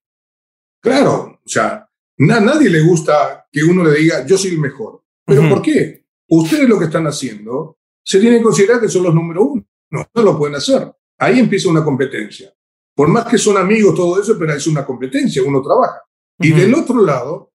Claro, 0.80 1.40
o 1.44 1.48
sea, 1.48 1.88
a 2.28 2.40
nadie 2.40 2.70
le 2.70 2.80
gusta 2.82 3.48
que 3.50 3.64
uno 3.64 3.82
le 3.84 3.98
diga, 3.98 4.26
yo 4.26 4.38
soy 4.38 4.52
el 4.52 4.58
mejor. 4.58 5.02
¿Pero 5.24 5.48
por 5.48 5.62
qué? 5.62 6.04
Ustedes 6.28 6.68
lo 6.68 6.78
que 6.78 6.86
están 6.86 7.06
haciendo 7.06 7.78
se 8.02 8.20
tienen 8.20 8.40
que 8.40 8.44
considerar 8.44 8.80
que 8.80 8.88
son 8.88 9.04
los 9.04 9.14
número 9.14 9.44
uno. 9.44 9.64
No, 9.90 10.08
no 10.14 10.22
lo 10.22 10.38
pueden 10.38 10.56
hacer. 10.56 10.92
Ahí 11.18 11.38
empieza 11.38 11.68
una 11.68 11.84
competencia. 11.84 12.52
Por 13.00 13.08
más 13.08 13.24
que 13.24 13.38
son 13.38 13.56
amigos, 13.56 13.94
todo 13.94 14.20
eso, 14.20 14.38
pero 14.38 14.52
es 14.52 14.66
una 14.66 14.84
competencia, 14.84 15.42
uno 15.42 15.62
trabaja. 15.62 16.02
Y 16.38 16.52
del 16.52 16.74
otro 16.74 17.02
lado 17.02 17.50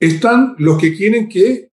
están 0.00 0.54
los 0.56 0.78
que 0.80 0.96
quieren 0.96 1.28
que 1.28 1.70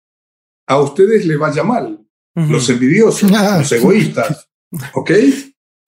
a 0.66 0.78
ustedes 0.82 1.24
les 1.24 1.38
vaya 1.38 1.64
mal, 1.64 2.06
los 2.34 2.68
envidiosos, 2.68 3.32
ah. 3.32 3.56
los 3.60 3.72
egoístas. 3.72 4.50
¿Ok? 4.92 5.12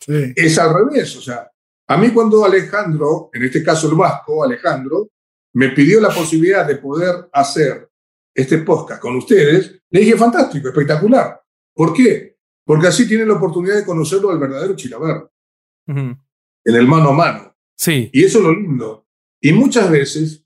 Es 0.07 0.59
al 0.59 0.73
revés. 0.73 1.17
O 1.17 1.21
sea, 1.21 1.53
a 1.89 1.99
mí 1.99 2.13
cuando 2.13 2.47
Alejandro, 2.47 3.29
en 3.35 3.43
este 3.43 3.63
caso 3.63 3.91
el 3.91 3.97
vasco, 3.97 4.43
Alejandro, 4.43 5.11
me 5.53 5.69
pidió 5.73 6.01
la 6.01 6.09
posibilidad 6.09 6.67
de 6.67 6.77
poder 6.77 7.29
hacer 7.31 7.91
este 8.35 8.57
podcast 8.57 9.03
con 9.03 9.17
ustedes, 9.17 9.83
le 9.91 10.01
dije, 10.01 10.17
fantástico, 10.17 10.69
espectacular. 10.69 11.39
¿Por 11.75 11.93
qué? 11.93 12.39
Porque 12.65 12.87
así 12.87 13.07
tienen 13.07 13.29
la 13.29 13.35
oportunidad 13.35 13.77
de 13.77 13.85
conocerlo 13.85 14.31
al 14.31 14.39
verdadero 14.39 14.75
Chilaver 14.75 15.29
en 16.69 16.75
el 16.75 16.87
mano 16.87 17.09
a 17.09 17.13
mano. 17.13 17.57
Sí. 17.75 18.11
Y 18.13 18.25
eso 18.25 18.39
es 18.39 18.45
lo 18.45 18.53
lindo. 18.53 19.07
Y 19.41 19.53
muchas 19.53 19.91
veces, 19.91 20.45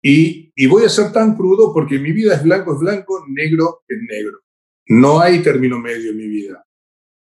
y, 0.00 0.52
y 0.54 0.66
voy 0.66 0.84
a 0.84 0.88
ser 0.88 1.12
tan 1.12 1.34
crudo 1.34 1.72
porque 1.74 1.98
mi 1.98 2.12
vida 2.12 2.36
es 2.36 2.44
blanco 2.44 2.74
es 2.74 2.78
blanco, 2.78 3.24
negro 3.28 3.82
es 3.88 3.98
negro. 4.08 4.38
No 4.86 5.20
hay 5.20 5.42
término 5.42 5.80
medio 5.80 6.12
en 6.12 6.16
mi 6.16 6.28
vida. 6.28 6.64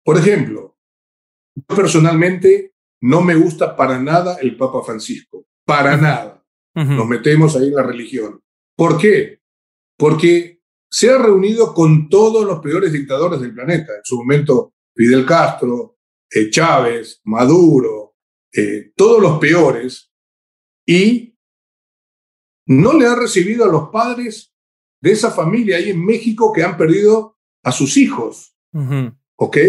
Por 0.06 0.18
ejemplo, 0.18 0.78
yo 1.54 1.76
personalmente 1.76 2.74
no 3.02 3.22
me 3.22 3.36
gusta 3.36 3.76
para 3.76 4.00
nada 4.00 4.38
el 4.42 4.56
Papa 4.56 4.82
Francisco, 4.84 5.46
para 5.66 5.98
nada. 5.98 6.42
Nos 6.74 7.08
metemos 7.08 7.56
ahí 7.56 7.68
en 7.68 7.76
la 7.76 7.84
religión. 7.84 8.42
¿Por 8.76 8.98
qué? 8.98 9.42
Porque 9.98 10.62
se 10.90 11.12
ha 11.12 11.18
reunido 11.18 11.74
con 11.74 12.08
todos 12.08 12.46
los 12.46 12.60
peores 12.62 12.94
dictadores 12.94 13.42
del 13.42 13.54
planeta. 13.54 13.94
En 13.98 14.04
su 14.04 14.18
momento, 14.18 14.74
Fidel 14.96 15.26
Castro, 15.26 15.98
eh, 16.32 16.50
Chávez, 16.50 17.22
Maduro, 17.26 18.13
eh, 18.56 18.92
todos 18.96 19.22
los 19.22 19.40
peores, 19.40 20.12
y 20.86 21.38
no 22.66 22.94
le 22.94 23.08
ha 23.08 23.16
recibido 23.16 23.66
a 23.66 23.68
los 23.68 23.90
padres 23.90 24.54
de 25.02 25.12
esa 25.12 25.32
familia 25.32 25.78
ahí 25.78 25.90
en 25.90 26.04
México 26.04 26.52
que 26.54 26.64
han 26.64 26.78
perdido 26.78 27.38
a 27.64 27.72
sus 27.72 27.98
hijos, 27.98 28.56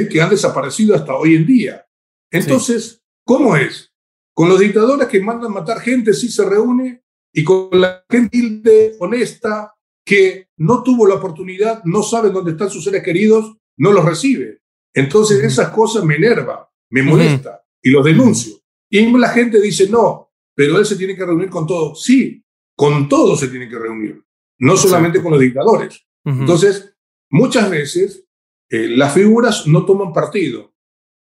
Que 0.08 0.20
han 0.20 0.30
desaparecido 0.30 0.94
hasta 0.94 1.14
hoy 1.14 1.34
en 1.34 1.46
día. 1.46 1.86
Entonces, 2.30 3.02
¿cómo 3.24 3.56
es? 3.56 3.92
Con 4.32 4.48
los 4.48 4.58
dictadores 4.58 5.08
que 5.08 5.20
mandan 5.20 5.52
matar 5.52 5.80
gente 5.80 6.12
sí 6.12 6.28
se 6.28 6.44
reúne 6.44 7.02
y 7.32 7.44
con 7.44 7.68
la 7.72 8.04
gente 8.08 8.96
honesta 9.00 9.74
que 10.04 10.48
no 10.56 10.82
tuvo 10.82 11.06
la 11.06 11.14
oportunidad, 11.16 11.82
no 11.84 12.02
sabe 12.02 12.30
dónde 12.30 12.52
están 12.52 12.70
sus 12.70 12.84
seres 12.84 13.02
queridos, 13.02 13.56
no 13.76 13.92
los 13.92 14.04
recibe. 14.04 14.60
Entonces 14.92 15.42
esas 15.42 15.70
cosas 15.70 16.04
me 16.04 16.16
enerva, 16.16 16.70
me 16.90 17.02
molesta 17.02 17.64
y 17.82 17.90
los 17.90 18.04
denuncio. 18.04 18.63
Y 18.90 19.10
la 19.16 19.28
gente 19.28 19.60
dice, 19.60 19.88
no, 19.88 20.32
pero 20.54 20.78
él 20.78 20.86
se 20.86 20.96
tiene 20.96 21.16
que 21.16 21.24
reunir 21.24 21.48
con 21.48 21.66
todos. 21.66 22.02
Sí, 22.02 22.44
con 22.76 23.08
todos 23.08 23.40
se 23.40 23.48
tiene 23.48 23.68
que 23.68 23.78
reunir, 23.78 24.22
no 24.58 24.76
solamente 24.76 25.22
con 25.22 25.32
los 25.32 25.40
dictadores. 25.40 26.06
Entonces, 26.24 26.94
muchas 27.30 27.68
veces 27.70 28.26
eh, 28.70 28.88
las 28.88 29.12
figuras 29.12 29.66
no 29.66 29.84
toman 29.84 30.12
partido, 30.12 30.74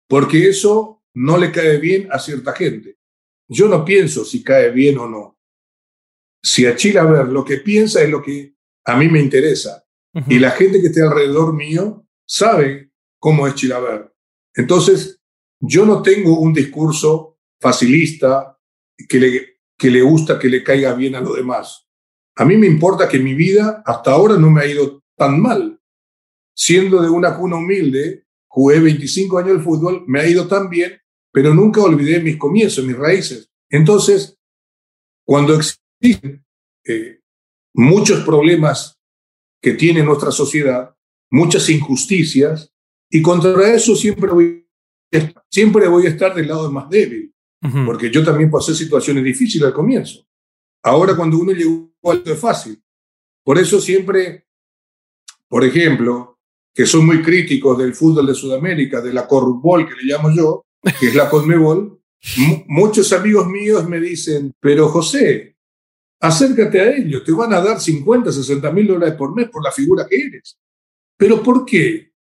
porque 0.09 0.49
eso 0.49 1.03
no 1.15 1.37
le 1.37 1.51
cae 1.51 1.79
bien 1.79 2.09
a 2.11 2.19
cierta 2.19 2.53
gente. 2.53 2.99
Yo 3.49 3.69
no 3.69 3.85
pienso 3.85 4.25
si 4.25 4.43
cae 4.43 4.71
bien 4.71 4.99
o 4.99 5.09
no. 5.09 5.39
Si 6.43 6.67
a 6.67 6.77
Chile 6.77 6.99
a 6.99 7.05
ver 7.05 7.29
lo 7.29 7.45
que 7.45 7.59
piensa 7.59 8.03
es 8.03 8.11
lo 8.11 8.23
que 8.23 8.55
a 8.85 8.97
mí 8.97 9.09
me 9.09 9.21
interesa. 9.21 9.85
Y 10.29 10.39
la 10.39 10.53
gente 10.53 10.81
que 10.81 10.87
esté 10.87 11.03
alrededor 11.03 11.55
mío 11.55 12.07
sabe 12.25 12.93
cómo 13.19 13.49
es 13.49 13.57
Chilaver. 13.57 14.15
Entonces, 14.55 15.21
yo 15.59 15.85
no 15.85 16.03
tengo 16.03 16.39
un 16.39 16.53
discurso 16.53 17.34
facilista 17.65 18.59
que 19.09 19.19
le, 19.19 19.31
que 19.79 19.91
le 19.91 20.03
gusta 20.03 20.39
que 20.39 20.51
le 20.51 20.62
caiga 20.62 20.93
bien 20.93 21.15
a 21.15 21.23
los 21.23 21.35
demás. 21.35 21.89
A 22.37 22.45
mí 22.45 22.59
me 22.59 22.67
importa 22.67 23.09
que 23.09 23.19
mi 23.19 23.33
vida 23.33 23.83
hasta 23.87 24.11
ahora 24.11 24.37
no 24.37 24.51
me 24.51 24.61
ha 24.61 24.67
ido 24.67 25.03
tan 25.17 25.41
mal. 25.41 25.81
Siendo 26.55 27.01
de 27.01 27.09
una 27.09 27.35
cuna 27.39 27.57
humilde, 27.57 28.27
jugué 28.49 28.81
25 28.81 29.39
años 29.39 29.57
de 29.57 29.65
fútbol, 29.65 30.05
me 30.07 30.21
ha 30.21 30.29
ido 30.29 30.47
tan 30.47 30.69
bien, 30.69 31.01
pero 31.33 31.55
nunca 31.55 31.81
olvidé 31.81 32.21
mis 32.21 32.37
comienzos, 32.37 32.85
mis 32.85 32.99
raíces. 32.99 33.51
Entonces, 33.71 34.39
cuando 35.25 35.55
existen 35.55 36.45
eh, 36.85 37.21
muchos 37.73 38.25
problemas 38.25 39.01
que 39.62 39.73
tiene 39.73 40.03
nuestra 40.03 40.31
sociedad, 40.31 40.95
muchas 41.31 41.71
injusticias, 41.71 42.71
y 43.11 43.23
contra 43.23 43.75
eso 43.75 43.97
siempre 43.97 44.31
voy, 44.31 44.69
siempre 45.51 45.89
voy 45.89 46.07
a 46.07 46.11
estar 46.11 46.35
del 46.35 46.49
lado 46.49 46.71
más 46.71 46.91
débil, 46.91 47.34
porque 47.87 48.11
yo 48.11 48.25
también 48.25 48.51
pasé 48.51 48.75
situaciones 48.75 49.25
difíciles 49.25 49.67
al 49.67 49.73
comienzo. 49.73 50.27
Ahora 50.83 51.17
cuando 51.17 51.39
uno 51.39 51.53
llegó 51.53 51.91
alto 52.05 52.33
es 52.33 52.39
fácil. 52.39 52.83
Por 53.43 53.59
eso 53.59 53.81
siempre, 53.81 54.47
por 55.49 55.65
ejemplo, 55.65 56.39
que 56.75 56.87
son 56.87 57.07
muy 57.07 57.23
críticos 57.23 57.79
del 57.79 57.95
fútbol 57.95 58.27
de 58.27 58.35
Sudamérica, 58.35 59.01
de 59.01 59.12
la 59.12 59.27
corrupbol 59.27 59.89
que 59.89 59.95
le 59.95 60.12
llamo 60.12 60.31
yo, 60.31 60.67
que 61.01 61.09
es 61.09 61.15
la 61.15 61.31
Conmebol, 61.31 62.01
muchos 62.67 63.12
amigos 63.12 63.47
míos 63.47 63.89
me 63.89 64.01
dicen, 64.01 64.53
pero 64.61 64.89
José, 64.89 65.57
acércate 66.21 66.81
a 66.81 66.91
ellos, 66.97 67.25
te 67.25 67.33
van 67.33 67.53
a 67.55 67.61
dar 67.61 67.81
50, 67.81 68.33
60 68.33 68.71
mil 68.73 68.87
dólares 68.87 69.15
por 69.15 69.35
mes 69.35 69.49
por 69.49 69.62
la 69.62 69.73
figura 69.73 70.07
que 70.09 70.17
eres. 70.17 70.59
Pero 71.17 71.43
¿por 71.43 71.65
qué? 71.65 72.15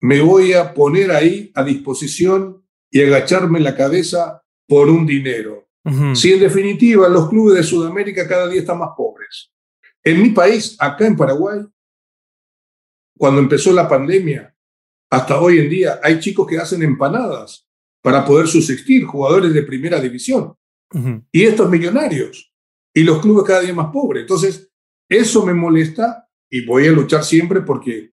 me 0.00 0.20
voy 0.20 0.54
a 0.54 0.72
poner 0.72 1.10
ahí 1.10 1.52
a 1.54 1.62
disposición 1.62 2.64
y 2.90 3.02
agacharme 3.02 3.60
la 3.60 3.76
cabeza 3.76 4.39
por 4.70 4.88
un 4.88 5.04
dinero. 5.04 5.68
Si 6.14 6.32
en 6.32 6.38
definitiva 6.38 7.08
los 7.08 7.28
clubes 7.28 7.56
de 7.56 7.64
Sudamérica 7.64 8.28
cada 8.28 8.46
día 8.46 8.60
están 8.60 8.78
más 8.78 8.90
pobres. 8.96 9.50
En 10.04 10.22
mi 10.22 10.30
país, 10.30 10.76
acá 10.78 11.08
en 11.08 11.16
Paraguay, 11.16 11.60
cuando 13.18 13.40
empezó 13.40 13.72
la 13.72 13.88
pandemia, 13.88 14.54
hasta 15.10 15.40
hoy 15.40 15.58
en 15.58 15.68
día 15.68 15.98
hay 16.00 16.20
chicos 16.20 16.46
que 16.46 16.58
hacen 16.58 16.84
empanadas 16.84 17.66
para 18.00 18.24
poder 18.24 18.46
subsistir, 18.46 19.04
jugadores 19.04 19.52
de 19.52 19.64
primera 19.64 20.00
división. 20.00 20.54
Y 21.32 21.42
estos 21.42 21.68
millonarios. 21.68 22.54
Y 22.94 23.02
los 23.02 23.20
clubes 23.20 23.44
cada 23.44 23.62
día 23.62 23.74
más 23.74 23.90
pobres. 23.92 24.22
Entonces, 24.22 24.70
eso 25.08 25.44
me 25.44 25.52
molesta 25.52 26.28
y 26.48 26.64
voy 26.64 26.86
a 26.86 26.92
luchar 26.92 27.24
siempre 27.24 27.62
porque 27.62 28.12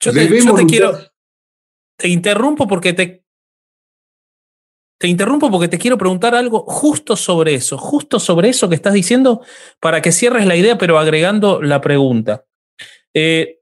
yo 0.00 0.12
te, 0.12 0.28
quiero. 0.66 0.98
Te 1.96 2.08
interrumpo 2.08 2.68
porque 2.68 2.92
te. 2.92 3.24
Te 4.98 5.06
interrumpo 5.06 5.50
porque 5.50 5.68
te 5.68 5.78
quiero 5.78 5.96
preguntar 5.96 6.34
algo 6.34 6.64
justo 6.66 7.14
sobre 7.14 7.54
eso, 7.54 7.78
justo 7.78 8.18
sobre 8.18 8.48
eso 8.48 8.68
que 8.68 8.74
estás 8.74 8.92
diciendo, 8.92 9.42
para 9.78 10.02
que 10.02 10.10
cierres 10.10 10.44
la 10.44 10.56
idea, 10.56 10.76
pero 10.76 10.98
agregando 10.98 11.62
la 11.62 11.80
pregunta. 11.80 12.44
Eh, 13.14 13.60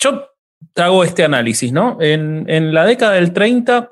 yo 0.00 0.28
hago 0.74 1.04
este 1.04 1.24
análisis, 1.24 1.72
¿no? 1.72 1.98
En, 2.00 2.74
la 2.74 2.84
década 2.86 3.12
del 3.12 3.32
30, 3.32 3.88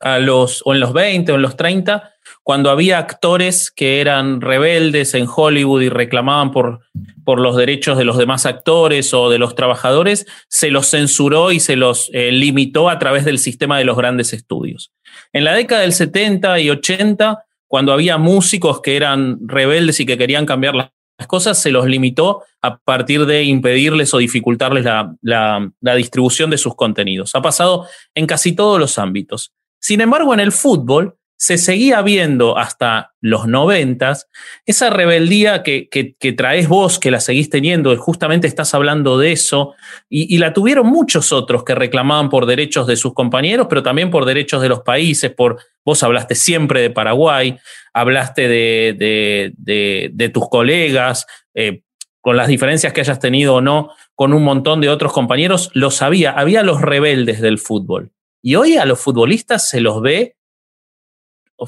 a 0.00 0.18
los, 0.20 0.62
o 0.64 0.74
en 0.74 0.80
los 0.80 0.92
20 0.92 1.32
o 1.32 1.34
en 1.34 1.42
los 1.42 1.56
30, 1.56 2.12
cuando 2.44 2.70
había 2.70 2.98
actores 2.98 3.72
que 3.72 4.00
eran 4.00 4.40
rebeldes 4.40 5.14
en 5.14 5.26
Hollywood 5.28 5.82
y 5.82 5.88
reclamaban 5.88 6.52
por, 6.52 6.80
por 7.24 7.40
los 7.40 7.56
derechos 7.56 7.98
de 7.98 8.04
los 8.04 8.16
demás 8.16 8.46
actores 8.46 9.12
o 9.12 9.28
de 9.28 9.38
los 9.38 9.54
trabajadores, 9.54 10.26
se 10.48 10.70
los 10.70 10.88
censuró 10.90 11.50
y 11.50 11.58
se 11.58 11.76
los 11.76 12.10
eh, 12.12 12.30
limitó 12.30 12.88
a 12.88 12.98
través 12.98 13.24
del 13.24 13.38
sistema 13.38 13.78
de 13.78 13.84
los 13.84 13.96
grandes 13.96 14.32
estudios. 14.32 14.92
En 15.32 15.44
la 15.44 15.54
década 15.54 15.82
del 15.82 15.92
70 15.92 16.60
y 16.60 16.70
80, 16.70 17.44
cuando 17.66 17.92
había 17.92 18.16
músicos 18.16 18.80
que 18.80 18.96
eran 18.96 19.38
rebeldes 19.46 20.00
y 20.00 20.06
que 20.06 20.16
querían 20.16 20.46
cambiar 20.46 20.74
las 20.74 20.90
cosas, 21.26 21.60
se 21.60 21.70
los 21.70 21.86
limitó 21.86 22.44
a 22.62 22.78
partir 22.78 23.26
de 23.26 23.44
impedirles 23.44 24.14
o 24.14 24.18
dificultarles 24.18 24.84
la, 24.84 25.14
la 25.20 25.94
distribución 25.94 26.50
de 26.50 26.58
sus 26.58 26.74
contenidos. 26.74 27.34
Ha 27.34 27.42
pasado 27.42 27.86
en 28.14 28.26
casi 28.26 28.52
todos 28.52 28.80
los 28.80 28.98
ámbitos. 28.98 29.52
Sin 29.80 30.00
embargo, 30.00 30.32
en 30.32 30.40
el 30.40 30.52
fútbol, 30.52 31.17
se 31.38 31.56
seguía 31.56 32.02
viendo 32.02 32.58
hasta 32.58 33.14
los 33.20 33.46
noventas 33.46 34.28
esa 34.66 34.90
rebeldía 34.90 35.62
que, 35.62 35.88
que, 35.88 36.32
traes 36.32 36.66
vos, 36.68 36.98
que 36.98 37.12
la 37.12 37.20
seguís 37.20 37.48
teniendo, 37.48 37.96
justamente 37.96 38.48
estás 38.48 38.74
hablando 38.74 39.18
de 39.18 39.30
eso, 39.32 39.74
y, 40.08 40.36
la 40.38 40.52
tuvieron 40.52 40.88
muchos 40.88 41.32
otros 41.32 41.62
que 41.62 41.76
reclamaban 41.76 42.28
por 42.28 42.44
derechos 42.46 42.88
de 42.88 42.96
sus 42.96 43.14
compañeros, 43.14 43.68
pero 43.70 43.84
también 43.84 44.10
por 44.10 44.24
derechos 44.24 44.60
de 44.60 44.68
los 44.68 44.80
países, 44.80 45.30
por 45.30 45.58
vos 45.84 46.02
hablaste 46.02 46.34
siempre 46.34 46.82
de 46.82 46.90
Paraguay, 46.90 47.56
hablaste 47.94 48.48
de, 48.48 49.54
de, 49.56 50.28
tus 50.30 50.48
colegas, 50.48 51.24
eh, 51.54 51.82
con 52.20 52.36
las 52.36 52.48
diferencias 52.48 52.92
que 52.92 53.00
hayas 53.00 53.20
tenido 53.20 53.54
o 53.54 53.60
no 53.60 53.90
con 54.16 54.32
un 54.32 54.42
montón 54.42 54.80
de 54.80 54.88
otros 54.88 55.12
compañeros, 55.12 55.70
lo 55.72 55.92
sabía, 55.92 56.32
había 56.32 56.64
los 56.64 56.80
rebeldes 56.80 57.40
del 57.40 57.58
fútbol. 57.58 58.10
Y 58.42 58.56
hoy 58.56 58.76
a 58.76 58.84
los 58.84 58.98
futbolistas 58.98 59.68
se 59.68 59.80
los 59.80 60.02
ve 60.02 60.37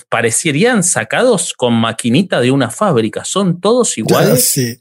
parecerían 0.09 0.83
sacados 0.83 1.53
con 1.55 1.75
maquinita 1.75 2.41
de 2.41 2.51
una 2.51 2.71
fábrica. 2.71 3.25
Son 3.25 3.61
todos 3.61 3.97
iguales. 3.99 4.45
Sí. 4.45 4.81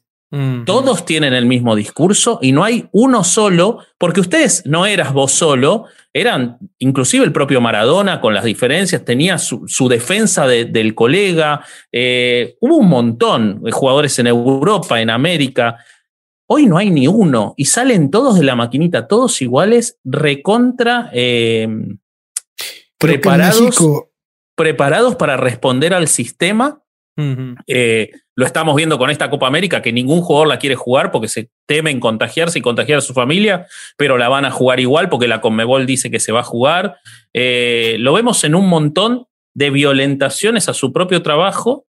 Todos 0.64 1.06
tienen 1.06 1.34
el 1.34 1.48
mismo 1.48 1.76
discurso 1.76 2.38
y 2.40 2.52
no 2.52 2.64
hay 2.64 2.88
uno 2.92 3.24
solo, 3.24 3.80
porque 3.98 4.20
ustedes 4.20 4.64
no 4.64 4.86
eras 4.86 5.12
vos 5.12 5.32
solo, 5.32 5.86
eran 6.14 6.60
inclusive 6.78 7.26
el 7.26 7.32
propio 7.32 7.62
Maradona 7.62 8.22
con 8.22 8.36
las 8.36 8.44
diferencias, 8.44 9.04
tenía 9.04 9.40
su, 9.40 9.66
defensa 9.90 10.46
del 10.46 10.94
colega, 10.94 11.66
eh, 11.92 12.58
hubo 12.60 12.78
un 12.78 12.90
montón 12.90 13.64
de 13.64 13.72
jugadores 13.72 14.20
en 14.20 14.28
Europa, 14.28 15.02
en 15.02 15.10
América. 15.10 15.78
Hoy 16.46 16.68
no 16.68 16.78
hay 16.78 16.92
ni 16.92 17.08
uno 17.08 17.56
y 17.58 17.66
salen 17.66 18.12
todos 18.12 18.38
de 18.38 18.44
la 18.44 18.56
maquinita, 18.56 19.08
todos 19.08 19.42
iguales, 19.42 19.98
recontra 20.04 21.10
eh, 21.12 21.68
preparados 23.00 23.80
preparados 24.60 25.16
para 25.16 25.38
responder 25.38 25.94
al 25.94 26.10
sistema. 26.10 26.84
Eh, 27.66 28.12
lo 28.36 28.46
estamos 28.46 28.76
viendo 28.76 28.98
con 28.98 29.10
esta 29.10 29.30
Copa 29.30 29.48
América, 29.48 29.82
que 29.82 29.94
ningún 29.94 30.20
jugador 30.20 30.50
la 30.50 30.60
quiere 30.60 30.76
jugar 30.76 31.12
porque 31.12 31.30
se 31.30 31.50
temen 31.66 32.02
contagiarse 32.02 32.60
y 32.60 32.62
contagiar 32.62 32.98
a 32.98 33.02
su 33.02 33.14
familia, 33.14 33.68
pero 33.96 34.18
la 34.18 34.28
van 34.28 34.44
a 34.44 34.52
jugar 34.52 34.82
igual 34.82 35.08
porque 35.08 35.30
la 35.30 35.40
Conmebol 35.40 35.86
dice 35.86 36.12
que 36.12 36.20
se 36.20 36.34
va 36.34 36.42
a 36.42 36.44
jugar. 36.44 36.98
Eh, 37.34 37.96
lo 38.00 38.12
vemos 38.12 38.44
en 38.44 38.54
un 38.54 38.68
montón 38.68 39.28
de 39.54 39.70
violentaciones 39.70 40.68
a 40.68 40.74
su 40.74 40.92
propio 40.92 41.22
trabajo. 41.22 41.86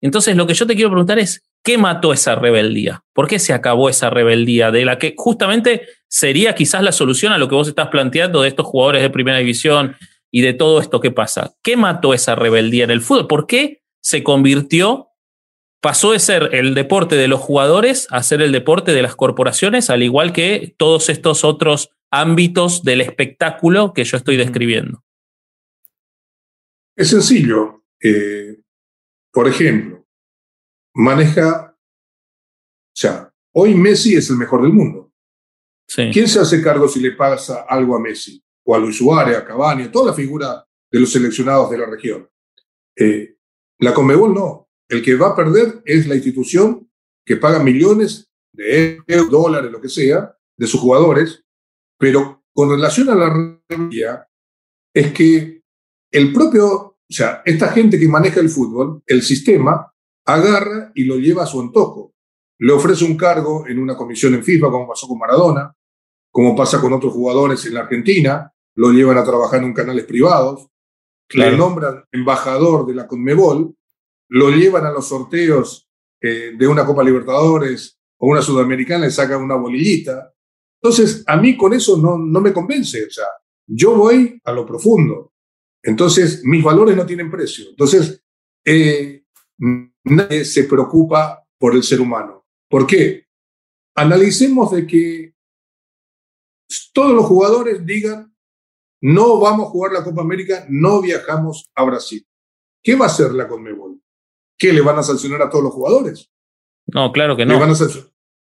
Entonces, 0.00 0.34
lo 0.34 0.48
que 0.48 0.54
yo 0.54 0.66
te 0.66 0.74
quiero 0.74 0.90
preguntar 0.90 1.20
es, 1.20 1.44
¿qué 1.62 1.78
mató 1.78 2.12
esa 2.12 2.34
rebeldía? 2.34 3.04
¿Por 3.12 3.28
qué 3.28 3.38
se 3.38 3.52
acabó 3.52 3.88
esa 3.88 4.10
rebeldía? 4.10 4.72
De 4.72 4.84
la 4.84 4.98
que 4.98 5.14
justamente 5.16 5.86
sería 6.08 6.56
quizás 6.56 6.82
la 6.82 6.90
solución 6.90 7.32
a 7.32 7.38
lo 7.38 7.48
que 7.48 7.54
vos 7.54 7.68
estás 7.68 7.86
planteando 7.86 8.42
de 8.42 8.48
estos 8.48 8.66
jugadores 8.66 9.00
de 9.00 9.10
primera 9.10 9.38
división 9.38 9.94
y 10.34 10.40
de 10.40 10.52
todo 10.52 10.80
esto 10.80 11.00
que 11.00 11.12
pasa. 11.12 11.54
¿Qué 11.62 11.76
mató 11.76 12.12
esa 12.12 12.34
rebeldía 12.34 12.82
en 12.82 12.90
el 12.90 13.02
fútbol? 13.02 13.28
¿Por 13.28 13.46
qué 13.46 13.84
se 14.02 14.24
convirtió, 14.24 15.10
pasó 15.80 16.10
de 16.10 16.18
ser 16.18 16.50
el 16.56 16.74
deporte 16.74 17.14
de 17.14 17.28
los 17.28 17.38
jugadores 17.40 18.08
a 18.10 18.20
ser 18.24 18.42
el 18.42 18.50
deporte 18.50 18.90
de 18.90 19.02
las 19.02 19.14
corporaciones, 19.14 19.90
al 19.90 20.02
igual 20.02 20.32
que 20.32 20.74
todos 20.76 21.08
estos 21.08 21.44
otros 21.44 21.90
ámbitos 22.10 22.82
del 22.82 23.00
espectáculo 23.00 23.92
que 23.92 24.02
yo 24.02 24.16
estoy 24.16 24.36
describiendo? 24.36 25.04
Es 26.96 27.10
sencillo. 27.10 27.84
Eh, 28.02 28.60
por 29.32 29.46
ejemplo, 29.46 30.04
maneja, 30.96 31.76
o 31.76 32.92
sea, 32.92 33.32
hoy 33.52 33.76
Messi 33.76 34.16
es 34.16 34.28
el 34.30 34.36
mejor 34.36 34.62
del 34.62 34.72
mundo. 34.72 35.12
¿Quién 35.94 36.26
se 36.26 36.40
hace 36.40 36.60
cargo 36.60 36.88
si 36.88 36.98
le 36.98 37.12
pasa 37.12 37.66
algo 37.68 37.94
a 37.94 38.00
Messi? 38.00 38.43
O 38.64 38.74
a 38.74 38.78
Luis 38.78 38.96
Suárez, 38.96 39.36
a 39.36 39.70
a 39.70 39.92
toda 39.92 40.06
la 40.06 40.14
figura 40.14 40.66
de 40.90 41.00
los 41.00 41.12
seleccionados 41.12 41.70
de 41.70 41.78
la 41.78 41.86
región. 41.86 42.28
Eh, 42.96 43.36
la 43.78 43.92
Conmebol 43.92 44.32
no. 44.32 44.68
El 44.88 45.02
que 45.02 45.16
va 45.16 45.28
a 45.28 45.36
perder 45.36 45.82
es 45.84 46.06
la 46.06 46.14
institución 46.14 46.90
que 47.24 47.36
paga 47.36 47.58
millones 47.58 48.30
de 48.52 49.00
euros, 49.06 49.30
dólares, 49.30 49.70
lo 49.70 49.80
que 49.80 49.88
sea, 49.88 50.36
de 50.56 50.66
sus 50.66 50.80
jugadores. 50.80 51.44
Pero 51.98 52.44
con 52.52 52.70
relación 52.70 53.10
a 53.10 53.14
la 53.14 53.60
realidad, 53.68 54.26
es 54.94 55.12
que 55.12 55.62
el 56.12 56.32
propio, 56.32 56.66
o 56.68 56.96
sea, 57.08 57.42
esta 57.44 57.68
gente 57.72 57.98
que 57.98 58.06
maneja 58.06 58.40
el 58.40 58.48
fútbol, 58.48 59.02
el 59.06 59.22
sistema, 59.22 59.92
agarra 60.24 60.92
y 60.94 61.04
lo 61.04 61.16
lleva 61.16 61.42
a 61.42 61.46
su 61.46 61.60
antojo. 61.60 62.14
Le 62.60 62.72
ofrece 62.72 63.04
un 63.04 63.16
cargo 63.16 63.66
en 63.66 63.80
una 63.80 63.96
comisión 63.96 64.34
en 64.34 64.44
FIFA, 64.44 64.70
como 64.70 64.88
pasó 64.88 65.08
con 65.08 65.18
Maradona, 65.18 65.74
como 66.30 66.54
pasa 66.54 66.80
con 66.80 66.92
otros 66.92 67.12
jugadores 67.12 67.66
en 67.66 67.74
la 67.74 67.80
Argentina, 67.80 68.53
lo 68.76 68.92
llevan 68.92 69.18
a 69.18 69.24
trabajar 69.24 69.62
en 69.62 69.72
canales 69.72 70.04
privados, 70.04 70.68
le 71.30 71.56
nombran 71.56 72.04
embajador 72.12 72.86
de 72.86 72.94
la 72.94 73.06
Conmebol, 73.06 73.74
lo 74.28 74.50
llevan 74.50 74.86
a 74.86 74.90
los 74.90 75.08
sorteos 75.08 75.88
eh, 76.20 76.52
de 76.56 76.66
una 76.66 76.84
Copa 76.84 77.02
Libertadores 77.02 77.98
o 78.18 78.28
una 78.28 78.42
Sudamericana, 78.42 79.06
le 79.06 79.10
sacan 79.10 79.42
una 79.42 79.56
bolillita. 79.56 80.32
Entonces, 80.82 81.24
a 81.26 81.36
mí 81.36 81.56
con 81.56 81.72
eso 81.72 81.96
no, 81.96 82.18
no 82.18 82.40
me 82.40 82.52
convence. 82.52 83.06
O 83.06 83.10
sea, 83.10 83.26
yo 83.66 83.94
voy 83.94 84.40
a 84.44 84.52
lo 84.52 84.66
profundo. 84.66 85.32
Entonces, 85.82 86.42
mis 86.44 86.62
valores 86.62 86.96
no 86.96 87.06
tienen 87.06 87.30
precio. 87.30 87.70
Entonces, 87.70 88.22
eh, 88.64 89.24
nadie 90.04 90.44
se 90.44 90.64
preocupa 90.64 91.44
por 91.58 91.74
el 91.74 91.82
ser 91.82 92.00
humano. 92.00 92.46
¿Por 92.68 92.86
qué? 92.86 93.26
Analicemos 93.94 94.72
de 94.72 94.86
que 94.86 95.34
todos 96.92 97.12
los 97.12 97.26
jugadores 97.26 97.84
digan 97.84 98.33
no 99.04 99.38
vamos 99.38 99.66
a 99.66 99.70
jugar 99.70 99.92
la 99.92 100.02
Copa 100.02 100.22
América, 100.22 100.64
no 100.70 101.02
viajamos 101.02 101.70
a 101.74 101.84
Brasil. 101.84 102.26
¿Qué 102.82 102.94
va 102.94 103.04
a 103.04 103.08
hacer 103.08 103.32
la 103.34 103.46
Conmebol? 103.46 104.00
¿Qué 104.58 104.72
le 104.72 104.80
van 104.80 104.98
a 104.98 105.02
sancionar 105.02 105.42
a 105.42 105.50
todos 105.50 105.64
los 105.64 105.74
jugadores? 105.74 106.30
No, 106.86 107.12
claro 107.12 107.36
que 107.36 107.44
no. 107.44 107.60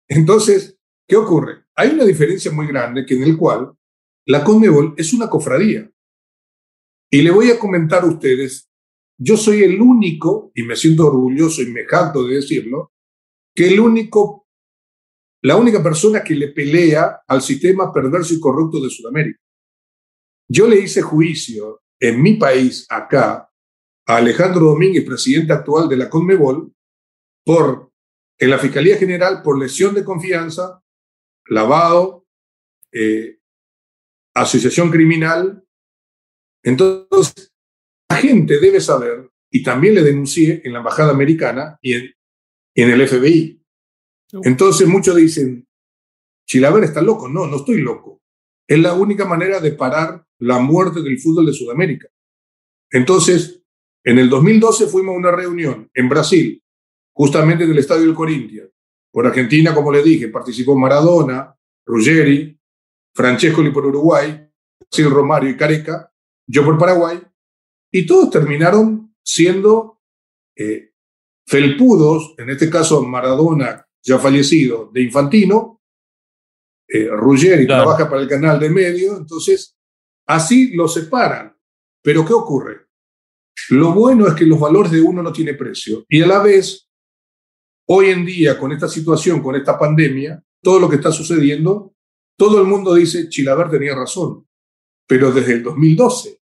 Entonces, 0.08 0.76
¿qué 1.06 1.14
ocurre? 1.14 1.66
Hay 1.76 1.90
una 1.90 2.04
diferencia 2.04 2.50
muy 2.50 2.66
grande 2.66 3.06
que 3.06 3.14
en 3.14 3.22
el 3.22 3.36
cual 3.36 3.72
la 4.26 4.42
Conmebol 4.42 4.94
es 4.96 5.12
una 5.12 5.30
cofradía. 5.30 5.88
Y 7.12 7.22
le 7.22 7.30
voy 7.30 7.52
a 7.52 7.58
comentar 7.58 8.02
a 8.02 8.06
ustedes, 8.06 8.68
yo 9.18 9.36
soy 9.36 9.62
el 9.62 9.80
único, 9.80 10.50
y 10.56 10.64
me 10.64 10.74
siento 10.74 11.06
orgulloso 11.06 11.62
y 11.62 11.66
me 11.66 11.84
jacto 11.84 12.24
de 12.24 12.34
decirlo, 12.34 12.90
que 13.54 13.68
el 13.68 13.78
único, 13.78 14.48
la 15.42 15.56
única 15.56 15.80
persona 15.80 16.24
que 16.24 16.34
le 16.34 16.48
pelea 16.48 17.20
al 17.28 17.40
sistema 17.40 17.92
perverso 17.92 18.34
y 18.34 18.40
corrupto 18.40 18.80
de 18.80 18.90
Sudamérica. 18.90 19.38
Yo 20.52 20.66
le 20.66 20.80
hice 20.80 21.00
juicio 21.00 21.82
en 22.00 22.20
mi 22.20 22.34
país, 22.34 22.84
acá, 22.88 23.48
a 24.06 24.16
Alejandro 24.16 24.66
Domínguez, 24.66 25.04
presidente 25.04 25.52
actual 25.52 25.88
de 25.88 25.96
la 25.96 26.10
Conmebol, 26.10 26.74
por, 27.44 27.92
en 28.36 28.50
la 28.50 28.58
Fiscalía 28.58 28.96
General, 28.96 29.42
por 29.42 29.56
lesión 29.56 29.94
de 29.94 30.04
confianza, 30.04 30.82
lavado, 31.46 32.26
eh, 32.90 33.38
asociación 34.34 34.90
criminal. 34.90 35.64
Entonces, 36.64 37.52
la 38.08 38.16
gente 38.16 38.58
debe 38.58 38.80
saber, 38.80 39.30
y 39.52 39.62
también 39.62 39.94
le 39.94 40.02
denuncié 40.02 40.62
en 40.64 40.72
la 40.72 40.78
Embajada 40.78 41.12
Americana 41.12 41.78
y 41.80 41.92
en, 41.92 42.14
en 42.74 42.90
el 42.90 43.06
FBI. 43.06 43.64
Entonces 44.42 44.88
muchos 44.88 45.14
dicen, 45.14 45.68
Chilaver 46.44 46.84
está 46.84 47.02
loco. 47.02 47.28
No, 47.28 47.46
no 47.46 47.58
estoy 47.58 47.80
loco. 47.80 48.20
Es 48.66 48.78
la 48.80 48.94
única 48.94 49.24
manera 49.24 49.60
de 49.60 49.72
parar 49.72 50.26
la 50.40 50.58
muerte 50.58 51.02
del 51.02 51.18
fútbol 51.18 51.46
de 51.46 51.52
Sudamérica. 51.52 52.08
Entonces, 52.90 53.62
en 54.04 54.18
el 54.18 54.28
2012 54.28 54.86
fuimos 54.86 55.14
a 55.14 55.18
una 55.18 55.30
reunión 55.30 55.90
en 55.94 56.08
Brasil, 56.08 56.62
justamente 57.12 57.64
en 57.64 57.70
el 57.70 57.78
Estadio 57.78 58.02
del 58.02 58.14
Corinthians. 58.14 58.70
Por 59.12 59.26
Argentina, 59.26 59.74
como 59.74 59.92
le 59.92 60.02
dije, 60.02 60.28
participó 60.28 60.76
Maradona, 60.76 61.54
Ruggeri, 61.84 62.58
Francesco 63.14 63.62
por 63.72 63.86
Uruguay, 63.86 64.48
Sil 64.88 65.10
Romario 65.10 65.50
y 65.50 65.56
Careca, 65.56 66.12
yo 66.46 66.64
por 66.64 66.78
Paraguay, 66.78 67.20
y 67.92 68.06
todos 68.06 68.30
terminaron 68.30 69.14
siendo 69.22 70.00
eh, 70.56 70.92
felpudos, 71.46 72.34
en 72.38 72.50
este 72.50 72.70
caso 72.70 73.02
Maradona 73.02 73.86
ya 74.02 74.18
fallecido, 74.18 74.90
de 74.92 75.02
Infantino, 75.02 75.82
eh, 76.88 77.08
Ruggeri 77.08 77.66
trabaja 77.66 78.08
para 78.08 78.22
el 78.22 78.28
canal 78.28 78.58
de 78.58 78.70
medio, 78.70 79.16
entonces 79.16 79.76
Así 80.30 80.70
lo 80.76 80.86
separan. 80.86 81.56
Pero 82.00 82.24
¿qué 82.24 82.32
ocurre? 82.32 82.86
Lo 83.70 83.92
bueno 83.92 84.28
es 84.28 84.34
que 84.34 84.46
los 84.46 84.60
valores 84.60 84.92
de 84.92 85.00
uno 85.00 85.24
no 85.24 85.32
tienen 85.32 85.56
precio. 85.56 86.04
Y 86.08 86.22
a 86.22 86.26
la 86.28 86.40
vez, 86.40 86.88
hoy 87.88 88.10
en 88.10 88.24
día, 88.24 88.56
con 88.56 88.70
esta 88.70 88.86
situación, 88.86 89.42
con 89.42 89.56
esta 89.56 89.76
pandemia, 89.76 90.40
todo 90.62 90.78
lo 90.78 90.88
que 90.88 90.96
está 90.96 91.10
sucediendo, 91.10 91.96
todo 92.38 92.60
el 92.60 92.68
mundo 92.68 92.94
dice, 92.94 93.28
Chilaver 93.28 93.70
tenía 93.70 93.96
razón. 93.96 94.46
Pero 95.08 95.32
desde 95.32 95.54
el 95.54 95.64
2012. 95.64 96.40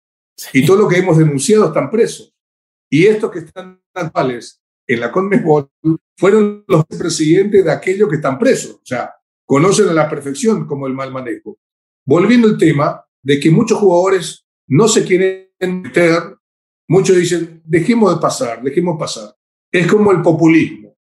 Y 0.52 0.66
todo 0.66 0.80
lo 0.80 0.88
que 0.90 0.98
hemos 0.98 1.18
denunciado 1.18 1.68
están 1.68 1.90
presos. 1.90 2.36
Y 2.92 3.06
estos 3.06 3.32
que 3.32 3.40
están 3.40 3.82
actuales 3.94 4.62
en 4.86 5.00
la 5.00 5.14
Conmebol 5.14 5.70
fueron 6.18 6.66
los 6.68 6.86
presidentes 6.88 7.64
de 7.64 7.72
aquellos 7.72 8.10
que 8.10 8.18
están 8.18 8.38
presos. 8.38 8.76
O 8.76 8.86
sea, 8.86 9.14
conocen 9.46 9.88
a 9.88 9.94
la 9.94 10.10
perfección 10.10 10.68
como 10.68 10.88
el 10.88 10.94
mal 10.94 11.14
manejo. 11.14 11.58
Volviendo 12.06 12.50
al 12.50 12.58
tema, 12.58 13.07
de 13.28 13.42
que 13.42 13.52
muchos 13.52 13.78
jugadores 13.78 14.48
no 14.70 14.88
se 14.88 15.04
quieren 15.04 15.50
meter, 15.84 16.38
muchos 16.88 17.18
dicen, 17.18 17.62
dejemos 17.66 18.16
de 18.16 18.22
pasar, 18.22 18.64
dejemos 18.64 18.98
pasar. 18.98 19.36
Es 19.70 19.86
como 19.86 20.14
el 20.14 20.22
populismo. 20.22 20.96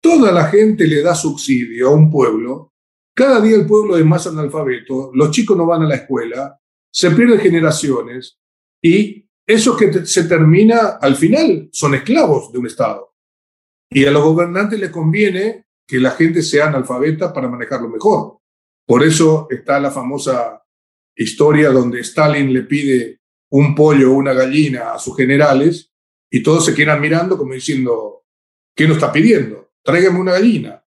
Toda 0.00 0.30
la 0.30 0.44
gente 0.46 0.86
le 0.86 1.02
da 1.02 1.16
subsidio 1.16 1.88
a 1.88 1.94
un 1.94 2.08
pueblo, 2.12 2.74
cada 3.12 3.40
día 3.40 3.56
el 3.56 3.66
pueblo 3.66 3.98
es 3.98 4.04
más 4.04 4.28
analfabeto, 4.28 5.10
los 5.14 5.32
chicos 5.32 5.56
no 5.56 5.66
van 5.66 5.82
a 5.82 5.88
la 5.88 5.96
escuela, 5.96 6.60
se 6.92 7.10
pierden 7.10 7.40
generaciones 7.40 8.38
y 8.80 9.28
eso 9.44 9.76
que 9.76 10.06
se 10.06 10.24
termina 10.28 10.98
al 11.00 11.16
final 11.16 11.70
son 11.72 11.96
esclavos 11.96 12.52
de 12.52 12.58
un 12.60 12.68
Estado. 12.68 13.16
Y 13.90 14.04
a 14.04 14.12
los 14.12 14.22
gobernantes 14.22 14.78
les 14.78 14.90
conviene 14.90 15.66
que 15.88 15.98
la 15.98 16.12
gente 16.12 16.40
sea 16.40 16.68
analfabeta 16.68 17.32
para 17.32 17.48
manejarlo 17.48 17.88
mejor. 17.88 18.38
Por 18.86 19.02
eso 19.02 19.48
está 19.50 19.80
la 19.80 19.90
famosa 19.90 20.63
historia 21.16 21.70
donde 21.70 22.00
Stalin 22.00 22.52
le 22.52 22.62
pide 22.62 23.20
un 23.50 23.74
pollo 23.74 24.12
o 24.12 24.14
una 24.14 24.32
gallina 24.32 24.92
a 24.92 24.98
sus 24.98 25.16
generales 25.16 25.92
y 26.30 26.42
todos 26.42 26.64
se 26.64 26.74
quedan 26.74 27.00
mirando 27.00 27.38
como 27.38 27.54
diciendo, 27.54 28.24
¿qué 28.74 28.88
nos 28.88 28.96
está 28.96 29.12
pidiendo? 29.12 29.72
Tráigame 29.82 30.18
una 30.18 30.32
gallina. 30.32 30.84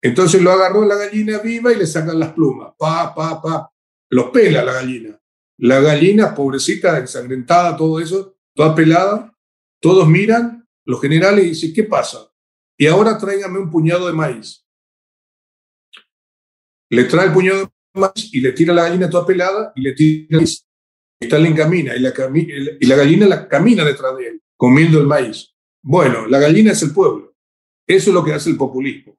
Entonces 0.00 0.40
lo 0.40 0.52
agarró 0.52 0.86
la 0.86 0.96
gallina 0.96 1.38
viva 1.38 1.72
y 1.72 1.76
le 1.76 1.86
sacan 1.86 2.18
las 2.18 2.32
plumas. 2.32 2.72
Pa, 2.78 3.14
pa, 3.14 3.42
pa. 3.42 3.72
Los 4.10 4.30
pela 4.30 4.64
la 4.64 4.72
gallina. 4.72 5.20
La 5.58 5.80
gallina, 5.80 6.34
pobrecita, 6.34 6.96
ensangrentada, 6.98 7.76
todo 7.76 8.00
eso, 8.00 8.36
toda 8.54 8.74
pelada. 8.74 9.34
Todos 9.80 10.08
miran, 10.08 10.66
los 10.84 11.00
generales 11.00 11.44
dicen, 11.44 11.74
¿qué 11.74 11.84
pasa? 11.84 12.32
Y 12.76 12.86
ahora 12.86 13.18
tráigame 13.18 13.58
un 13.58 13.70
puñado 13.70 14.06
de 14.06 14.12
maíz. 14.12 14.64
Le 16.90 17.04
trae 17.04 17.26
el 17.26 17.32
puñado 17.32 17.58
de 17.58 17.70
y 18.32 18.40
le 18.40 18.52
tira 18.52 18.74
la 18.74 18.84
gallina 18.84 19.10
toda 19.10 19.26
pelada 19.26 19.72
y 19.74 19.82
le 19.82 19.92
tira 19.92 20.26
el 20.30 20.36
maíz. 20.38 20.64
Stalin 21.20 21.54
camina 21.54 21.96
y 21.96 22.00
la, 22.00 22.12
y 22.80 22.86
la 22.86 22.96
gallina 22.96 23.26
la 23.26 23.48
camina 23.48 23.84
detrás 23.84 24.16
de 24.16 24.28
él, 24.28 24.42
comiendo 24.56 25.00
el 25.00 25.06
maíz. 25.06 25.52
Bueno, 25.82 26.26
la 26.26 26.38
gallina 26.38 26.72
es 26.72 26.82
el 26.82 26.92
pueblo. 26.92 27.34
Eso 27.86 28.10
es 28.10 28.14
lo 28.14 28.24
que 28.24 28.32
hace 28.32 28.50
el 28.50 28.56
populismo. 28.56 29.16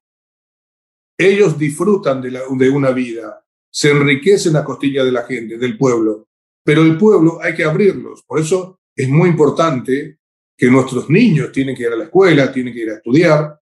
Ellos 1.17 1.57
disfrutan 1.57 2.21
de 2.21 2.69
una 2.69 2.91
vida, 2.91 3.43
se 3.69 3.91
enriquecen 3.91 4.55
a 4.55 4.63
costilla 4.63 5.03
de 5.03 5.11
la 5.11 5.23
gente, 5.23 5.57
del 5.57 5.77
pueblo, 5.77 6.29
pero 6.63 6.83
el 6.83 6.97
pueblo 6.97 7.39
hay 7.41 7.53
que 7.55 7.65
abrirlos. 7.65 8.23
Por 8.23 8.39
eso 8.39 8.79
es 8.95 9.09
muy 9.09 9.29
importante 9.29 10.19
que 10.55 10.67
nuestros 10.67 11.09
niños 11.09 11.51
tienen 11.51 11.75
que 11.75 11.83
ir 11.83 11.89
a 11.89 11.95
la 11.95 12.05
escuela, 12.05 12.51
tienen 12.51 12.73
que 12.73 12.81
ir 12.81 12.89
a 12.91 12.95
estudiar, 12.95 13.59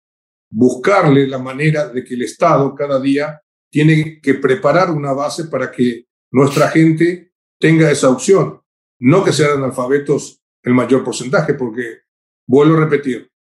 buscarle 0.50 1.26
la 1.26 1.38
manera 1.38 1.88
de 1.88 2.04
que 2.04 2.14
el 2.14 2.22
Estado 2.22 2.74
cada 2.74 3.00
día 3.00 3.41
tiene 3.72 4.20
que 4.20 4.34
preparar 4.34 4.90
una 4.90 5.12
base 5.14 5.46
para 5.46 5.72
que 5.72 6.06
nuestra 6.30 6.68
gente 6.68 7.32
tenga 7.58 7.90
esa 7.90 8.10
opción. 8.10 8.60
No 9.00 9.24
que 9.24 9.32
sean 9.32 9.56
analfabetos 9.58 10.42
el 10.62 10.74
mayor 10.74 11.02
porcentaje, 11.02 11.54
porque, 11.54 12.02
vuelvo 12.46 12.76
a 12.76 12.80
repetir, 12.80 13.32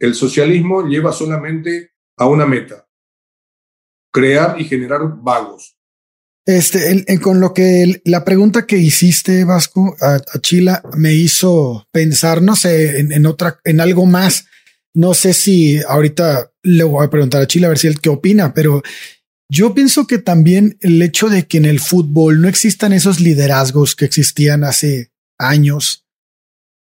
el 0.00 0.14
socialismo 0.14 0.86
lleva 0.86 1.12
solamente 1.12 1.92
a 2.18 2.26
una 2.26 2.46
meta, 2.46 2.86
crear 4.12 4.60
y 4.60 4.64
generar 4.64 5.02
vagos. 5.22 5.76
Este, 6.44 7.20
con 7.20 7.40
lo 7.40 7.54
que 7.54 8.02
la 8.04 8.24
pregunta 8.24 8.66
que 8.66 8.76
hiciste, 8.76 9.44
Vasco, 9.44 9.96
a, 10.00 10.20
Chila, 10.40 10.82
me 10.96 11.14
hizo 11.14 11.86
pensar, 11.92 12.42
no 12.42 12.56
sé, 12.56 13.00
en, 13.00 13.26
otra, 13.26 13.60
en 13.64 13.80
algo 13.80 14.04
más. 14.04 14.46
No 14.94 15.14
sé 15.14 15.32
si 15.32 15.80
ahorita 15.82 16.52
le 16.62 16.84
voy 16.84 17.04
a 17.04 17.10
preguntar 17.10 17.42
a 17.42 17.46
Chila 17.46 17.66
a 17.66 17.70
ver 17.70 17.78
si 17.78 17.86
él 17.86 18.00
qué 18.00 18.08
opina, 18.08 18.54
pero 18.54 18.82
yo 19.48 19.74
pienso 19.74 20.06
que 20.06 20.18
también 20.18 20.76
el 20.80 21.00
hecho 21.02 21.28
de 21.28 21.46
que 21.46 21.58
en 21.58 21.64
el 21.64 21.80
fútbol 21.80 22.40
no 22.40 22.48
existan 22.48 22.92
esos 22.92 23.20
liderazgos 23.20 23.94
que 23.94 24.04
existían 24.04 24.64
hace 24.64 25.12
años, 25.38 26.04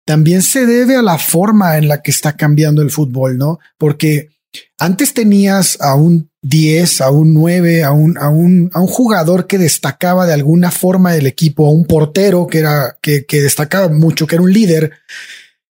también 0.06 0.42
se 0.42 0.66
debe 0.66 0.96
a 0.96 1.02
la 1.02 1.18
forma 1.18 1.78
en 1.78 1.88
la 1.88 2.02
que 2.02 2.12
está 2.12 2.36
cambiando 2.36 2.82
el 2.82 2.92
fútbol, 2.92 3.38
¿no? 3.38 3.60
Porque 3.78 4.30
antes 4.78 5.14
tenías 5.14 5.80
a 5.82 5.96
un 5.96 6.32
10, 6.42 7.02
a 7.02 7.12
un 7.12 7.34
9, 7.34 7.84
a 7.84 7.92
un, 7.92 8.18
a 8.18 8.30
un, 8.30 8.72
a 8.74 8.82
un 8.82 8.88
jugador 8.88 9.46
que 9.46 9.58
destacaba 9.58 10.26
de 10.26 10.34
alguna 10.34 10.72
forma 10.72 11.12
del 11.12 11.28
equipo, 11.28 11.68
a 11.68 11.72
un 11.72 11.86
portero 11.86 12.48
que 12.48 12.60
era, 12.60 12.98
que, 13.02 13.26
que 13.26 13.42
destacaba 13.42 13.90
mucho, 13.90 14.26
que 14.26 14.36
era 14.36 14.44
un 14.44 14.52
líder. 14.52 14.94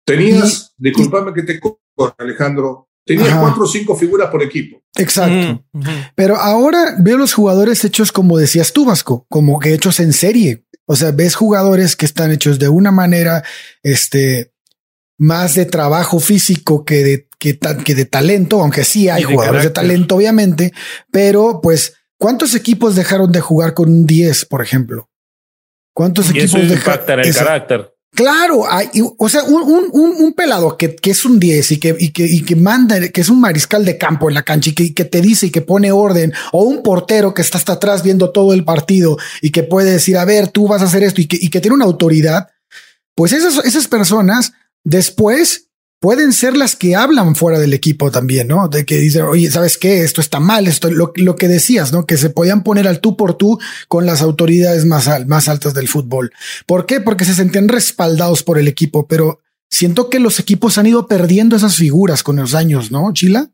Tenías, 0.05 0.75
disculpame 0.79 1.35
que 1.35 1.43
te 1.43 1.61
corte, 1.61 1.81
Alejandro, 2.19 2.89
tenías 3.05 3.39
cuatro 3.39 3.65
o 3.65 3.67
cinco 3.67 3.97
figuras 3.97 4.31
por 4.31 4.43
equipo. 4.43 4.83
Exacto. 4.97 5.65
Mm, 5.73 5.83
Pero 6.15 6.37
ahora 6.37 6.97
veo 6.99 7.19
los 7.19 7.33
jugadores 7.33 7.85
hechos 7.85 8.13
como 8.13 8.39
decías 8.39 8.73
tú, 8.73 8.85
Vasco, 8.85 9.27
como 9.29 9.59
que 9.59 9.75
hechos 9.75 10.01
en 10.01 10.13
serie. 10.13 10.65
O 10.87 10.97
sea, 10.97 11.13
ves 11.13 11.35
jugadores 11.35 11.97
que 11.97 12.07
están 12.07 12.33
hechos 12.33 12.59
de 12.59 12.69
una 12.69 12.91
manera, 12.91 13.45
este, 13.83 14.53
más 15.19 15.55
de 15.55 15.67
trabajo 15.67 16.19
físico 16.21 16.85
que 16.85 17.05
de, 17.05 17.29
que, 17.39 17.59
que 17.85 17.95
de 17.95 18.05
talento, 18.05 18.61
aunque 18.61 18.85
sí 18.85 19.09
hay 19.09 19.23
jugadores 19.23 19.63
de 19.63 19.71
talento, 19.71 20.17
obviamente, 20.17 20.73
pero 21.11 21.61
pues, 21.63 21.95
¿cuántos 22.19 22.55
equipos 22.55 22.97
dejaron 22.97 23.31
de 23.31 23.41
jugar 23.41 23.75
con 23.75 23.89
un 23.89 24.07
10, 24.07 24.47
por 24.47 24.63
ejemplo? 24.63 25.09
¿Cuántos 25.95 26.31
equipos 26.31 26.69
dejaron? 26.69 27.21
el 27.21 27.35
carácter. 27.35 27.92
Claro, 28.15 28.71
hay, 28.71 28.91
o 29.17 29.29
sea, 29.31 29.43
un, 29.45 29.63
un, 29.63 29.91
un, 29.91 30.33
pelado 30.35 30.77
que, 30.77 30.95
que, 30.95 31.13
es 31.13 31.25
un 31.25 31.41
10 31.41 31.73
y 31.73 31.79
que, 31.79 31.97
y 31.99 32.13
que, 32.13 32.27
y 32.27 32.43
que 32.43 32.57
manda, 32.57 33.09
que 33.09 33.23
es 33.23 33.31
un 33.31 33.41
mariscal 33.41 33.87
de 33.87 33.97
campo 33.97 34.29
en 34.29 34.35
la 34.35 34.43
cancha 34.43 34.69
y 34.69 34.75
que, 34.75 34.93
que, 34.93 35.07
te 35.07 35.23
dice 35.23 35.47
y 35.47 35.51
que 35.51 35.63
pone 35.63 35.93
orden, 35.93 36.31
o 36.53 36.63
un 36.63 36.83
portero 36.83 37.33
que 37.33 37.41
está 37.41 37.57
hasta 37.57 37.73
atrás 37.75 38.03
viendo 38.03 38.31
todo 38.31 38.53
el 38.53 38.65
partido 38.65 39.17
y 39.41 39.51
que 39.51 39.63
puede 39.63 39.93
decir, 39.93 40.19
a 40.19 40.27
ver, 40.27 40.49
tú 40.49 40.69
vas 40.69 40.83
a 40.83 40.85
hacer 40.85 41.03
esto 41.05 41.23
y 41.23 41.27
que, 41.27 41.39
y 41.41 41.49
que 41.49 41.63
tiene 41.63 41.75
una 41.75 41.87
autoridad, 41.87 42.49
pues 43.15 43.33
esas, 43.33 43.65
esas 43.65 43.89
personas 43.89 44.53
después 44.85 45.71
pueden 46.03 46.33
ser 46.33 46.57
las 46.57 46.75
que 46.75 46.97
hablan 46.97 47.37
fuera 47.37 47.61
del 47.61 47.75
equipo 47.75 48.11
también, 48.11 48.49
¿no? 48.49 48.67
De 48.67 48.85
que 48.85 48.97
dicen, 48.97 49.23
oye, 49.23 49.49
¿sabes 49.53 49.79
qué? 49.79 50.03
Esto 50.03 50.21
está 50.21 50.41
mal, 50.41 50.67
esto, 50.67 50.91
lo, 50.91 51.13
lo 51.15 51.37
que 51.37 51.47
decías, 51.47 51.93
¿no? 51.93 52.07
Que 52.07 52.17
se 52.17 52.29
podían 52.29 52.65
poner 52.65 52.89
al 52.89 53.01
tú 53.01 53.17
por 53.17 53.35
tú 53.35 53.61
con 53.87 54.05
las 54.05 54.21
autoridades 54.21 54.85
más, 54.85 55.09
más 55.29 55.49
altas 55.49 55.75
del 55.75 55.87
fútbol. 55.87 56.33
¿Por 56.67 56.87
qué? 56.87 57.01
Porque 57.01 57.25
se 57.25 57.35
sentían 57.35 57.69
respaldados 57.69 58.43
por 58.43 58.59
el 58.59 58.67
equipo, 58.67 59.07
pero 59.07 59.43
siento 59.71 60.11
que 60.11 60.19
los 60.19 60.41
equipos 60.41 60.77
han 60.77 60.89
ido 60.89 61.07
perdiendo 61.07 61.55
esas 61.55 61.77
figuras 61.77 62.25
con 62.25 62.35
los 62.35 62.57
años, 62.57 62.91
¿no, 62.91 63.13
Chila? 63.13 63.53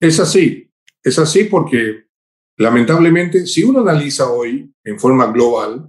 Es 0.00 0.18
así, 0.18 0.72
es 1.04 1.20
así 1.20 1.44
porque 1.44 2.08
lamentablemente, 2.56 3.46
si 3.46 3.62
uno 3.62 3.82
analiza 3.82 4.28
hoy 4.28 4.74
en 4.82 4.98
forma 4.98 5.30
global, 5.30 5.88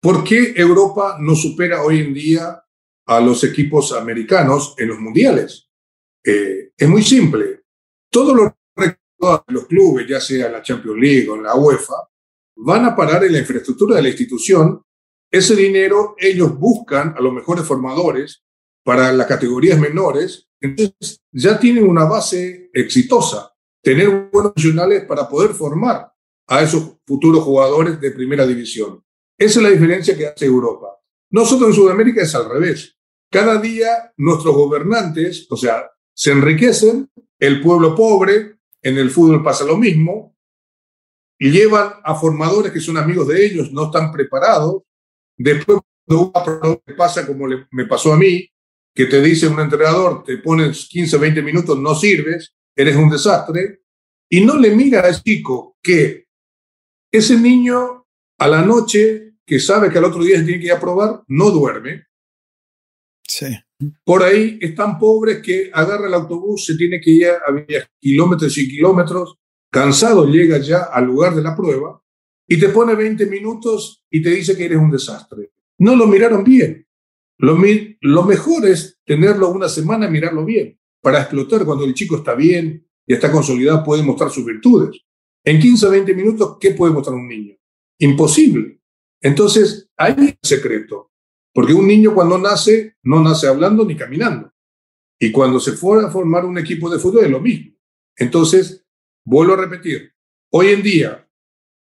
¿por 0.00 0.24
qué 0.24 0.54
Europa 0.56 1.18
no 1.20 1.36
supera 1.36 1.84
hoy 1.84 2.00
en 2.00 2.14
día 2.14 2.64
a 3.16 3.20
los 3.20 3.44
equipos 3.44 3.92
americanos 3.92 4.74
en 4.78 4.88
los 4.88 4.98
mundiales. 4.98 5.68
Eh, 6.24 6.72
es 6.76 6.88
muy 6.88 7.02
simple. 7.02 7.62
Todos 8.10 8.36
los, 8.36 8.52
los 9.48 9.66
clubes, 9.66 10.06
ya 10.08 10.20
sea 10.20 10.48
la 10.48 10.62
Champions 10.62 10.98
League 10.98 11.28
o 11.28 11.36
la 11.36 11.54
UEFA, 11.54 11.94
van 12.56 12.84
a 12.84 12.96
parar 12.96 13.24
en 13.24 13.32
la 13.32 13.38
infraestructura 13.38 13.96
de 13.96 14.02
la 14.02 14.08
institución. 14.08 14.82
Ese 15.30 15.56
dinero 15.56 16.14
ellos 16.18 16.58
buscan 16.58 17.14
a 17.16 17.20
los 17.20 17.32
mejores 17.32 17.64
formadores 17.64 18.42
para 18.84 19.12
las 19.12 19.26
categorías 19.26 19.78
menores. 19.78 20.48
Entonces 20.60 21.20
ya 21.32 21.58
tienen 21.58 21.88
una 21.88 22.04
base 22.04 22.70
exitosa. 22.72 23.52
Tener 23.82 24.28
buenos 24.32 24.52
profesionales 24.52 25.04
para 25.06 25.28
poder 25.28 25.54
formar 25.54 26.12
a 26.46 26.62
esos 26.62 26.98
futuros 27.06 27.42
jugadores 27.42 28.00
de 28.00 28.10
primera 28.10 28.46
división. 28.46 29.02
Esa 29.38 29.58
es 29.58 29.62
la 29.64 29.70
diferencia 29.70 30.16
que 30.16 30.26
hace 30.26 30.44
Europa. 30.44 30.88
Nosotros 31.30 31.70
en 31.70 31.74
Sudamérica 31.74 32.22
es 32.22 32.34
al 32.34 32.48
revés. 32.48 32.96
Cada 33.32 33.56
día 33.56 34.12
nuestros 34.18 34.54
gobernantes, 34.54 35.46
o 35.48 35.56
sea, 35.56 35.90
se 36.12 36.32
enriquecen, 36.32 37.10
el 37.38 37.62
pueblo 37.62 37.94
pobre, 37.94 38.58
en 38.82 38.98
el 38.98 39.10
fútbol 39.10 39.42
pasa 39.42 39.64
lo 39.64 39.78
mismo, 39.78 40.36
y 41.38 41.50
llevan 41.50 41.94
a 42.04 42.14
formadores 42.14 42.70
que 42.72 42.80
son 42.80 42.98
amigos 42.98 43.28
de 43.28 43.46
ellos, 43.46 43.72
no 43.72 43.86
están 43.86 44.12
preparados. 44.12 44.82
Después, 45.34 45.78
cuando 46.06 46.82
pasa 46.94 47.26
como 47.26 47.46
me 47.70 47.86
pasó 47.86 48.12
a 48.12 48.18
mí, 48.18 48.46
que 48.94 49.06
te 49.06 49.22
dice 49.22 49.48
un 49.48 49.60
entrenador, 49.60 50.24
te 50.24 50.36
pones 50.36 50.86
15, 50.90 51.16
20 51.16 51.40
minutos, 51.40 51.78
no 51.78 51.94
sirves, 51.94 52.54
eres 52.76 52.96
un 52.96 53.08
desastre, 53.08 53.80
y 54.28 54.44
no 54.44 54.58
le 54.58 54.76
mira 54.76 55.00
al 55.00 55.22
chico 55.22 55.78
que 55.82 56.26
ese 57.10 57.38
niño 57.38 58.06
a 58.38 58.46
la 58.46 58.60
noche 58.60 59.36
que 59.46 59.58
sabe 59.58 59.90
que 59.90 59.96
al 59.96 60.04
otro 60.04 60.22
día 60.22 60.44
tiene 60.44 60.60
que 60.60 60.66
ir 60.66 60.72
a 60.72 60.80
probar, 60.80 61.22
no 61.28 61.50
duerme. 61.50 62.11
Por 64.04 64.22
ahí 64.22 64.58
es 64.60 64.74
tan 64.74 64.98
pobre 64.98 65.42
que 65.42 65.70
agarra 65.72 66.06
el 66.06 66.14
autobús, 66.14 66.64
se 66.64 66.76
tiene 66.76 67.00
que 67.00 67.10
ir 67.10 67.26
a 67.26 67.66
kilómetros 68.00 68.56
y 68.58 68.68
kilómetros, 68.68 69.38
cansado 69.70 70.26
llega 70.26 70.58
ya 70.58 70.84
al 70.92 71.06
lugar 71.06 71.34
de 71.34 71.42
la 71.42 71.56
prueba 71.56 72.00
y 72.46 72.58
te 72.58 72.68
pone 72.68 72.94
20 72.94 73.26
minutos 73.26 74.04
y 74.10 74.22
te 74.22 74.30
dice 74.30 74.56
que 74.56 74.66
eres 74.66 74.78
un 74.78 74.90
desastre. 74.90 75.52
No 75.78 75.96
lo 75.96 76.06
miraron 76.06 76.44
bien. 76.44 76.86
Lo, 77.38 77.56
mejor 77.56 78.66
es 78.66 79.00
tenerlo 79.04 79.48
una 79.50 79.68
semana 79.68 80.06
y 80.06 80.10
mirarlo 80.10 80.44
bien, 80.44 80.78
para 81.00 81.20
explotar 81.20 81.64
cuando 81.64 81.84
el 81.84 81.94
chico 81.94 82.16
está 82.16 82.34
bien 82.34 82.86
y 83.04 83.14
está 83.14 83.32
consolidado, 83.32 83.82
puede 83.82 84.02
mostrar 84.02 84.30
sus 84.30 84.44
virtudes. 84.44 85.00
En 85.44 85.58
15 85.58 85.86
o 85.86 85.90
20 85.90 86.14
minutos, 86.14 86.56
¿qué 86.60 86.70
puede 86.70 86.92
mostrar 86.92 87.16
un 87.16 87.26
niño? 87.26 87.56
Imposible. 87.98 88.80
Entonces, 89.20 89.90
hay 89.96 90.14
un 90.16 90.34
secreto, 90.40 91.11
porque 91.52 91.72
un 91.72 91.86
niño 91.86 92.14
cuando 92.14 92.38
nace, 92.38 92.96
no 93.02 93.22
nace 93.22 93.46
hablando 93.46 93.84
ni 93.84 93.96
caminando. 93.96 94.52
Y 95.18 95.30
cuando 95.30 95.60
se 95.60 95.72
fuera 95.72 96.08
a 96.08 96.10
formar 96.10 96.44
un 96.44 96.58
equipo 96.58 96.90
de 96.90 96.98
fútbol 96.98 97.24
es 97.24 97.30
lo 97.30 97.40
mismo. 97.40 97.76
Entonces, 98.16 98.84
vuelvo 99.24 99.54
a 99.54 99.58
repetir, 99.58 100.12
hoy 100.50 100.68
en 100.68 100.82
día, 100.82 101.28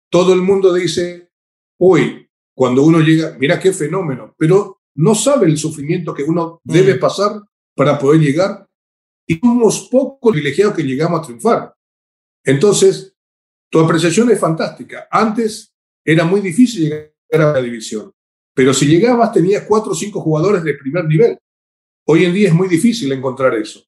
todo 0.10 0.34
el 0.34 0.42
mundo 0.42 0.74
dice, 0.74 1.32
hoy, 1.80 2.30
cuando 2.56 2.84
uno 2.84 3.00
llega, 3.00 3.38
mira 3.38 3.60
qué 3.60 3.72
fenómeno, 3.72 4.34
pero 4.38 4.82
no 4.96 5.14
sabe 5.14 5.46
el 5.46 5.58
sufrimiento 5.58 6.14
que 6.14 6.24
uno 6.24 6.60
debe 6.64 6.96
mm. 6.96 7.00
pasar 7.00 7.42
para 7.76 8.00
poder 8.00 8.22
llegar. 8.22 8.68
Y 9.28 9.38
somos 9.38 9.88
pocos 9.92 10.32
privilegiados 10.32 10.76
que 10.76 10.84
llegamos 10.84 11.20
a 11.20 11.24
triunfar. 11.24 11.76
Entonces, 12.44 13.16
tu 13.70 13.80
apreciación 13.80 14.32
es 14.32 14.40
fantástica. 14.40 15.08
Antes 15.12 15.76
era 16.04 16.24
muy 16.24 16.40
difícil 16.42 16.84
llegar 16.84 17.14
era 17.30 17.54
la 17.54 17.62
división. 17.62 18.14
Pero 18.58 18.74
si 18.74 18.88
llegabas, 18.88 19.32
tenías 19.32 19.66
cuatro 19.68 19.92
o 19.92 19.96
cinco 19.96 20.20
jugadores 20.20 20.64
de 20.64 20.74
primer 20.74 21.06
nivel. 21.06 21.38
Hoy 22.08 22.26
en 22.26 22.34
día 22.34 22.48
es 22.48 22.56
muy 22.56 22.68
difícil 22.68 23.12
encontrar 23.12 23.54
eso. 23.54 23.84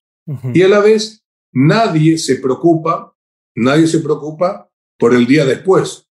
Y 0.54 0.62
a 0.62 0.68
la 0.68 0.80
vez, 0.80 1.26
nadie 1.52 2.20
se 2.20 2.36
preocupa, 2.36 3.18
nadie 3.56 3.88
se 3.88 3.98
preocupa 3.98 4.70
por 5.00 5.16
el 5.16 5.26
día 5.26 5.44
después. 5.44 6.08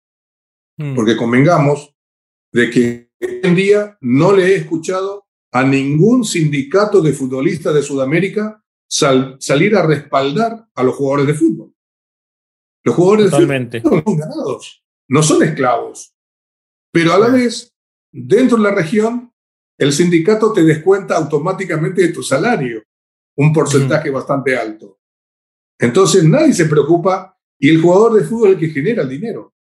Mm. 0.77 0.97
Porque 0.97 1.17
convengamos 1.17 1.95
de 2.53 2.69
que 2.69 3.13
hoy 3.21 3.41
en 3.45 3.55
día 3.55 3.97
no 4.01 4.33
le 4.33 4.47
he 4.47 4.57
escuchado 4.57 5.29
a 5.53 5.63
ningún 5.63 6.25
sindicato 6.25 7.01
de 7.01 7.13
futbolistas 7.13 7.73
de 7.73 7.83
Sudamérica 7.83 8.61
salir 8.89 9.77
a 9.77 9.87
respaldar 9.87 10.67
a 10.75 10.83
los 10.83 10.97
jugadores 10.97 11.29
de 11.29 11.35
fútbol. 11.35 11.73
Los 12.83 12.97
jugadores 12.97 13.31
de 13.31 13.81
fútbol 13.81 14.03
son 14.05 14.17
ganados, 14.17 14.85
no 15.09 15.23
son 15.23 15.45
esclavos. 15.45 16.13
Pero 16.91 17.13
a 17.13 17.21
la 17.21 17.29
vez, 17.29 17.73
dentro 18.13 18.57
de 18.57 18.63
la 18.65 18.75
región, 18.75 19.33
el 19.79 19.93
sindicato 19.93 20.53
te 20.53 20.65
descuenta 20.65 21.17
automáticamente 21.17 22.03
de 22.03 22.13
tu 22.13 22.23
salario, 22.23 22.83
un 23.37 23.53
porcentaje 23.53 24.11
bastante 24.11 24.57
alto. 24.57 24.99
Entonces 25.79 26.25
nadie 26.25 26.53
se 26.53 26.67
preocupa 26.67 27.39
y 27.59 27.69
el 27.69 27.81
jugador 27.81 28.15
de 28.15 28.25
fútbol 28.25 28.51
es 28.51 28.55
el 28.55 28.61
que 28.61 28.71
genera 28.71 29.03
el 29.03 29.09
dinero. 29.09 29.55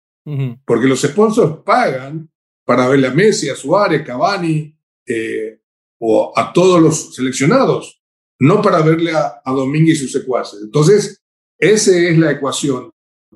Porque 0.65 0.87
los 0.87 1.01
sponsors 1.01 1.63
pagan 1.63 2.29
para 2.65 2.87
verle 2.89 3.07
a 3.07 3.13
Messi, 3.13 3.47
a 3.47 3.55
Suárez, 3.55 4.05
Cavani 4.05 4.75
eh, 5.05 5.61
o 5.99 6.33
a 6.35 6.51
todos 6.51 6.81
los 6.81 7.15
seleccionados, 7.15 8.01
no 8.39 8.61
para 8.61 8.81
verle 8.81 9.13
a, 9.13 9.41
a 9.43 9.51
Domínguez 9.53 9.99
y 9.99 10.01
sus 10.01 10.11
secuaces. 10.11 10.59
Entonces, 10.63 11.23
esa 11.57 11.97
es 11.97 12.17
la 12.17 12.31
ecuación. 12.31 12.91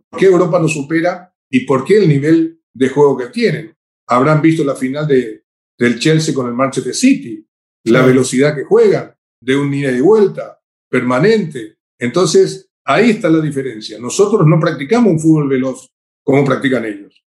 ¿Por 0.09 0.19
qué 0.19 0.25
Europa 0.25 0.59
no 0.59 0.67
supera 0.67 1.33
y 1.49 1.61
por 1.61 1.85
qué 1.85 1.99
el 1.99 2.09
nivel 2.09 2.61
de 2.73 2.89
juego 2.89 3.17
que 3.17 3.27
tienen? 3.27 3.75
Habrán 4.11 4.41
visto 4.41 4.63
la 4.63 4.75
final 4.75 5.07
de, 5.07 5.45
del 5.77 5.99
Chelsea 5.99 6.35
con 6.35 6.47
el 6.47 6.53
Manchester 6.53 6.93
City, 6.93 7.47
la 7.85 8.05
velocidad 8.05 8.53
que 8.53 8.65
juegan, 8.65 9.15
de 9.41 9.55
un 9.55 9.73
ida 9.73 9.91
y 9.91 10.01
vuelta 10.01 10.61
permanente. 10.89 11.77
Entonces, 11.97 12.69
ahí 12.85 13.11
está 13.11 13.29
la 13.29 13.39
diferencia. 13.39 13.97
Nosotros 13.99 14.45
no 14.45 14.59
practicamos 14.59 15.13
un 15.13 15.19
fútbol 15.19 15.47
veloz 15.47 15.89
como 16.23 16.43
practican 16.43 16.85
ellos. 16.85 17.23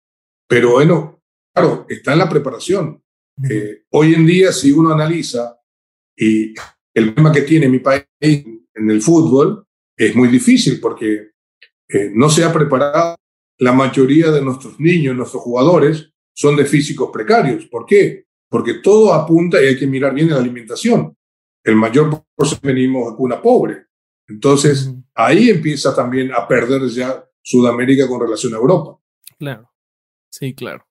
Pero 0.47 0.72
bueno, 0.72 1.22
claro, 1.55 1.87
está 1.89 2.12
en 2.12 2.18
la 2.18 2.28
preparación. 2.28 3.03
Eh, 3.51 3.85
hoy 3.91 4.14
en 4.14 4.26
día, 4.26 4.53
si 4.53 4.70
uno 4.70 4.93
analiza 4.93 5.59
y 6.16 6.55
el 6.95 7.14
problema 7.14 7.32
que 7.32 7.43
tiene 7.43 7.68
mi 7.68 7.78
país 7.78 8.05
en 8.20 8.91
el 8.91 9.01
fútbol, 9.01 9.66
es 9.97 10.14
muy 10.14 10.28
difícil 10.28 10.80
porque 10.80 11.30
eh, 11.89 12.11
no 12.14 12.28
se 12.28 12.45
ha 12.45 12.53
preparado. 12.53 13.16
La 13.59 13.72
mayoría 13.72 14.30
de 14.30 14.43
nuestros 14.43 14.78
niños, 14.78 15.16
nuestros 15.16 15.43
jugadores, 15.43 16.14
son 16.35 16.57
de 16.57 16.66
físicos 16.66 17.11
precarios. 17.12 17.66
¿Por 17.66 17.87
qué? 17.87 18.26
Porque 18.49 18.74
todo 18.74 19.12
apunta 19.14 19.62
y 19.62 19.66
hay 19.68 19.78
que 19.78 19.87
mirar 19.87 20.12
bien 20.12 20.30
la 20.30 20.37
alimentación. 20.37 21.16
El 21.62 21.76
mayor 21.76 22.24
porcentaje 22.35 22.74
venimos 22.74 23.16
de 23.16 23.22
una 23.22 23.41
pobre. 23.41 23.87
Entonces, 24.28 24.93
ahí 25.14 25.51
empieza 25.51 25.95
también 25.95 26.32
a 26.32 26.47
perder 26.47 26.89
ya 26.89 27.24
Sudamérica 27.43 28.09
con 28.09 28.20
relación 28.20 28.55
a 28.55 28.57
Europa. 28.57 28.99
Claro. 29.39 29.70
Sí, 30.30 30.55
claro. 30.55 30.87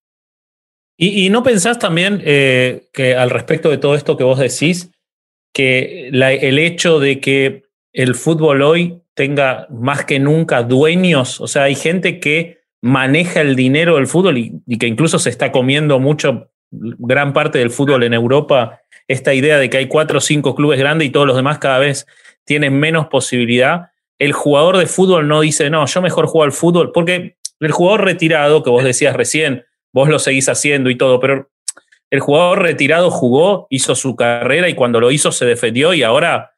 ¿Y, 0.95 1.29
no 1.31 1.43
pensás 1.43 1.79
también 1.79 2.21
eh, 2.23 2.87
que 2.93 3.15
al 3.15 3.29
respecto 3.29 3.69
de 3.69 3.77
todo 3.77 3.95
esto 3.95 4.15
que 4.15 4.23
vos 4.23 4.39
decís, 4.39 4.91
que 5.53 6.07
el 6.07 6.59
hecho 6.59 6.99
de 6.99 7.19
que 7.19 7.63
el 7.91 8.15
fútbol 8.15 8.61
hoy 8.61 9.01
tenga 9.13 9.67
más 9.69 10.05
que 10.05 10.19
nunca 10.19 10.63
dueños, 10.63 11.41
o 11.41 11.47
sea, 11.47 11.63
hay 11.63 11.75
gente 11.75 12.19
que 12.19 12.62
maneja 12.83 13.39
el 13.39 13.55
dinero 13.55 13.95
del 13.95 14.07
fútbol 14.07 14.37
y, 14.37 14.77
que 14.77 14.87
incluso 14.87 15.17
se 15.17 15.29
está 15.29 15.53
comiendo 15.53 15.99
mucho, 15.99 16.49
gran 16.69 17.31
parte 17.31 17.59
del 17.59 17.71
fútbol 17.71 18.03
en 18.03 18.13
Europa, 18.13 18.81
esta 19.07 19.33
idea 19.33 19.57
de 19.57 19.69
que 19.69 19.77
hay 19.77 19.87
cuatro 19.87 20.17
o 20.17 20.21
cinco 20.21 20.53
clubes 20.53 20.77
grandes 20.77 21.07
y 21.07 21.11
todos 21.11 21.25
los 21.25 21.37
demás 21.37 21.59
cada 21.59 21.79
vez 21.79 22.05
tienen 22.43 22.77
menos 22.77 23.07
posibilidad. 23.07 23.91
El 24.19 24.33
jugador 24.33 24.77
de 24.77 24.85
fútbol 24.85 25.29
no 25.29 25.39
dice, 25.39 25.69
no, 25.69 25.85
yo 25.85 26.01
mejor 26.01 26.25
juego 26.25 26.43
al 26.43 26.51
fútbol, 26.51 26.91
porque 26.91 27.37
el 27.61 27.71
jugador 27.71 28.03
retirado, 28.03 28.63
que 28.63 28.69
vos 28.69 28.83
decías 28.83 29.15
recién, 29.15 29.63
vos 29.93 30.09
lo 30.09 30.19
seguís 30.19 30.49
haciendo 30.49 30.89
y 30.89 30.97
todo, 30.97 31.21
pero 31.21 31.49
el 32.09 32.19
jugador 32.19 32.63
retirado 32.63 33.11
jugó, 33.11 33.65
hizo 33.69 33.95
su 33.95 34.17
carrera 34.17 34.67
y 34.67 34.75
cuando 34.75 34.99
lo 34.99 35.09
hizo 35.09 35.31
se 35.31 35.45
defendió 35.45 35.93
y 35.93 36.03
ahora 36.03 36.51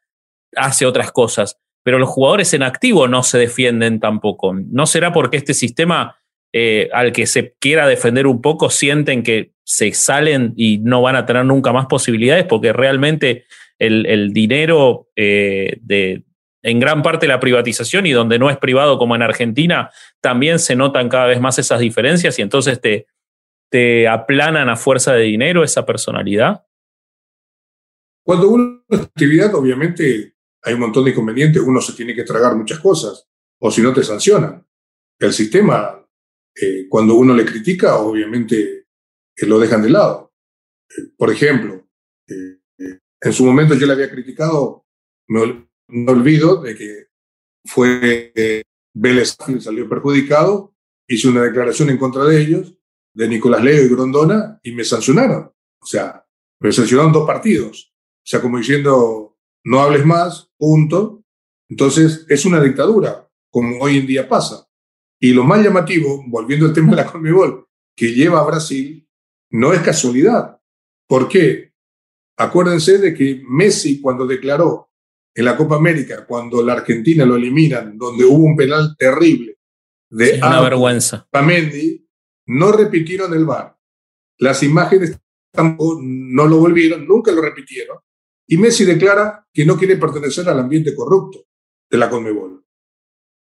hace 0.56 0.86
otras 0.86 1.12
cosas 1.12 1.60
pero 1.86 2.00
los 2.00 2.08
jugadores 2.08 2.52
en 2.52 2.64
activo 2.64 3.06
no 3.06 3.22
se 3.22 3.38
defienden 3.38 4.00
tampoco. 4.00 4.52
¿No 4.52 4.86
será 4.86 5.12
porque 5.12 5.36
este 5.36 5.54
sistema 5.54 6.18
eh, 6.52 6.88
al 6.92 7.12
que 7.12 7.28
se 7.28 7.54
quiera 7.60 7.86
defender 7.86 8.26
un 8.26 8.42
poco 8.42 8.70
sienten 8.70 9.22
que 9.22 9.52
se 9.62 9.92
salen 9.92 10.52
y 10.56 10.78
no 10.78 11.00
van 11.00 11.14
a 11.14 11.26
tener 11.26 11.44
nunca 11.44 11.72
más 11.72 11.86
posibilidades? 11.86 12.44
Porque 12.44 12.72
realmente 12.72 13.44
el, 13.78 14.32
dinero 14.32 15.10
eh, 15.14 15.78
de, 15.80 16.24
en 16.60 16.80
gran 16.80 17.04
parte 17.04 17.28
la 17.28 17.38
privatización 17.38 18.04
y 18.04 18.10
donde 18.10 18.40
no 18.40 18.50
es 18.50 18.56
privado 18.56 18.98
como 18.98 19.14
en 19.14 19.22
Argentina, 19.22 19.92
también 20.20 20.58
se 20.58 20.74
notan 20.74 21.08
cada 21.08 21.26
vez 21.26 21.40
más 21.40 21.56
esas 21.60 21.78
diferencias 21.78 22.36
y 22.40 22.42
entonces 22.42 22.80
te, 22.80 23.06
te 23.70 24.08
aplanan 24.08 24.68
a 24.68 24.74
fuerza 24.74 25.12
de 25.12 25.22
dinero 25.22 25.62
esa 25.62 25.86
personalidad. 25.86 26.64
Cuando 28.24 28.48
una 28.48 28.80
actividad, 28.90 29.54
obviamente, 29.54 30.35
hay 30.66 30.74
un 30.74 30.80
montón 30.80 31.04
de 31.04 31.12
inconvenientes, 31.12 31.62
uno 31.62 31.80
se 31.80 31.92
tiene 31.92 32.12
que 32.12 32.24
tragar 32.24 32.56
muchas 32.56 32.80
cosas, 32.80 33.28
o 33.60 33.70
si 33.70 33.80
no 33.82 33.94
te 33.94 34.02
sancionan. 34.02 34.66
El 35.16 35.32
sistema, 35.32 36.04
eh, 36.60 36.88
cuando 36.88 37.14
uno 37.14 37.32
le 37.34 37.44
critica, 37.44 37.98
obviamente 37.98 38.86
eh, 39.36 39.46
lo 39.46 39.60
dejan 39.60 39.82
de 39.82 39.90
lado. 39.90 40.34
Eh, 40.90 41.02
por 41.16 41.30
ejemplo, 41.30 41.86
en 42.26 43.32
su 43.32 43.44
momento 43.44 43.74
yo 43.76 43.86
le 43.86 43.92
había 43.92 44.10
criticado, 44.10 44.84
no, 45.28 45.68
olvido 46.08 46.60
de 46.62 46.74
que 46.74 47.06
fue 47.64 48.64
Vélez 48.92 49.36
quien 49.36 49.60
salió 49.60 49.88
perjudicado, 49.88 50.74
hice 51.06 51.28
una 51.28 51.44
declaración 51.44 51.90
en 51.90 51.98
contra 51.98 52.24
de 52.24 52.42
ellos, 52.42 52.76
de 53.14 53.28
Nicolás 53.28 53.62
Leo 53.62 53.84
y 53.84 53.88
Grondona, 53.88 54.58
y 54.64 54.72
me 54.72 54.82
sancionaron. 54.82 55.52
O 55.80 55.86
sea, 55.86 56.26
me 56.58 56.72
sancionaron 56.72 57.12
dos 57.12 57.24
partidos. 57.24 57.94
O 58.16 58.28
sea, 58.28 58.42
como 58.42 58.58
diciendo, 58.58 59.38
no 59.64 59.80
hables 59.80 60.04
más, 60.04 60.45
punto. 60.58 61.22
Entonces, 61.68 62.26
es 62.28 62.44
una 62.44 62.60
dictadura, 62.60 63.28
como 63.50 63.78
hoy 63.80 63.98
en 63.98 64.06
día 64.06 64.28
pasa. 64.28 64.66
Y 65.20 65.32
lo 65.32 65.44
más 65.44 65.62
llamativo, 65.62 66.24
volviendo 66.26 66.66
al 66.66 66.72
tema 66.72 66.90
de 66.90 66.96
la 66.96 67.06
Conmebol, 67.10 67.66
que 67.96 68.12
lleva 68.12 68.40
a 68.40 68.46
Brasil, 68.46 69.08
no 69.50 69.72
es 69.72 69.80
casualidad. 69.80 70.60
¿Por 71.08 71.28
qué? 71.28 71.72
Acuérdense 72.38 72.98
de 72.98 73.14
que 73.14 73.42
Messi, 73.48 74.00
cuando 74.00 74.26
declaró 74.26 74.90
en 75.34 75.44
la 75.44 75.56
Copa 75.56 75.76
América, 75.76 76.26
cuando 76.26 76.62
la 76.62 76.74
Argentina 76.74 77.24
lo 77.24 77.36
eliminan, 77.36 77.96
donde 77.96 78.24
hubo 78.24 78.44
un 78.44 78.56
penal 78.56 78.94
terrible 78.98 79.56
de 80.10 80.38
una 80.38 80.60
vergüenza. 80.60 81.26
Pamendi, 81.30 82.06
no 82.46 82.72
repitieron 82.72 83.32
el 83.34 83.44
VAR. 83.44 83.76
Las 84.38 84.62
imágenes 84.62 85.18
tampoco 85.50 86.00
no 86.02 86.46
lo 86.46 86.58
volvieron, 86.58 87.06
nunca 87.06 87.32
lo 87.32 87.42
repitieron. 87.42 87.98
Y 88.48 88.56
Messi 88.56 88.84
declara 88.84 89.46
que 89.52 89.64
no 89.64 89.76
quiere 89.76 89.96
pertenecer 89.96 90.48
al 90.48 90.60
ambiente 90.60 90.94
corrupto 90.94 91.46
de 91.90 91.98
la 91.98 92.08
Conmebol. 92.08 92.64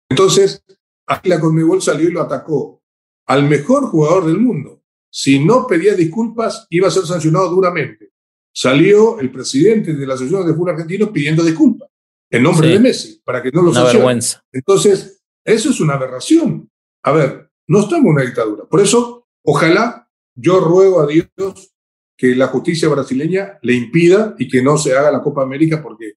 Entonces, 0.09 0.63
aquí 1.07 1.29
la 1.29 1.39
Conmebol 1.39 1.81
salió 1.81 2.09
y 2.09 2.11
lo 2.11 2.21
atacó 2.21 2.81
al 3.27 3.47
mejor 3.47 3.85
jugador 3.85 4.25
del 4.25 4.37
mundo. 4.37 4.83
Si 5.09 5.43
no 5.43 5.65
pedía 5.67 5.93
disculpas, 5.93 6.67
iba 6.69 6.87
a 6.87 6.91
ser 6.91 7.05
sancionado 7.05 7.49
duramente. 7.49 8.11
Salió 8.53 9.19
el 9.19 9.31
presidente 9.31 9.93
de 9.93 10.07
la 10.07 10.13
Asociación 10.13 10.47
de 10.47 10.53
Fútbol 10.53 10.71
Argentino 10.71 11.11
pidiendo 11.11 11.43
disculpas 11.43 11.89
en 12.29 12.43
nombre 12.43 12.67
de 12.69 12.79
Messi, 12.79 13.21
para 13.23 13.41
que 13.41 13.51
no 13.51 13.61
lo 13.61 13.71
Una 13.71 13.83
vergüenza. 13.83 14.43
Entonces, 14.51 15.23
eso 15.43 15.69
es 15.69 15.79
una 15.79 15.93
aberración. 15.93 16.69
A 17.03 17.11
ver, 17.11 17.49
no 17.67 17.81
estamos 17.81 18.05
en 18.05 18.11
una 18.11 18.23
dictadura. 18.23 18.65
Por 18.65 18.81
eso, 18.81 19.27
ojalá, 19.43 20.09
yo 20.35 20.59
ruego 20.59 21.01
a 21.01 21.07
Dios 21.07 21.74
que 22.17 22.35
la 22.35 22.47
justicia 22.47 22.87
brasileña 22.87 23.59
le 23.61 23.73
impida 23.73 24.35
y 24.37 24.47
que 24.47 24.61
no 24.61 24.77
se 24.77 24.95
haga 24.95 25.11
la 25.11 25.21
Copa 25.21 25.43
América 25.43 25.81
porque 25.81 26.13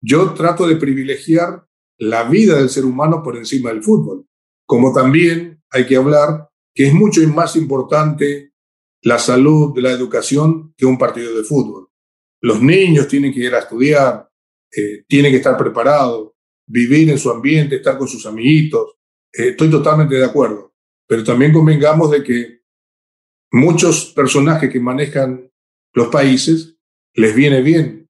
yo 0.00 0.34
trato 0.34 0.66
de 0.66 0.76
privilegiar 0.76 1.66
la 1.98 2.24
vida 2.24 2.56
del 2.56 2.68
ser 2.68 2.84
humano 2.84 3.22
por 3.22 3.36
encima 3.36 3.70
del 3.70 3.82
fútbol. 3.82 4.26
Como 4.66 4.92
también 4.92 5.62
hay 5.70 5.86
que 5.86 5.96
hablar 5.96 6.48
que 6.74 6.86
es 6.86 6.94
mucho 6.94 7.20
más 7.28 7.56
importante 7.56 8.52
la 9.02 9.18
salud 9.18 9.74
de 9.74 9.82
la 9.82 9.90
educación 9.90 10.74
que 10.76 10.86
un 10.86 10.98
partido 10.98 11.36
de 11.36 11.44
fútbol. 11.44 11.88
Los 12.40 12.60
niños 12.60 13.08
tienen 13.08 13.32
que 13.32 13.40
ir 13.40 13.54
a 13.54 13.60
estudiar, 13.60 14.28
eh, 14.74 15.04
tienen 15.06 15.30
que 15.30 15.38
estar 15.38 15.56
preparados, 15.56 16.32
vivir 16.66 17.10
en 17.10 17.18
su 17.18 17.30
ambiente, 17.30 17.76
estar 17.76 17.98
con 17.98 18.08
sus 18.08 18.26
amiguitos. 18.26 18.96
Eh, 19.32 19.50
estoy 19.50 19.70
totalmente 19.70 20.16
de 20.16 20.24
acuerdo. 20.24 20.74
Pero 21.06 21.24
también 21.24 21.52
convengamos 21.52 22.10
de 22.10 22.22
que 22.22 22.61
muchos 23.52 24.06
personajes 24.06 24.70
que 24.70 24.80
manejan 24.80 25.50
los 25.92 26.08
países 26.08 26.76
les 27.14 27.34
viene 27.34 27.60
bien 27.60 28.08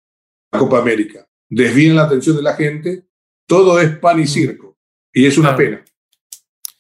la 0.53 0.59
Copa 0.59 0.79
América, 0.79 1.27
desvían 1.49 1.97
la 1.97 2.05
atención 2.05 2.37
de 2.37 2.43
la 2.43 2.55
gente, 2.55 3.07
todo 3.47 3.81
es 3.81 3.97
pan 3.99 4.21
y 4.21 4.25
mm. 4.25 4.29
circo, 4.29 4.79
y 5.13 5.27
es 5.27 5.39
una 5.39 5.57
pena. 5.57 5.85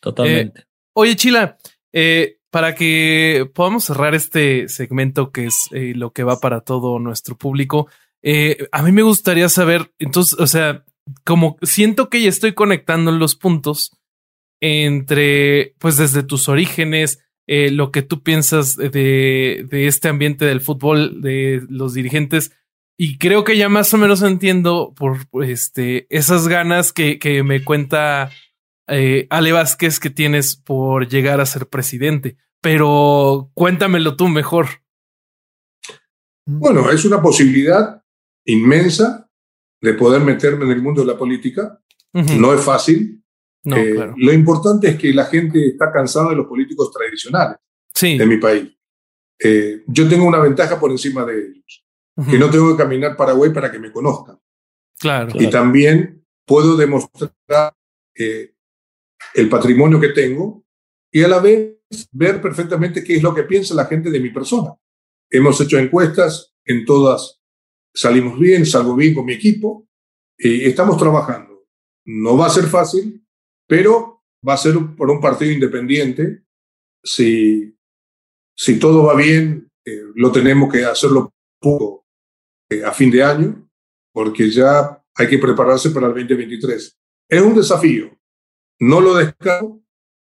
Totalmente. 0.00 0.60
Eh, 0.60 0.64
oye, 0.92 1.16
Chila, 1.16 1.58
eh, 1.92 2.38
para 2.50 2.74
que 2.74 3.48
podamos 3.54 3.84
cerrar 3.84 4.14
este 4.14 4.68
segmento 4.68 5.30
que 5.30 5.46
es 5.46 5.68
eh, 5.72 5.92
lo 5.94 6.12
que 6.12 6.24
va 6.24 6.40
para 6.40 6.60
todo 6.60 6.98
nuestro 6.98 7.36
público, 7.36 7.88
a 8.72 8.82
mí 8.82 8.92
me 8.92 9.02
gustaría 9.02 9.48
saber, 9.48 9.92
entonces, 9.98 10.38
o 10.38 10.46
sea, 10.46 10.84
como 11.24 11.56
siento 11.62 12.10
que 12.10 12.20
ya 12.20 12.28
estoy 12.28 12.52
conectando 12.52 13.12
los 13.12 13.34
puntos 13.34 13.96
entre, 14.60 15.74
pues 15.78 15.96
desde 15.96 16.22
tus 16.22 16.48
orígenes, 16.48 17.24
eh, 17.52 17.72
lo 17.72 17.90
que 17.90 18.02
tú 18.02 18.22
piensas 18.22 18.76
de, 18.76 19.66
este 19.72 20.08
ambiente 20.08 20.44
del 20.44 20.60
fútbol, 20.60 21.20
de 21.20 21.66
los 21.68 21.94
dirigentes. 21.94 22.52
Y 22.96 23.18
creo 23.18 23.42
que 23.42 23.56
ya 23.56 23.68
más 23.68 23.92
o 23.92 23.98
menos 23.98 24.22
entiendo 24.22 24.94
por 24.96 25.18
este, 25.42 26.06
esas 26.16 26.46
ganas 26.46 26.92
que, 26.92 27.18
que 27.18 27.42
me 27.42 27.64
cuenta 27.64 28.30
eh, 28.86 29.26
Ale 29.30 29.50
Vázquez 29.50 29.98
que 29.98 30.10
tienes 30.10 30.54
por 30.54 31.08
llegar 31.08 31.40
a 31.40 31.46
ser 31.46 31.66
presidente. 31.66 32.36
Pero 32.60 33.50
cuéntamelo 33.54 34.14
tú 34.14 34.28
mejor. 34.28 34.66
Bueno, 36.46 36.88
es 36.92 37.04
una 37.04 37.20
posibilidad 37.20 38.04
inmensa 38.44 39.28
de 39.80 39.94
poder 39.94 40.22
meterme 40.22 40.66
en 40.66 40.70
el 40.70 40.82
mundo 40.82 41.00
de 41.00 41.08
la 41.08 41.18
política. 41.18 41.82
No 42.12 42.54
es 42.54 42.60
fácil, 42.64 43.24
eh, 43.64 44.12
lo 44.16 44.32
importante 44.32 44.88
es 44.88 44.96
que 44.96 45.12
la 45.12 45.26
gente 45.26 45.68
está 45.68 45.92
cansada 45.92 46.30
de 46.30 46.36
los 46.36 46.46
políticos 46.46 46.90
tradicionales 46.92 47.58
de 48.00 48.26
mi 48.26 48.38
país. 48.38 48.70
Eh, 49.38 49.82
yo 49.86 50.08
tengo 50.08 50.26
una 50.26 50.38
ventaja 50.38 50.78
por 50.78 50.90
encima 50.90 51.24
de 51.24 51.46
ellos, 51.46 51.84
que 52.28 52.38
no 52.38 52.50
tengo 52.50 52.70
que 52.70 52.82
caminar 52.82 53.16
Paraguay 53.16 53.52
para 53.52 53.70
que 53.70 53.78
me 53.78 53.92
conozcan. 53.92 54.38
Claro. 54.98 55.32
Y 55.34 55.48
también 55.48 56.24
puedo 56.46 56.76
demostrar 56.76 57.74
el 58.14 59.48
patrimonio 59.48 59.98
que 60.00 60.10
tengo 60.10 60.64
y 61.10 61.22
a 61.22 61.28
la 61.28 61.38
vez 61.38 61.76
ver 62.12 62.40
perfectamente 62.40 63.02
qué 63.02 63.16
es 63.16 63.22
lo 63.22 63.34
que 63.34 63.44
piensa 63.44 63.74
la 63.74 63.86
gente 63.86 64.10
de 64.10 64.20
mi 64.20 64.30
persona. 64.30 64.74
Hemos 65.30 65.60
hecho 65.60 65.78
encuestas, 65.78 66.54
en 66.64 66.84
todas 66.84 67.40
salimos 67.94 68.38
bien, 68.38 68.64
salgo 68.66 68.94
bien 68.94 69.14
con 69.14 69.24
mi 69.24 69.32
equipo, 69.32 69.88
y 70.38 70.64
estamos 70.64 70.96
trabajando. 70.96 71.66
No 72.04 72.36
va 72.36 72.46
a 72.46 72.50
ser 72.50 72.64
fácil, 72.64 73.19
pero 73.70 74.24
va 74.46 74.54
a 74.54 74.56
ser 74.56 74.74
por 74.96 75.08
un 75.08 75.20
partido 75.20 75.52
independiente. 75.52 76.42
Si, 77.04 77.72
si 78.52 78.80
todo 78.80 79.04
va 79.04 79.14
bien, 79.14 79.70
eh, 79.86 80.02
lo 80.16 80.32
tenemos 80.32 80.72
que 80.72 80.84
hacerlo 80.84 81.32
poco 81.60 82.04
eh, 82.68 82.82
a 82.84 82.90
fin 82.90 83.12
de 83.12 83.22
año, 83.22 83.70
porque 84.12 84.50
ya 84.50 85.00
hay 85.14 85.28
que 85.28 85.38
prepararse 85.38 85.90
para 85.90 86.08
el 86.08 86.14
2023. 86.14 86.98
Es 87.28 87.40
un 87.40 87.54
desafío, 87.54 88.10
no 88.80 89.00
lo 89.00 89.14
descarto, 89.14 89.80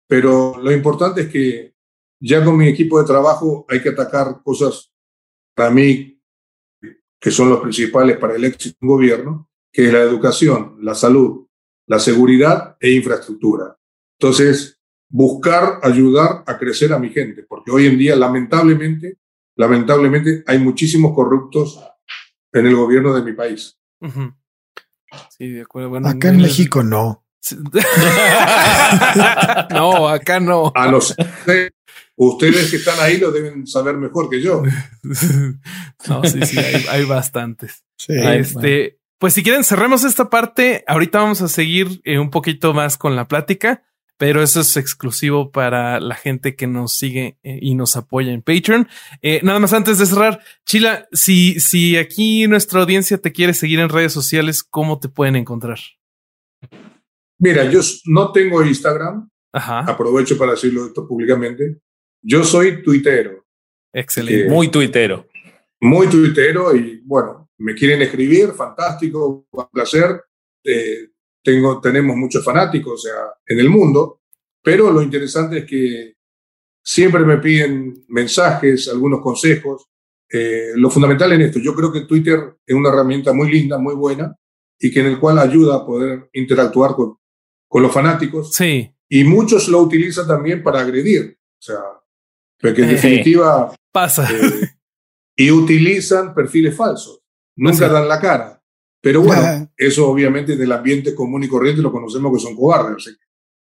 pero 0.09 0.57
lo 0.59 0.73
importante 0.73 1.21
es 1.21 1.29
que 1.29 1.75
ya 2.19 2.43
con 2.43 2.57
mi 2.57 2.69
equipo 2.69 2.99
de 2.99 3.07
trabajo 3.07 3.67
hay 3.69 3.83
que 3.83 3.91
atacar 3.91 4.41
cosas 4.43 4.91
para 5.55 5.71
mí 5.71 6.23
que 7.21 7.31
son 7.31 7.51
los 7.51 7.61
principales 7.61 8.17
para 8.17 8.37
el 8.37 8.45
éxito 8.45 8.79
de 8.81 8.89
gobierno, 8.89 9.51
que 9.71 9.89
es 9.89 9.93
la 9.93 10.01
educación, 10.01 10.79
la 10.81 10.95
salud, 10.95 11.46
la 11.87 11.99
seguridad 11.99 12.77
e 12.81 12.91
infraestructura. 12.93 13.77
Entonces, 14.19 14.81
buscar 15.09 15.81
ayudar 15.83 16.45
a 16.47 16.59
crecer 16.59 16.93
a 16.93 16.99
mi 16.99 17.11
gente, 17.11 17.45
porque 17.45 17.71
hoy 17.71 17.87
en 17.87 17.97
día, 17.99 18.17
lamentablemente, 18.17 19.19
lamentablemente, 19.57 20.43
hay 20.47 20.59
muchísimos 20.59 21.15
corruptos 21.15 21.81
en 22.53 22.67
el 22.67 22.75
gobierno 22.75 23.15
de 23.15 23.23
mi 23.23 23.33
país. 23.33 23.79
Sí, 25.37 25.51
de 25.51 25.63
acuerdo. 25.63 25.91
Bueno, 25.91 26.09
Acá 26.09 26.29
en 26.29 26.39
México 26.39 26.83
no. 26.83 27.25
no, 29.71 30.09
acá 30.09 30.41
no. 30.41 30.73
A 30.75 30.89
los 30.89 31.15
ustedes 32.17 32.71
que 32.71 32.77
están 32.77 32.99
ahí 32.99 33.19
lo 33.19 33.31
deben 33.31 33.67
saber 33.67 33.97
mejor 33.97 34.29
que 34.29 34.41
yo. 34.43 34.63
no, 36.09 36.25
sí, 36.25 36.41
sí, 36.45 36.59
hay, 36.59 37.05
bastantes. 37.05 37.85
este, 38.09 38.99
pues 39.19 39.35
si 39.35 39.43
quieren, 39.43 39.65
cerremos 39.65 40.05
esta 40.05 40.29
parte. 40.29 40.85
Ahorita 40.87 41.21
vamos 41.21 41.41
a 41.41 41.49
seguir 41.49 42.01
eh, 42.05 42.19
un 42.19 42.31
poquito 42.31 42.75
más 42.75 42.99
con 42.99 43.17
la 43.17 43.27
plática, 43.29 43.83
pero 44.19 44.43
eso 44.43 44.61
es 44.61 44.77
exclusivo 44.77 45.51
para 45.51 46.01
la 46.01 46.15
gente 46.15 46.55
que 46.55 46.67
nos 46.67 46.93
sigue 46.93 47.39
eh, 47.43 47.59
y 47.63 47.75
nos 47.75 47.97
apoya 47.97 48.33
en 48.33 48.43
Patreon. 48.43 48.89
Eh, 49.23 49.41
nada 49.43 49.59
más 49.59 49.73
antes 49.73 49.99
de 49.99 50.07
cerrar, 50.07 50.41
Chila, 50.67 51.09
si, 51.13 51.61
si 51.61 51.97
aquí 51.97 52.47
nuestra 52.47 52.81
audiencia 52.81 53.19
te 53.19 53.33
quiere 53.33 53.55
seguir 53.55 53.81
en 53.81 53.89
redes 53.89 54.13
sociales, 54.13 54.63
¿cómo 54.63 54.99
te 54.99 55.09
pueden 55.09 55.37
encontrar? 55.37 55.79
Mira, 57.39 57.71
yo 57.71 57.81
no 58.07 58.33
tengo 58.33 58.65
Instagram. 58.65 59.29
Aprovecho 59.53 60.37
para 60.37 60.53
decirlo 60.53 60.87
esto 60.87 61.09
públicamente. 61.09 61.79
Yo 62.23 62.45
soy 62.45 62.83
tuitero. 62.83 63.47
Excelente. 63.95 64.51
muy 64.51 64.69
tuitero. 64.69 65.27
Muy 65.81 66.07
tuitero 66.09 66.75
y 66.77 67.01
bueno, 67.05 67.46
me 67.59 67.75
quieren 67.75 68.03
escribir, 68.03 68.53
fantástico, 68.53 69.47
un 69.51 69.67
placer. 69.73 70.23
Eh, 70.65 71.09
tengo, 71.43 71.81
tenemos 71.81 72.17
muchos 72.17 72.45
fanáticos 72.45 72.93
o 72.93 73.09
sea, 73.09 73.21
en 73.47 73.61
el 73.61 73.71
mundo, 73.71 74.23
pero 74.63 74.91
lo 74.91 75.01
interesante 75.01 75.59
es 75.59 75.65
que 75.65 76.15
siempre 76.83 77.25
me 77.25 77.39
piden 77.39 78.05
mensajes, 78.09 78.89
algunos 78.89 79.21
consejos. 79.21 79.87
Eh, 80.29 80.73
lo 80.75 80.91
fundamental 80.91 81.33
en 81.33 81.43
esto, 81.43 81.61
yo 81.61 81.75
creo 81.75 81.93
que 81.93 82.01
Twitter 82.01 82.57
es 82.67 82.75
una 82.75 82.89
herramienta 82.89 83.33
muy 83.33 83.51
linda, 83.51 83.79
muy 83.79 83.95
buena, 83.95 84.35
y 84.79 84.91
que 84.91 85.01
en 85.01 85.07
el 85.07 85.21
cual 85.21 85.39
ayuda 85.39 85.77
a 85.77 85.87
poder 85.87 86.29
interactuar 86.33 86.95
con, 86.95 87.17
con 87.69 87.83
los 87.83 87.93
fanáticos. 87.93 88.53
Sí. 88.53 88.91
Y 89.09 89.23
muchos 89.23 89.69
lo 89.69 89.81
utilizan 89.81 90.27
también 90.27 90.63
para 90.63 90.81
agredir. 90.81 91.39
O 91.59 91.63
sea, 91.63 91.81
porque 92.61 92.83
en 92.83 92.89
definitiva. 92.89 93.75
Pasa. 93.93 94.29
Eh, 94.31 94.71
y 95.37 95.51
utilizan 95.51 96.35
perfiles 96.35 96.77
falsos. 96.77 97.21
Nunca 97.57 97.89
dan 97.89 98.09
la 98.09 98.21
cara. 98.21 98.63
Pero 99.01 99.23
bueno, 99.23 99.71
eso 99.77 100.09
obviamente 100.09 100.57
del 100.57 100.73
ambiente 100.73 101.15
común 101.15 101.45
y 101.45 101.49
corriente 101.49 101.83
lo 101.83 101.93
conocemos 101.93 102.33
que 102.33 102.43
son 102.43 102.57
cobardes. 102.57 103.17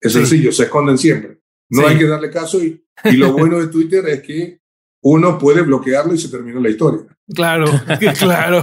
es 0.00 0.12
sencillo, 0.12 0.52
se 0.52 0.64
esconden 0.64 0.98
siempre. 0.98 1.40
No 1.70 1.86
hay 1.86 1.98
que 1.98 2.06
darle 2.06 2.30
caso 2.30 2.62
y, 2.62 2.84
y 3.04 3.12
lo 3.12 3.32
bueno 3.34 3.58
de 3.58 3.68
Twitter 3.68 4.06
es 4.08 4.22
que 4.22 4.57
uno 5.00 5.38
puede 5.38 5.62
bloquearlo 5.62 6.14
y 6.14 6.18
se 6.18 6.28
terminó 6.28 6.60
la 6.60 6.70
historia. 6.70 7.00
Claro, 7.34 7.66
claro. 8.18 8.62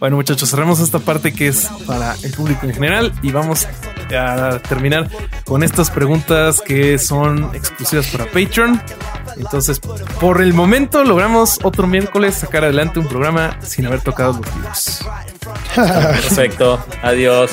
bueno, 0.00 0.16
muchachos, 0.16 0.50
cerramos 0.50 0.80
esta 0.80 0.98
parte 0.98 1.32
que 1.32 1.48
es 1.48 1.68
para 1.86 2.14
el 2.22 2.32
público 2.32 2.66
en 2.66 2.74
general 2.74 3.12
y 3.22 3.30
vamos 3.30 3.66
a 4.12 4.58
terminar 4.68 5.08
con 5.44 5.62
estas 5.62 5.90
preguntas 5.90 6.60
que 6.60 6.98
son 6.98 7.54
exclusivas 7.54 8.08
para 8.08 8.26
Patreon. 8.26 8.80
Entonces, 9.36 9.78
por 10.20 10.42
el 10.42 10.52
momento 10.52 11.04
logramos 11.04 11.58
otro 11.62 11.86
miércoles 11.86 12.34
sacar 12.34 12.64
adelante 12.64 12.98
un 12.98 13.06
programa 13.06 13.56
sin 13.62 13.86
haber 13.86 14.00
tocado 14.00 14.32
los 14.32 14.54
libros. 14.56 15.06
Perfecto. 15.74 16.84
Adiós. 17.02 17.52